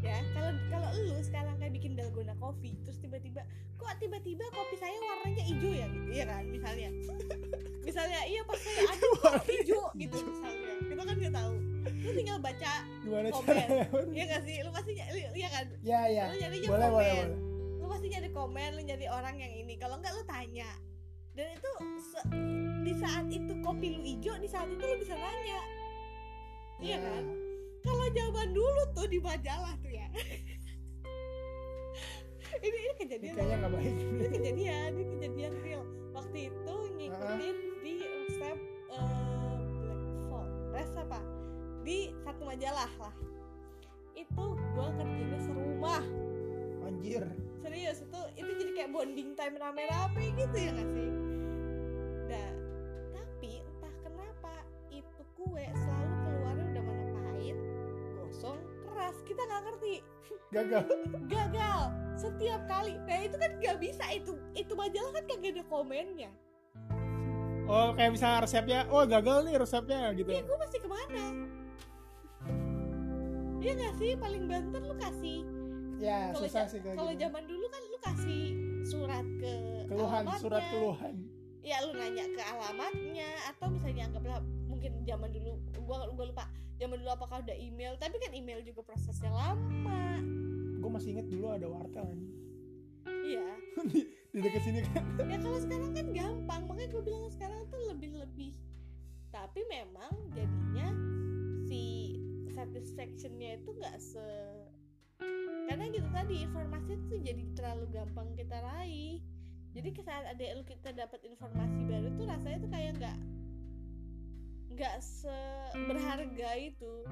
ya 0.00 0.16
kalau 0.32 0.50
kalau 0.72 0.88
lu 0.96 1.20
sekarang 1.20 1.54
kayak 1.60 1.72
bikin 1.76 1.92
dalgona 1.92 2.32
coffee 2.40 2.72
terus 2.82 2.96
tiba-tiba 2.98 3.44
kok 3.76 3.92
tiba-tiba 4.00 4.44
kopi 4.50 4.76
saya 4.76 4.96
warnanya 4.96 5.44
hijau 5.44 5.72
ya 5.72 5.86
gitu 5.88 6.10
ya 6.10 6.24
kan 6.26 6.44
misalnya. 6.48 6.90
Misalnya 7.80 8.20
iya 8.28 8.44
pas 8.44 8.60
saya 8.60 8.86
aduk 8.92 9.12
kok 9.24 9.40
hijau 9.48 9.82
gitu 9.96 10.16
misalnya. 10.20 10.72
Kita 10.84 11.00
kan 11.00 11.16
nggak 11.16 11.32
tahu. 11.32 11.52
Lu 11.80 12.10
tinggal 12.12 12.38
baca 12.38 12.72
gimana 13.00 13.28
Komen. 13.32 13.66
ya 14.12 14.24
gak 14.28 14.42
sih? 14.44 14.56
Lu 14.60 14.70
pasti 14.70 14.92
iya 15.32 15.48
kan? 15.48 15.64
Ya 15.80 16.00
ya. 16.06 16.24
Lu 16.28 16.36
nyarinya 16.38 16.68
boleh 16.68 16.88
komen. 16.88 16.92
boleh 16.92 17.12
boleh. 17.24 17.38
Lu 17.80 17.86
pasti 17.88 18.06
nyari 18.12 18.28
komen 18.30 18.70
lu 18.76 18.82
nyari 18.84 19.06
orang 19.08 19.36
yang 19.40 19.52
ini. 19.56 19.74
Kalau 19.80 19.96
enggak 19.96 20.12
lu 20.12 20.22
tanya. 20.28 20.70
Dan 21.32 21.46
itu 21.56 21.70
se- 22.04 22.26
saat 23.10 23.26
itu 23.26 23.52
kopi 23.58 23.86
lu 23.90 24.00
hijau 24.06 24.38
di 24.38 24.46
saat 24.46 24.70
itu 24.70 24.78
lu 24.78 24.96
bisa 25.02 25.18
nanya. 25.18 25.60
Iya 26.78 26.94
Ya. 26.94 26.98
kan? 27.02 27.24
Kalau 27.80 28.06
zaman 28.14 28.48
dulu 28.54 28.82
tuh 28.94 29.06
di 29.10 29.18
majalah 29.18 29.74
tuh 29.82 29.90
ya. 29.90 30.06
Ini 32.60 32.76
ini 32.76 32.92
kejadian 32.98 33.32
kayaknya 33.38 33.56
nggak 33.62 33.72
baik. 33.72 33.94
Ini 33.94 34.26
kejadian 34.26 34.90
ini 34.98 35.04
kejadian 35.16 35.52
real. 35.62 35.82
Waktu 36.12 36.50
itu 36.50 36.76
ngikutin 36.98 37.56
di 37.80 37.94
resep 38.02 38.58
eh, 38.90 39.56
Black 40.74 40.90
apa? 40.98 41.20
Di 41.86 42.10
satu 42.26 42.42
majalah 42.44 42.90
lah. 42.98 43.14
Itu 44.18 44.44
gua 44.74 44.90
kerjanya 44.98 45.38
serumah. 45.46 46.02
Anjir. 46.84 47.22
Serius 47.62 48.02
itu 48.02 48.20
itu 48.34 48.50
jadi 48.66 48.70
kayak 48.76 48.90
bonding 48.92 49.30
time 49.38 49.54
rame-rame 49.56 50.24
gitu 50.34 50.56
ya 50.58 50.74
gak 50.74 50.88
sih 50.90 51.19
kue 55.40 55.66
selalu 55.72 56.14
keluarnya 56.20 56.66
udah 56.76 56.84
mana 56.84 57.04
pahit 57.16 57.56
gosong 58.20 58.58
keras 58.84 59.16
kita 59.24 59.42
nggak 59.48 59.62
ngerti. 59.64 59.94
Gagal. 60.50 60.84
Gagal. 61.32 61.82
Setiap 62.20 62.60
kali. 62.68 62.94
Nah 63.08 63.18
itu 63.24 63.36
kan 63.40 63.50
nggak 63.56 63.76
bisa. 63.80 64.04
Itu 64.12 64.36
itu 64.52 64.72
majalah 64.76 65.10
kan 65.16 65.24
kagak 65.24 65.56
ada 65.56 65.64
komennya. 65.70 66.30
Oh 67.70 67.94
kayak 67.94 68.18
misalnya 68.18 68.38
resepnya 68.42 68.78
oh 68.90 69.06
gagal 69.06 69.46
nih 69.46 69.54
resepnya 69.56 70.10
gitu. 70.18 70.30
Iya 70.34 70.42
gue 70.42 70.56
mesti 70.58 70.78
ke 70.82 70.88
mana? 70.90 71.24
Iya 73.60 73.72
gak 73.76 73.94
sih? 74.00 74.10
Paling 74.18 74.44
banter 74.50 74.82
lu 74.82 74.94
kasih. 74.98 75.40
Ya 76.00 76.32
kalau 76.32 76.48
susah 76.48 76.64
sih 76.66 76.80
kalau 76.80 77.12
gitu. 77.12 77.28
zaman 77.28 77.42
dulu 77.44 77.66
kan 77.68 77.82
lu 77.86 77.98
kasih 78.00 78.44
surat 78.88 79.26
ke 79.36 79.54
keluhan 79.86 80.24
alamatnya. 80.24 80.40
surat 80.42 80.64
keluhan. 80.72 81.14
Ya 81.60 81.76
lu 81.84 81.92
nanya 81.92 82.24
ke 82.26 82.42
alamatnya 82.42 83.30
atau 83.54 83.66
misalnya 83.68 84.02
anggaplah 84.08 84.40
mungkin 84.80 85.04
zaman 85.04 85.28
dulu 85.28 85.60
gua 85.84 86.08
gua 86.16 86.26
lupa 86.32 86.48
zaman 86.80 86.96
dulu 87.04 87.12
apakah 87.12 87.44
udah 87.44 87.52
email 87.52 87.92
tapi 88.00 88.16
kan 88.16 88.32
email 88.32 88.64
juga 88.64 88.80
prosesnya 88.80 89.28
lama. 89.28 90.24
Gue 90.80 90.88
masih 90.88 91.12
inget 91.12 91.28
dulu 91.28 91.52
ada 91.52 91.68
wartel 91.68 92.16
iya. 93.28 93.44
Di, 93.92 94.08
di 94.32 94.38
dekat 94.40 94.64
sini 94.64 94.80
kan. 94.88 95.04
Ya 95.28 95.36
kalau 95.36 95.60
sekarang 95.60 95.92
kan 95.92 96.06
gampang 96.16 96.62
makanya 96.64 96.88
gue 96.96 97.02
bilang 97.04 97.28
sekarang 97.28 97.68
tuh 97.68 97.92
lebih 97.92 98.16
lebih 98.24 98.56
tapi 99.28 99.60
memang 99.68 100.16
jadinya 100.32 100.88
si 101.68 102.16
satisfactionnya 102.56 103.60
itu 103.60 103.76
nggak 103.76 104.00
se 104.00 104.24
karena 105.68 105.92
gitu 105.92 106.08
tadi 106.08 106.40
informasi 106.40 106.96
itu 106.96 107.14
jadi 107.20 107.44
terlalu 107.52 107.84
gampang 107.92 108.32
kita 108.32 108.56
raih. 108.64 109.20
Jadi 109.76 109.92
saat 110.00 110.24
ada 110.24 110.44
kita 110.64 110.96
dapat 110.96 111.20
informasi 111.28 111.84
baru 111.84 112.08
tuh 112.16 112.24
rasanya 112.26 112.58
tuh 112.64 112.70
kayak 112.72 112.92
nggak 112.96 113.16
nggak 114.80 114.96
seberharga 115.04 116.50
itu 116.56 117.04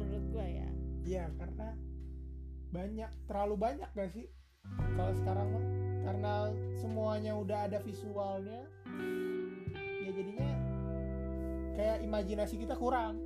menurut 0.00 0.24
gua 0.32 0.46
ya. 0.48 0.68
Iya 1.04 1.24
karena 1.36 1.76
banyak 2.72 3.12
terlalu 3.28 3.54
banyak 3.60 3.90
gak 3.92 4.08
sih? 4.16 4.24
Kalau 4.96 5.12
sekarang 5.20 5.52
mah 5.52 5.66
karena 6.08 6.32
semuanya 6.80 7.36
udah 7.36 7.68
ada 7.68 7.84
visualnya 7.84 8.64
ya 10.00 10.10
jadinya 10.16 10.48
kayak 11.76 12.08
imajinasi 12.08 12.56
kita 12.56 12.72
kurang. 12.72 13.20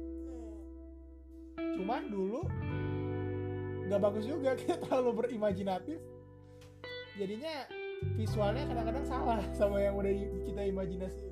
Cuman 1.54 2.10
dulu 2.10 2.42
nggak 3.86 4.00
bagus 4.02 4.26
juga 4.26 4.54
kita 4.58 4.74
terlalu 4.82 5.22
berimajinatif. 5.22 6.02
Jadinya 7.14 7.70
visualnya 8.18 8.66
kadang-kadang 8.66 9.06
salah 9.06 9.38
sama 9.54 9.78
yang 9.78 9.94
udah 9.94 10.10
kita 10.50 10.66
imajinasiin 10.66 11.31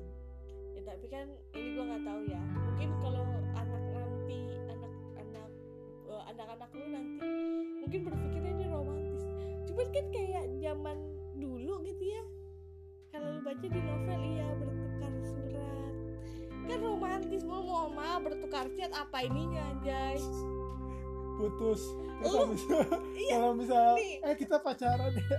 kan 1.11 1.27
ini 1.51 1.67
gua 1.75 1.83
nggak 1.91 2.03
tahu 2.07 2.21
ya. 2.31 2.41
Mungkin 2.55 2.89
kalau 3.03 3.23
anak 3.51 3.83
nanti 3.91 4.39
anak 4.71 4.93
anak 5.19 5.49
eh, 6.07 6.23
anak-anak 6.31 6.69
lu 6.71 6.85
nanti 6.87 7.27
mungkin 7.83 7.99
berpikirnya 8.07 8.51
ini 8.55 8.65
romantis. 8.71 9.23
Cuman 9.67 9.87
kan 9.91 10.05
kayak 10.15 10.45
zaman 10.63 10.97
dulu 11.35 11.83
gitu 11.83 12.03
ya. 12.07 12.23
Kalau 13.11 13.27
lu 13.27 13.39
baca 13.43 13.67
di 13.67 13.79
novel 13.83 14.21
iya 14.23 14.47
bertukar 14.55 15.13
surat. 15.27 15.93
Kan 16.71 16.79
romantis 16.79 17.43
mau 17.43 17.59
mau 17.59 17.91
ma 17.91 18.15
bertukar 18.23 18.71
chat 18.79 18.95
apa 18.95 19.27
ininya 19.27 19.75
guys? 19.83 20.23
Putus. 21.35 21.91
Lu- 22.23 22.55
iya, 23.17 23.35
kalau 23.35 23.51
misal 23.57 23.97
nih. 23.99 24.21
eh 24.21 24.35
kita 24.37 24.61
pacaran 24.63 25.11
ya 25.11 25.37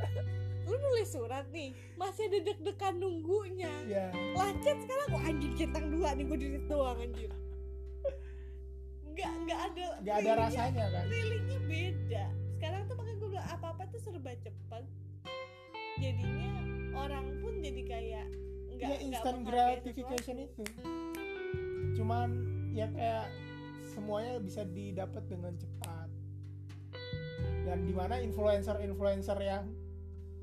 lu 0.73 0.81
nulis 0.81 1.09
surat 1.13 1.45
nih 1.53 1.77
masih 2.01 2.33
ada 2.33 2.39
deg-degan 2.49 2.97
nunggunya. 2.97 3.69
Ya 3.85 4.09
lah 4.33 4.57
chat 4.65 4.81
sekarang 4.81 5.07
kok 5.13 5.23
anjing 5.29 5.53
centang 5.61 5.87
dua 5.93 6.17
nih 6.17 6.25
gue 6.25 6.39
delete 6.41 6.69
doang 6.73 6.97
anjir. 6.97 7.29
Nggak 9.13 9.33
nggak 9.45 9.61
ada 9.69 9.87
nggak 10.01 10.17
ada 10.25 10.31
rasanya 10.49 10.85
kan? 10.89 11.05
Feelingnya 11.13 11.59
beda. 11.69 12.25
Sekarang 12.57 12.81
tuh 12.89 12.95
makanya 12.97 13.17
gue 13.21 13.29
bilang 13.37 13.49
apa 13.53 13.67
apa 13.77 13.83
tuh 13.93 14.01
serba 14.01 14.33
cepat 14.41 14.85
jadinya 16.01 16.51
orang 16.97 17.27
pun 17.45 17.53
jadi 17.61 17.83
kayak 17.85 18.27
nggak 18.73 18.97
ya 18.97 19.05
instant 19.05 19.41
gratification 19.45 20.37
itu. 20.41 20.65
Cuman 22.01 22.29
ya 22.73 22.89
kayak 22.89 23.29
semuanya 23.93 24.41
bisa 24.41 24.65
didapat 24.65 25.21
dengan 25.29 25.53
cepat. 25.61 26.09
Dan 27.69 27.85
di 27.85 27.93
mana 27.93 28.19
influencer-influencer 28.25 29.39
yang 29.45 29.69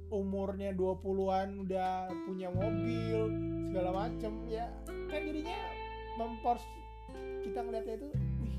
umurnya 0.09 0.73
20-an 0.73 1.69
udah 1.69 2.09
punya 2.25 2.49
mobil 2.49 3.29
segala 3.69 3.89
macem 3.93 4.33
ya. 4.49 4.65
Kan 4.85 5.21
jadinya 5.25 5.59
mempors 6.17 6.65
kita 7.45 7.63
ngeliatnya 7.63 7.95
itu 8.01 8.09
wih 8.43 8.55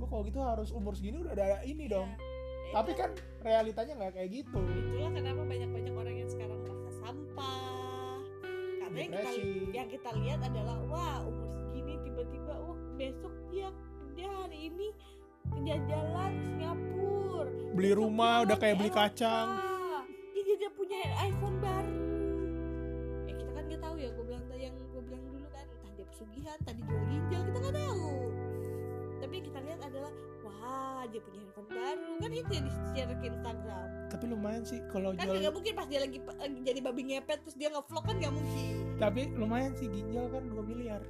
gua 0.00 0.06
kalau 0.10 0.22
gitu 0.26 0.40
harus 0.42 0.70
umur 0.70 0.94
segini 0.94 1.22
udah 1.22 1.34
ada 1.34 1.62
ini 1.66 1.90
dong. 1.90 2.08
Ya, 2.70 2.80
tapi 2.80 2.96
kan 2.96 3.10
realitanya 3.42 3.92
nggak 3.98 4.12
kayak 4.16 4.30
gitu. 4.30 4.58
Itulah 4.58 5.10
kenapa 5.12 5.42
banyak 5.42 5.70
banyak 5.70 5.94
orang 5.94 6.14
yang 6.18 6.30
sekarang 6.30 6.58
merasa 6.62 6.90
sampah. 7.02 8.18
Karena 8.80 8.98
yang 8.98 9.10
kita 9.10 9.30
yang 9.74 9.88
kita 9.90 10.10
lihat 10.22 10.40
adalah 10.46 10.78
wah 10.86 11.18
umur 11.26 11.50
segini 11.50 11.98
tiba-tiba 12.06 12.54
wah 12.58 12.78
besok 12.94 13.34
dia 13.50 13.68
dia 14.14 14.30
hari 14.30 14.70
ini 14.70 14.88
jalan 15.64 16.30
ke 16.34 16.44
Singapura. 16.54 17.50
Beli 17.74 17.92
rumah 17.94 18.46
udah 18.46 18.56
kayak 18.58 18.76
beli 18.78 18.90
kacang 18.94 19.73
punya 20.94 21.10
iPhone 21.26 21.56
baru. 21.58 21.98
Ya 23.26 23.32
kita 23.34 23.50
kan 23.50 23.64
nggak 23.66 23.82
tahu 23.82 23.94
ya 23.98 24.08
gue 24.14 24.24
bilang 24.30 24.44
yang 24.54 24.74
gue 24.78 25.02
bilang 25.02 25.22
dulu 25.26 25.46
kan 25.50 25.66
entah 25.66 25.92
dia 25.98 26.06
pesugihan 26.06 26.58
tadi 26.62 26.80
jual 26.86 27.02
ginjal 27.10 27.42
kita 27.42 27.58
nggak 27.58 27.76
tahu. 27.82 28.06
Tapi 29.18 29.36
kita 29.42 29.58
lihat 29.66 29.80
adalah 29.82 30.12
wah 30.46 31.02
dia 31.10 31.20
punya 31.24 31.38
handphone 31.42 31.68
baru. 31.74 32.12
Kan 32.22 32.30
itu 32.30 32.50
yang 32.54 32.64
di 32.70 32.72
share 32.94 33.10
ke 33.18 33.26
Instagram. 33.26 33.88
Tapi 34.06 34.24
lumayan 34.30 34.62
sih 34.62 34.78
kalau 34.94 35.10
kan 35.18 35.26
jual 35.26 35.38
nggak 35.42 35.54
mungkin 35.58 35.72
pas 35.74 35.86
dia 35.90 36.00
lagi, 36.06 36.18
lagi 36.22 36.58
jadi 36.62 36.78
babi 36.78 37.02
ngepet 37.10 37.38
terus 37.42 37.56
dia 37.58 37.68
ngevlog 37.74 38.04
kan 38.06 38.16
nggak 38.22 38.34
mungkin. 38.38 38.74
Tapi 39.02 39.22
lumayan 39.34 39.72
sih 39.74 39.90
ginjal 39.90 40.30
kan 40.30 40.46
2 40.46 40.62
miliar. 40.62 41.02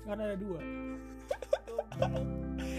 Karena 0.00 0.32
ada 0.32 0.36
dua 0.40 0.58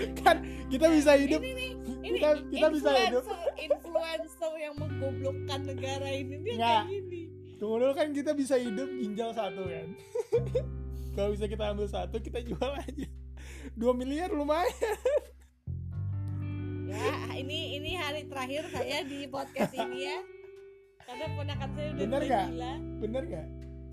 kan 0.23 0.37
kita 0.71 0.87
bisa 0.89 1.11
hidup. 1.17 1.41
ini 1.43 1.51
nih 1.53 1.71
ini 2.01 2.17
kita 2.17 2.29
kita 2.49 2.67
bisa 2.73 2.89
hidup. 2.95 3.23
influencer 3.55 4.53
yang 4.57 4.73
menggoblokkan 4.79 5.59
negara 5.67 6.09
ini 6.09 6.35
dia 6.41 6.53
Nggak. 6.57 6.83
kayak 6.87 7.03
gini. 7.07 7.21
Tunggu 7.61 7.75
dulu 7.77 7.93
kan 7.93 8.07
kita 8.09 8.31
bisa 8.33 8.55
hidup 8.57 8.89
ginjal 8.89 9.29
satu 9.37 9.63
kan? 9.69 9.87
Kalau 11.15 11.29
bisa 11.35 11.45
kita 11.45 11.63
ambil 11.69 11.87
satu 11.91 12.17
kita 12.17 12.41
jual 12.41 12.71
aja. 12.73 13.07
2 13.77 13.77
miliar 13.93 14.33
lumayan. 14.33 14.71
Ya 16.89 17.37
ini 17.37 17.77
ini 17.79 17.95
hari 17.95 18.25
terakhir 18.27 18.67
saya 18.73 19.05
di 19.05 19.29
podcast 19.29 19.71
ini 19.77 20.09
ya. 20.09 20.17
Karena 21.05 21.25
ponakan 21.37 21.69
saya 21.75 21.87
udah 21.93 21.99
Bener 22.01 22.21
gila. 22.25 22.73
Bener 22.99 23.23
gak? 23.29 23.47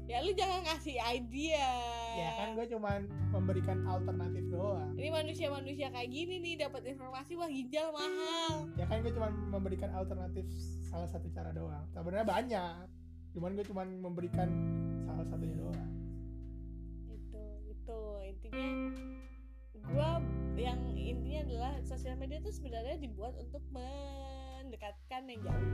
Ya 0.08 0.24
lu 0.24 0.32
jangan 0.32 0.64
ngasih 0.64 0.96
idea. 1.12 1.68
Ya 2.16 2.30
kan 2.40 2.56
gue 2.56 2.66
cuman 2.72 3.04
memberikan 3.28 3.84
alternatif 3.84 4.48
doang. 4.48 4.96
Ini 4.96 5.12
manusia-manusia 5.12 5.92
kayak 5.92 6.08
gini 6.08 6.40
nih 6.40 6.54
dapat 6.64 6.88
informasi 6.88 7.36
wah 7.36 7.46
ginjal 7.52 7.92
mahal. 7.92 8.72
Ya 8.80 8.88
kan 8.88 9.04
gue 9.04 9.12
cuman 9.12 9.32
memberikan 9.52 9.92
alternatif 9.92 10.48
salah 10.88 11.06
satu 11.12 11.28
cara 11.28 11.52
doang. 11.52 11.84
Sebenarnya 11.92 12.24
banyak 12.24 12.84
cuman 13.36 13.50
gue 13.52 13.64
cuman 13.68 13.88
memberikan 14.00 14.48
salah 15.04 15.28
satunya 15.28 15.56
doang. 15.60 15.92
Itu 17.12 17.44
itu. 17.68 18.00
Intinya 18.24 18.68
gua 19.88 20.20
yang 20.58 20.80
intinya 20.96 21.40
adalah 21.48 21.72
sosial 21.86 22.16
media 22.20 22.42
itu 22.42 22.50
sebenarnya 22.52 22.96
dibuat 23.00 23.36
untuk 23.40 23.62
mendekatkan 23.72 25.22
yang 25.30 25.40
jauh. 25.44 25.70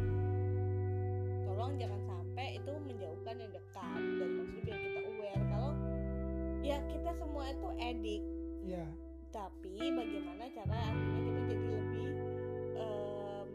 Tolong 1.50 1.72
jangan 1.78 2.00
sampai 2.06 2.23
itu 2.42 2.72
menjauhkan 2.82 3.34
yang 3.38 3.52
dekat 3.54 4.02
dan 4.18 4.30
maksudnya 4.34 4.62
biar 4.66 4.78
kita 4.82 5.00
aware 5.06 5.42
kalau 5.52 5.72
ya 6.64 6.76
kita 6.90 7.10
semua 7.14 7.44
itu 7.52 7.68
edik 7.78 8.22
ya 8.64 8.86
tapi 9.34 9.74
bagaimana 9.92 10.46
cara 10.54 10.76
artinya 10.94 11.20
kita 11.26 11.40
jadi 11.50 11.66
lebih 11.74 12.10
em, 12.78 13.48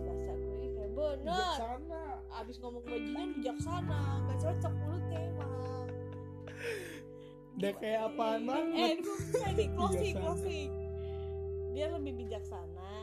bahasa 0.03 0.31
gue 0.33 0.57
kayak 0.73 0.91
bener 0.97 1.33
bijaksana 1.33 2.03
abis 2.41 2.55
ngomong 2.59 2.83
bajingan 2.85 3.29
bijaksana 3.37 4.01
gak 4.25 4.37
cocok 4.41 4.73
mulutnya 4.81 5.19
emang 5.21 5.87
udah 7.53 7.73
kayak 7.77 8.01
apaan 8.09 8.41
eh 8.41 8.45
banget 8.49 8.97
bisa 9.05 9.47
nih 9.53 9.67
closing 9.77 10.15
closing 10.17 10.69
dia 11.73 11.87
lebih 11.93 12.13
bijaksana 12.25 13.02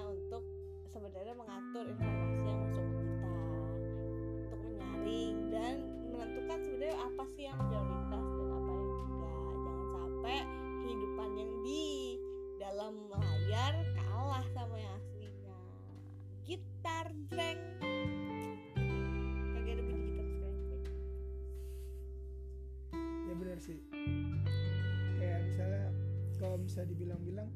bisa 26.70 26.86
dibilang-bilang. 26.86 27.50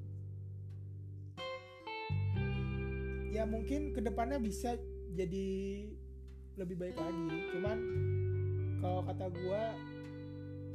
Ya 3.31 3.47
mungkin 3.47 3.95
ke 3.95 4.03
depannya 4.03 4.43
bisa 4.43 4.75
jadi 5.15 5.47
lebih 6.59 6.75
baik 6.83 6.99
lagi. 6.99 7.31
Cuman 7.55 7.79
kalau 8.83 9.07
kata 9.07 9.31
gua 9.31 9.71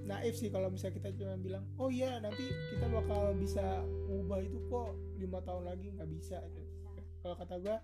naif 0.08 0.40
sih 0.40 0.48
kalau 0.48 0.72
misalnya 0.72 1.04
kita 1.04 1.10
cuma 1.22 1.38
bilang 1.38 1.62
oh 1.78 1.92
iya 1.92 2.18
nanti 2.18 2.50
kita 2.74 2.90
bakal 2.90 3.30
bisa 3.38 3.86
ngubah 4.10 4.42
itu 4.42 4.58
kok 4.72 4.98
lima 5.20 5.44
tahun 5.44 5.64
lagi 5.76 5.88
nggak 6.00 6.10
bisa. 6.16 6.40
Kalau 7.20 7.36
kata 7.36 7.56
gua 7.60 7.84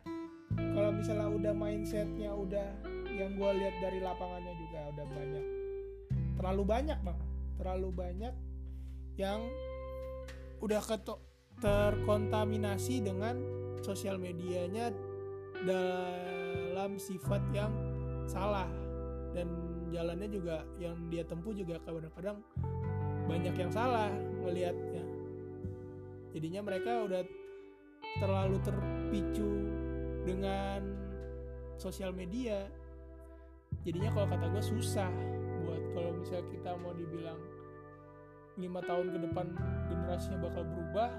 kalau 0.56 0.90
misalnya 0.96 1.28
udah 1.36 1.52
mindsetnya 1.52 2.32
udah 2.32 2.68
yang 3.12 3.36
gua 3.36 3.52
lihat 3.52 3.76
dari 3.84 4.00
lapangannya 4.00 4.56
juga 4.56 4.80
udah 4.96 5.06
banyak. 5.12 5.46
Terlalu 6.40 6.64
banyak 6.64 7.00
bang. 7.04 7.20
Terlalu 7.60 7.90
banyak 7.92 8.34
yang 9.16 9.40
udah 10.66 10.82
keto 10.82 11.22
terkontaminasi 11.62 13.06
dengan 13.06 13.38
sosial 13.86 14.18
medianya 14.18 14.90
dalam 15.62 16.98
sifat 16.98 17.42
yang 17.54 17.70
salah. 18.26 18.66
Dan 19.38 19.46
jalannya 19.94 20.26
juga 20.26 20.66
yang 20.82 20.98
dia 21.14 21.22
tempuh 21.22 21.54
juga 21.54 21.78
kadang-kadang 21.86 22.42
banyak 23.30 23.54
yang 23.54 23.70
salah 23.70 24.10
ngelihatnya. 24.42 25.06
Jadinya 26.34 26.62
mereka 26.66 27.06
udah 27.06 27.22
terlalu 28.18 28.58
terpicu 28.66 29.50
dengan 30.26 30.82
sosial 31.78 32.10
media. 32.10 32.66
Jadinya 33.86 34.10
kalau 34.18 34.28
kata 34.34 34.46
gue 34.50 34.64
susah 34.66 35.14
buat 35.62 35.84
kalau 35.94 36.12
misalnya 36.18 36.46
kita 36.50 36.72
mau 36.82 36.92
dibilang 36.98 37.38
lima 38.56 38.80
tahun 38.84 39.12
ke 39.12 39.20
depan 39.30 39.46
generasinya 39.92 40.40
bakal 40.44 40.64
berubah. 40.64 41.10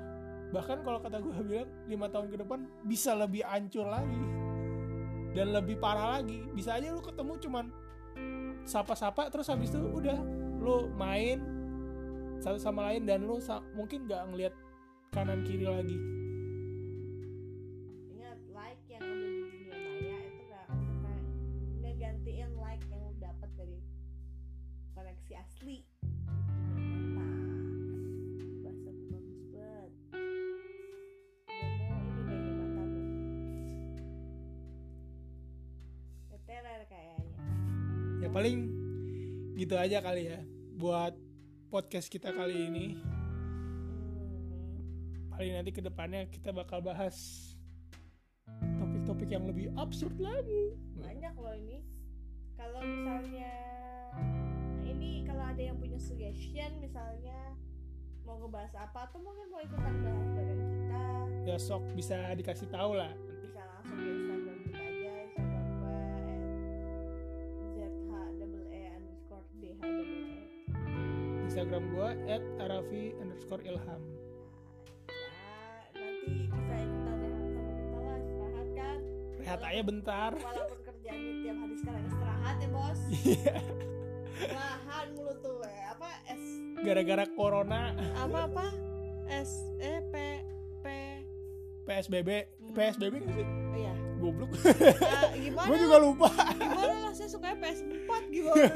Bahkan 0.46 0.78
kalau 0.86 0.98
kata 1.02 1.18
gue 1.20 1.32
bilang 1.42 1.70
lima 1.90 2.06
tahun 2.08 2.26
ke 2.32 2.36
depan 2.44 2.58
bisa 2.86 3.12
lebih 3.12 3.42
hancur 3.44 3.86
lagi. 3.86 4.24
Dan 5.36 5.52
lebih 5.52 5.76
parah 5.76 6.20
lagi. 6.20 6.48
Bisa 6.56 6.80
aja 6.80 6.88
lu 6.88 7.04
ketemu 7.04 7.36
cuman 7.40 7.66
sapa-sapa 8.66 9.28
terus 9.30 9.46
habis 9.46 9.70
itu 9.70 9.78
udah 9.78 10.18
lu 10.58 10.90
main 10.98 11.38
satu 12.40 12.58
sama 12.58 12.90
lain 12.90 13.06
dan 13.06 13.22
lu 13.22 13.38
mungkin 13.76 14.08
nggak 14.08 14.22
ngelihat 14.32 14.54
kanan 15.14 15.46
kiri 15.46 15.64
lagi 15.64 15.96
paling 38.36 38.68
gitu 39.56 39.80
aja 39.80 40.04
kali 40.04 40.28
ya 40.28 40.44
buat 40.76 41.16
podcast 41.72 42.12
kita 42.12 42.36
kali 42.36 42.68
ini. 42.68 42.86
Paling 45.32 45.56
nanti 45.56 45.72
ke 45.72 45.80
depannya 45.80 46.28
kita 46.28 46.52
bakal 46.52 46.84
bahas 46.84 47.16
topik-topik 48.76 49.32
yang 49.32 49.48
lebih 49.48 49.72
absurd 49.80 50.20
lagi. 50.20 50.76
Banyak 51.00 51.32
loh 51.32 51.56
ini. 51.56 51.80
Kalau 52.60 52.84
misalnya 52.84 53.56
ini 54.84 55.24
kalau 55.24 55.56
ada 55.56 55.62
yang 55.72 55.80
punya 55.80 55.96
suggestion 55.96 56.76
misalnya 56.76 57.56
mau 58.28 58.36
ngebahas 58.36 58.76
apa 58.84 59.08
atau 59.08 59.16
mungkin 59.24 59.48
mau 59.48 59.64
ikutan 59.64 59.96
bahas 60.04 60.28
bareng 60.36 60.60
kita. 60.76 61.04
Ya 61.48 61.56
sok 61.56 61.88
bisa 61.96 62.36
dikasih 62.36 62.68
tahu 62.68 63.00
lah 63.00 63.16
at 72.24 72.42
arafi 72.58 73.12
underscore 73.20 73.62
ilham. 73.62 74.02
Ya 75.92 76.00
nanti 76.00 76.28
bisa 76.48 76.74
ikutan 76.76 77.16
rehat 77.20 77.44
sama 77.46 77.70
kita 77.76 77.98
lah 78.00 78.16
istirahat 78.18 78.68
kan 78.74 78.98
rehat 79.36 79.60
aja 79.62 79.82
bentar. 79.84 80.32
Walaupun 80.34 80.78
kerjanya 80.82 81.32
tiap 81.40 81.56
hari 81.60 81.76
sekarang 81.78 82.02
istirahat 82.08 82.56
ya 82.58 82.68
bos. 82.72 83.00
Iya. 84.36 84.52
Lahan 84.52 85.06
mulut 85.16 85.38
tuh 85.40 85.64
eh. 85.64 85.80
apa 85.88 86.10
S. 86.28 86.44
Gara-gara 86.84 87.24
corona. 87.32 87.96
Apa 88.20 88.38
apa? 88.52 88.66
S 89.32 89.64
E 89.80 90.04
P 90.12 90.14
P. 90.80 90.86
PSBB 91.86 92.30
Hmm. 92.60 92.74
PSBB 92.74 93.14
kan 93.22 93.30
sih? 93.32 93.46
Iya. 93.80 93.94
Goblok. 94.20 94.50
Ah, 95.00 95.32
gimana? 95.40 95.68
Gue 95.70 95.78
juga 95.80 95.96
lupa. 95.96 96.28
Gimana 96.52 96.94
lah 97.00 97.12
saya 97.14 97.28
suka 97.30 97.56
PS4 97.56 98.10
gimana? 98.28 98.64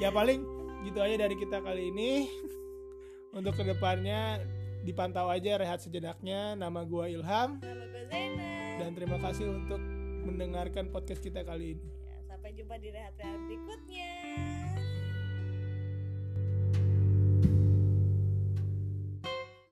Ya 0.00 0.08
paling 0.08 0.40
gitu 0.86 0.98
aja 1.00 1.16
dari 1.26 1.36
kita 1.36 1.60
kali 1.60 1.92
ini. 1.92 2.28
Untuk 3.38 3.54
ke 3.54 3.64
depannya 3.64 4.42
dipantau 4.82 5.30
aja 5.30 5.60
rehat 5.60 5.80
sejenaknya. 5.84 6.58
Nama 6.58 6.80
gua 6.82 7.06
Ilham. 7.06 7.62
Nama 7.62 7.86
Zena 8.10 8.50
dan 8.80 8.96
terima 8.96 9.20
kasih 9.20 9.52
untuk 9.52 9.76
mendengarkan 10.24 10.88
podcast 10.88 11.20
kita 11.20 11.44
kali 11.44 11.76
ini. 11.76 11.84
Ya, 12.08 12.16
sampai 12.32 12.56
jumpa 12.56 12.80
di 12.80 12.88
rehat-rehat 12.88 13.40
berikutnya 13.44 14.19